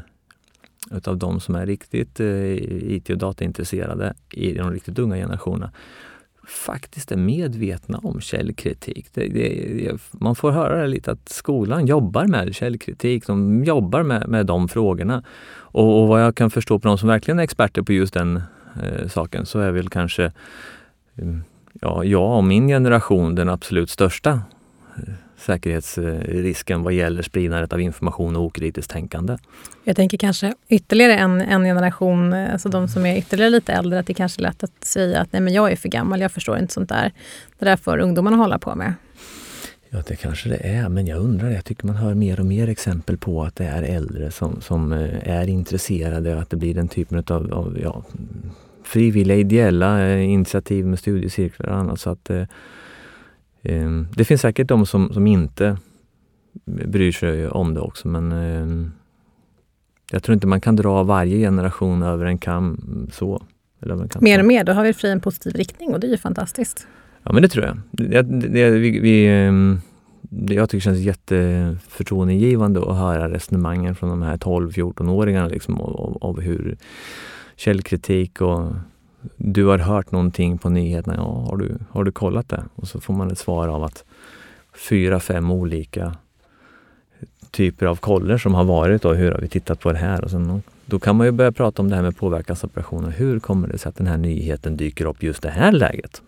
utav 0.91 1.17
de 1.17 1.39
som 1.39 1.55
är 1.55 1.65
riktigt 1.65 2.19
eh, 2.19 2.53
IT 2.95 3.09
och 3.09 3.17
dataintresserade 3.17 4.13
i 4.31 4.53
de 4.53 4.71
riktigt 4.71 4.99
unga 4.99 5.15
generationerna 5.15 5.71
faktiskt 6.47 7.11
är 7.11 7.17
medvetna 7.17 7.97
om 7.97 8.21
källkritik. 8.21 9.05
Det, 9.13 9.27
det, 9.27 9.97
man 10.11 10.35
får 10.35 10.51
höra 10.51 10.81
det 10.81 10.87
lite 10.87 11.11
att 11.11 11.29
skolan 11.29 11.85
jobbar 11.85 12.25
med 12.25 12.55
källkritik, 12.55 13.27
de 13.27 13.63
jobbar 13.63 14.03
med, 14.03 14.27
med 14.27 14.45
de 14.45 14.67
frågorna. 14.67 15.23
Och, 15.55 16.01
och 16.01 16.07
vad 16.07 16.23
jag 16.23 16.35
kan 16.35 16.49
förstå 16.49 16.79
på 16.79 16.87
de 16.87 16.97
som 16.97 17.09
verkligen 17.09 17.39
är 17.39 17.43
experter 17.43 17.81
på 17.81 17.93
just 17.93 18.13
den 18.13 18.41
eh, 18.83 19.07
saken 19.07 19.45
så 19.45 19.59
är 19.59 19.71
väl 19.71 19.89
kanske 19.89 20.31
mm, 21.17 21.43
ja, 21.81 22.03
jag 22.03 22.37
och 22.37 22.43
min 22.43 22.67
generation 22.67 23.35
den 23.35 23.49
absolut 23.49 23.89
största 23.89 24.41
säkerhetsrisken 25.45 26.83
vad 26.83 26.93
gäller 26.93 27.21
spridandet 27.21 27.73
av 27.73 27.81
information 27.81 28.35
och 28.35 28.43
okritiskt 28.43 28.91
tänkande. 28.91 29.37
Jag 29.83 29.95
tänker 29.95 30.17
kanske 30.17 30.53
ytterligare 30.69 31.15
en, 31.15 31.41
en 31.41 31.63
generation, 31.63 32.33
alltså 32.33 32.69
de 32.69 32.87
som 32.87 33.05
är 33.05 33.17
ytterligare 33.17 33.49
lite 33.49 33.73
äldre, 33.73 33.99
att 33.99 34.07
det 34.07 34.13
kanske 34.13 34.41
är 34.41 34.43
lätt 34.43 34.63
att 34.63 34.83
säga 34.83 35.21
att 35.21 35.33
nej 35.33 35.41
men 35.41 35.53
jag 35.53 35.71
är 35.71 35.75
för 35.75 35.89
gammal, 35.89 36.21
jag 36.21 36.31
förstår 36.31 36.57
inte 36.57 36.73
sånt 36.73 36.89
där. 36.89 37.11
Det 37.59 37.65
där 37.65 37.77
får 37.77 37.97
ungdomarna 37.97 38.37
hålla 38.37 38.59
på 38.59 38.75
med. 38.75 38.93
Ja, 39.89 40.03
det 40.07 40.15
kanske 40.15 40.49
det 40.49 40.57
är, 40.57 40.89
men 40.89 41.07
jag 41.07 41.19
undrar, 41.19 41.49
jag 41.49 41.65
tycker 41.65 41.87
man 41.87 41.95
hör 41.95 42.13
mer 42.13 42.39
och 42.39 42.45
mer 42.45 42.69
exempel 42.69 43.17
på 43.17 43.43
att 43.43 43.55
det 43.55 43.65
är 43.65 43.83
äldre 43.83 44.31
som, 44.31 44.61
som 44.61 44.93
eh, 44.93 45.29
är 45.29 45.47
intresserade, 45.47 46.39
att 46.39 46.49
det 46.49 46.57
blir 46.57 46.73
den 46.73 46.87
typen 46.87 47.23
av, 47.27 47.53
av 47.53 47.77
ja, 47.83 48.03
frivilliga 48.83 49.37
ideella 49.37 50.07
eh, 50.07 50.31
initiativ 50.31 50.85
med 50.85 50.99
studiecirklar 50.99 51.69
och 51.69 51.77
annat. 51.77 51.99
Så 51.99 52.09
att, 52.09 52.29
eh, 52.29 52.37
eh, 52.37 52.45
det 54.15 54.25
finns 54.25 54.41
säkert 54.41 54.67
de 54.67 54.85
som, 54.85 55.13
som 55.13 55.27
inte 55.27 55.77
bryr 56.65 57.11
sig 57.11 57.47
om 57.49 57.73
det 57.73 57.79
också 57.81 58.07
men 58.07 58.31
eh, 58.31 58.91
jag 60.11 60.23
tror 60.23 60.33
inte 60.33 60.47
man 60.47 60.61
kan 60.61 60.75
dra 60.75 61.03
varje 61.03 61.37
generation 61.37 62.03
över 62.03 62.25
en 62.25 62.37
kam 62.37 63.07
så. 63.13 63.43
Eller 63.81 63.95
man 63.95 64.09
kan 64.09 64.23
mer 64.23 64.39
och 64.39 64.45
mer, 64.45 64.63
då 64.63 64.73
har 64.73 64.83
vi 64.83 64.93
fri 64.93 65.11
en 65.11 65.19
positiv 65.19 65.53
riktning 65.53 65.93
och 65.93 65.99
det 65.99 66.07
är 66.07 66.11
ju 66.11 66.17
fantastiskt. 66.17 66.87
Ja 67.23 67.33
men 67.33 67.41
det 67.41 67.47
tror 67.47 67.65
jag. 67.65 67.77
Det, 67.91 68.21
det, 68.21 68.69
vi, 68.69 68.99
vi, 68.99 69.27
ehm, 69.27 69.79
det 70.21 70.53
jag 70.53 70.69
tycker 70.69 70.81
känns 70.81 70.99
jätteförtroendegivande 70.99 72.79
att 72.79 72.97
höra 72.97 73.29
resonemangen 73.29 73.95
från 73.95 74.09
de 74.09 74.21
här 74.21 74.37
12-14-åringarna 74.37 75.49
liksom, 75.49 75.81
av, 75.81 76.17
av 76.21 76.41
hur 76.41 76.77
källkritik 77.55 78.41
och 78.41 78.73
du 79.37 79.65
har 79.65 79.77
hört 79.77 80.11
någonting 80.11 80.57
på 80.57 80.69
nyheterna. 80.69 81.15
Ja, 81.17 81.47
har 81.49 81.57
du, 81.57 81.77
har 81.89 82.03
du 82.03 82.11
kollat 82.11 82.49
det? 82.49 82.63
Och 82.75 82.87
så 82.87 82.99
får 82.99 83.13
man 83.13 83.31
ett 83.31 83.37
svar 83.37 83.67
av 83.67 83.83
att 83.83 84.03
fyra, 84.89 85.19
fem 85.19 85.51
olika 85.51 86.15
typer 87.51 87.85
av 87.85 87.95
koller 87.95 88.37
som 88.37 88.53
har 88.53 88.63
varit 88.63 89.05
och 89.05 89.15
hur 89.15 89.31
har 89.31 89.39
vi 89.39 89.47
tittat 89.47 89.79
på 89.79 89.91
det 89.91 89.97
här? 89.97 90.23
Och 90.23 90.31
sen, 90.31 90.63
då 90.85 90.99
kan 90.99 91.15
man 91.15 91.27
ju 91.27 91.31
börja 91.31 91.51
prata 91.51 91.81
om 91.81 91.89
det 91.89 91.95
här 91.95 92.03
med 92.03 92.17
påverkansoperationer. 92.17 93.09
Hur 93.09 93.39
kommer 93.39 93.67
det 93.67 93.77
sig 93.77 93.89
att 93.89 93.95
den 93.95 94.07
här 94.07 94.17
nyheten 94.17 94.77
dyker 94.77 95.05
upp 95.05 95.23
just 95.23 95.41
det 95.41 95.49
här 95.49 95.71
läget? 95.71 96.21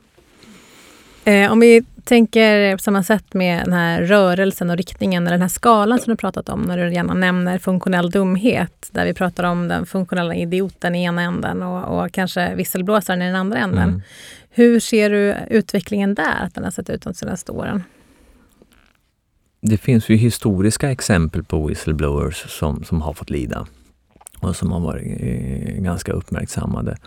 Eh, 1.27 1.51
om 1.51 1.59
vi 1.59 1.83
tänker 2.03 2.77
på 2.77 2.83
samma 2.83 3.03
sätt 3.03 3.33
med 3.33 3.65
den 3.65 3.73
här 3.73 4.01
rörelsen 4.01 4.69
och 4.69 4.77
riktningen, 4.77 5.25
den 5.25 5.41
här 5.41 5.47
skalan 5.47 5.99
som 5.99 6.11
du 6.11 6.17
pratat 6.17 6.49
om, 6.49 6.61
när 6.61 6.77
du 6.77 6.93
gärna 6.93 7.13
nämner 7.13 7.57
funktionell 7.57 8.11
dumhet, 8.11 8.89
där 8.91 9.05
vi 9.05 9.13
pratar 9.13 9.43
om 9.43 9.67
den 9.67 9.85
funktionella 9.85 10.35
idioten 10.35 10.95
i 10.95 11.03
ena 11.03 11.21
änden 11.21 11.63
och, 11.63 12.03
och 12.03 12.11
kanske 12.11 12.55
visselblåsaren 12.55 13.21
i 13.21 13.25
den 13.25 13.35
andra 13.35 13.59
änden. 13.59 13.89
Mm. 13.89 14.01
Hur 14.49 14.79
ser 14.79 15.09
du 15.09 15.35
utvecklingen 15.49 16.15
där, 16.15 16.43
att 16.43 16.55
den 16.55 16.63
har 16.63 16.71
sett 16.71 16.89
ut 16.89 17.01
de 17.01 17.13
senaste 17.13 17.51
åren? 17.51 17.83
Det 19.61 19.77
finns 19.77 20.09
ju 20.09 20.15
historiska 20.15 20.91
exempel 20.91 21.43
på 21.43 21.67
whistleblowers 21.67 22.45
som, 22.59 22.83
som 22.83 23.01
har 23.01 23.13
fått 23.13 23.29
lida 23.29 23.67
och 24.39 24.55
som 24.55 24.71
har 24.71 24.79
varit 24.79 25.21
eh, 25.21 25.83
ganska 25.83 26.11
uppmärksammade. 26.11 26.97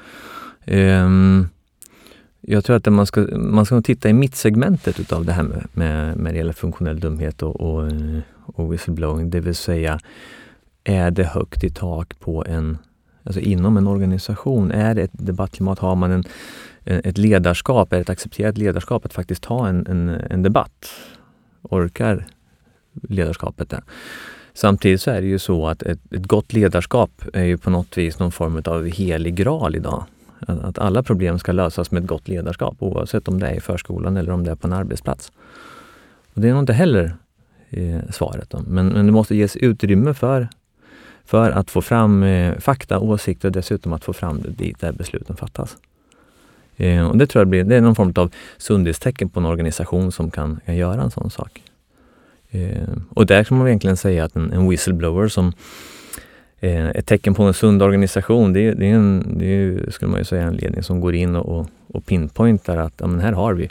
Um, 0.67 1.49
jag 2.41 2.65
tror 2.65 2.77
att 2.77 2.87
man 2.87 3.07
ska, 3.07 3.21
man 3.37 3.67
ska 3.67 3.81
titta 3.81 4.09
i 4.09 4.13
mittsegmentet 4.13 5.01
utav 5.01 5.25
det 5.25 5.33
här 5.33 5.43
med, 5.43 5.67
med, 5.73 6.17
med 6.17 6.35
det 6.35 6.39
gäller 6.39 6.53
funktionell 6.53 7.01
dumhet 7.01 7.43
och, 7.43 7.61
och, 7.61 7.93
och 8.37 8.73
whistleblowing, 8.73 9.31
det 9.31 9.41
vill 9.41 9.55
säga 9.55 10.01
är 10.85 11.11
det 11.11 11.25
högt 11.25 11.65
i 11.65 11.71
tak 11.71 12.21
på 12.21 12.45
en, 12.49 12.79
alltså 13.25 13.41
inom 13.41 13.77
en 13.77 13.87
organisation? 13.87 14.71
Är 14.71 14.95
det 14.95 15.03
ett 15.03 15.11
debattklimat? 15.13 15.79
Har 15.79 15.97
man 15.97 16.11
en, 16.11 16.25
ett 16.85 17.19
ledarskap, 17.19 17.93
är 17.93 17.97
det 17.97 18.03
ett 18.03 18.11
accepterat 18.11 18.59
ledarskap 18.59 19.05
att 19.05 19.13
faktiskt 19.13 19.43
ta 19.43 19.69
en, 19.69 19.87
en, 19.87 20.09
en 20.09 20.43
debatt? 20.43 20.91
Orkar 21.63 22.27
ledarskapet 23.09 23.71
det? 23.71 23.83
Samtidigt 24.55 25.01
så 25.01 25.11
är 25.11 25.21
det 25.21 25.27
ju 25.27 25.39
så 25.39 25.67
att 25.67 25.83
ett, 25.83 26.13
ett 26.13 26.27
gott 26.27 26.53
ledarskap 26.53 27.11
är 27.33 27.45
ju 27.45 27.59
på 27.59 27.71
något 27.71 27.99
vis 27.99 28.19
någon 28.19 28.33
form 28.33 28.63
av 28.65 28.87
helig 28.87 29.35
graal 29.35 29.77
idag. 29.77 30.05
Att 30.47 30.79
alla 30.79 31.03
problem 31.03 31.39
ska 31.39 31.53
lösas 31.53 31.91
med 31.91 32.03
ett 32.03 32.09
gott 32.09 32.29
ledarskap 32.29 32.77
oavsett 32.79 33.29
om 33.29 33.41
det 33.41 33.49
är 33.49 33.55
i 33.55 33.61
förskolan 33.61 34.17
eller 34.17 34.33
om 34.33 34.45
det 34.45 34.51
är 34.51 34.55
på 34.55 34.67
en 34.67 34.73
arbetsplats. 34.73 35.33
Och 36.35 36.41
det 36.41 36.49
är 36.49 36.53
nog 36.53 36.63
inte 36.63 36.73
heller 36.73 37.17
eh, 37.71 37.99
svaret. 38.11 38.51
Då. 38.51 38.63
Men, 38.67 38.89
men 38.89 39.07
det 39.07 39.13
måste 39.13 39.37
ges 39.37 39.57
utrymme 39.57 40.15
för, 40.15 40.49
för 41.25 41.51
att 41.51 41.71
få 41.71 41.83
fram 41.83 42.23
eh, 42.23 42.59
fakta, 42.59 42.99
åsikter 42.99 43.49
och 43.49 43.53
dessutom 43.53 43.93
att 43.93 44.05
få 44.05 44.13
fram 44.13 44.43
det 44.43 44.51
dit 44.51 44.81
där 44.81 44.93
besluten 44.93 45.37
fattas. 45.37 45.77
Eh, 46.77 47.11
och 47.11 47.17
det 47.17 47.27
tror 47.27 47.41
jag 47.41 47.49
blir, 47.49 47.65
det 47.65 47.77
är 47.77 47.81
någon 47.81 47.95
form 47.95 48.13
av 48.17 48.31
sundhetstecken 48.59 49.29
på 49.29 49.41
en 49.41 49.47
organisation 49.47 50.13
som 50.13 50.31
kan, 50.31 50.61
kan 50.67 50.77
göra 50.77 51.03
en 51.03 51.11
sån 51.11 51.31
sak. 51.31 51.63
Eh, 52.51 52.89
och 53.11 53.27
där 53.27 53.45
kan 53.45 53.59
man 53.59 53.67
egentligen 53.67 53.97
säga 53.97 54.25
att 54.25 54.37
en, 54.37 54.53
en 54.53 54.69
whistleblower 54.69 55.29
som 55.29 55.53
Eh, 56.61 56.89
ett 56.89 57.07
tecken 57.07 57.35
på 57.35 57.43
en 57.43 57.55
sund 57.55 57.83
organisation, 57.83 58.53
det, 58.53 58.73
det 58.75 58.91
är, 58.91 58.95
en, 58.95 59.39
det 59.39 59.47
är, 59.47 59.91
skulle 59.91 60.11
man 60.11 60.21
ju 60.21 60.25
säga, 60.25 60.43
en 60.43 60.57
ledning 60.57 60.83
som 60.83 61.01
går 61.01 61.15
in 61.15 61.37
och, 61.37 61.67
och 61.87 62.07
pinpointar 62.07 62.77
att 62.77 62.95
ja, 62.97 63.07
men 63.07 63.21
här 63.21 63.33
har 63.33 63.55
vi 63.55 63.71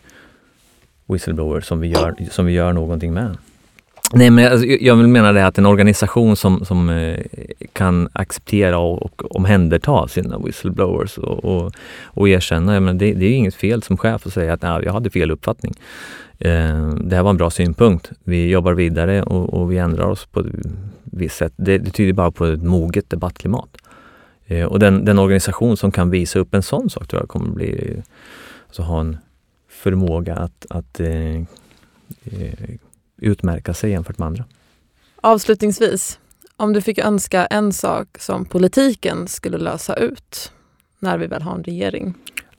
whistleblower 1.05 1.61
som 1.61 1.79
vi 1.79 1.87
gör, 1.87 2.15
som 2.31 2.45
vi 2.45 2.53
gör 2.53 2.73
någonting 2.73 3.13
med. 3.13 3.37
Nej, 4.13 4.29
men 4.29 4.51
alltså, 4.51 4.67
jag 4.67 4.95
vill 4.95 5.07
mena 5.07 5.31
det 5.31 5.45
att 5.45 5.57
en 5.57 5.65
organisation 5.65 6.35
som, 6.35 6.65
som 6.65 6.89
eh, 6.89 7.19
kan 7.73 8.09
acceptera 8.13 8.77
och, 8.77 9.03
och 9.03 9.35
omhänderta 9.35 10.07
sina 10.07 10.39
whistleblowers 10.39 11.17
och, 11.17 11.45
och, 11.45 11.71
och 12.03 12.29
erkänna, 12.29 12.79
men 12.79 12.97
det, 12.97 13.13
det 13.13 13.25
är 13.25 13.31
inget 13.31 13.55
fel 13.55 13.83
som 13.83 13.97
chef 13.97 14.25
att 14.25 14.33
säga 14.33 14.53
att 14.53 14.83
jag 14.83 14.93
hade 14.93 15.09
fel 15.09 15.31
uppfattning. 15.31 15.73
Eh, 16.39 16.89
det 16.89 17.15
här 17.15 17.23
var 17.23 17.29
en 17.29 17.37
bra 17.37 17.49
synpunkt. 17.49 18.11
Vi 18.23 18.49
jobbar 18.49 18.73
vidare 18.73 19.23
och, 19.23 19.53
och 19.53 19.71
vi 19.71 19.77
ändrar 19.77 20.05
oss 20.05 20.25
på 20.25 20.39
ett 20.39 20.45
visst 21.03 21.37
sätt. 21.37 21.53
Det, 21.55 21.77
det 21.77 21.91
tyder 21.91 22.13
bara 22.13 22.31
på 22.31 22.45
ett 22.45 22.63
moget 22.63 23.09
debattklimat. 23.09 23.77
Eh, 24.45 24.65
och 24.65 24.79
den, 24.79 25.05
den, 25.05 25.19
organisation 25.19 25.77
som 25.77 25.91
kan 25.91 26.09
visa 26.09 26.39
upp 26.39 26.53
en 26.53 26.63
sån 26.63 26.89
sak 26.89 27.07
tror 27.07 27.21
jag 27.21 27.29
kommer 27.29 27.51
bli, 27.51 28.01
alltså 28.67 28.81
ha 28.81 28.99
en 28.99 29.17
förmåga 29.69 30.35
att, 30.35 30.65
att 30.69 30.99
eh, 30.99 31.35
eh, 32.23 32.69
utmärka 33.21 33.73
sig 33.73 33.91
jämfört 33.91 34.17
med 34.17 34.25
andra. 34.25 34.43
Avslutningsvis, 35.21 36.19
om 36.57 36.73
du 36.73 36.81
fick 36.81 36.97
önska 36.97 37.45
en 37.45 37.73
sak 37.73 38.07
som 38.19 38.45
politiken 38.45 39.27
skulle 39.27 39.57
lösa 39.57 39.95
ut 39.95 40.51
när 40.99 41.17
vi 41.17 41.27
väl 41.27 41.41
har 41.41 41.55
en 41.55 41.63
regering, 41.63 42.15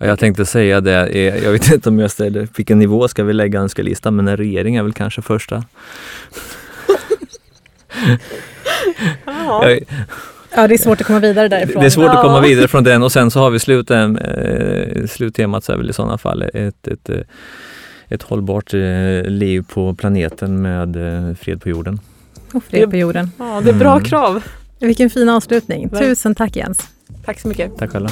jag 0.07 0.19
tänkte 0.19 0.47
säga 0.47 0.81
det, 0.81 1.09
jag 1.45 1.53
vet 1.53 1.73
inte 1.73 1.89
om 1.89 1.99
jag 1.99 2.11
ställer, 2.11 2.49
vilken 2.57 2.79
nivå 2.79 3.09
ska 3.09 3.25
vi 3.25 3.33
lägga 3.33 3.61
önskelistan, 3.61 4.17
men 4.17 4.29
en 4.29 4.37
regering 4.37 4.77
är 4.77 4.83
väl 4.83 4.93
kanske 4.93 5.23
första. 5.23 5.65
ja. 9.25 9.71
ja, 10.55 10.69
det 10.69 10.75
är 10.75 10.79
svårt 10.79 11.01
att 11.01 11.07
komma 11.07 11.19
vidare 11.19 11.49
därifrån. 11.49 11.81
Det 11.81 11.87
är 11.87 11.91
svårt 11.91 12.05
ja. 12.05 12.19
att 12.19 12.23
komma 12.25 12.41
vidare 12.41 12.69
från 12.69 12.85
den 12.85 13.03
och 13.03 13.13
sen 13.13 13.31
så 13.31 13.41
har 13.41 13.51
vi 13.51 13.59
slut, 13.59 13.91
äh, 13.91 14.09
sluttemat 15.09 15.65
så 15.65 15.73
är 15.73 15.77
väl 15.77 15.91
i 15.91 15.93
sådana 15.93 16.19
fall 16.19 16.43
ett, 16.43 16.89
ett, 16.89 17.09
eh, 17.09 17.21
ett 18.11 18.23
hållbart 18.23 18.75
äh, 18.75 18.81
liv 19.23 19.65
på 19.69 19.95
planeten 19.95 20.63
med 20.63 20.97
äh, 20.97 21.35
fred 21.35 21.63
på 21.63 21.69
jorden. 21.69 22.01
Och 22.53 22.65
fred 22.65 22.91
på 22.91 22.97
jorden. 22.97 23.31
Ja, 23.39 23.61
det 23.65 23.71
är 23.71 23.75
bra 23.75 23.93
mm. 23.93 24.05
krav. 24.05 24.43
Vilken 24.79 25.11
fin 25.11 25.29
avslutning. 25.29 25.89
Tusen 25.89 26.35
tack 26.35 26.57
Jens. 26.57 26.89
Tack 27.25 27.41
så 27.41 27.49
mycket. 27.49 27.77
Tack 27.79 27.91
själva. 27.91 28.11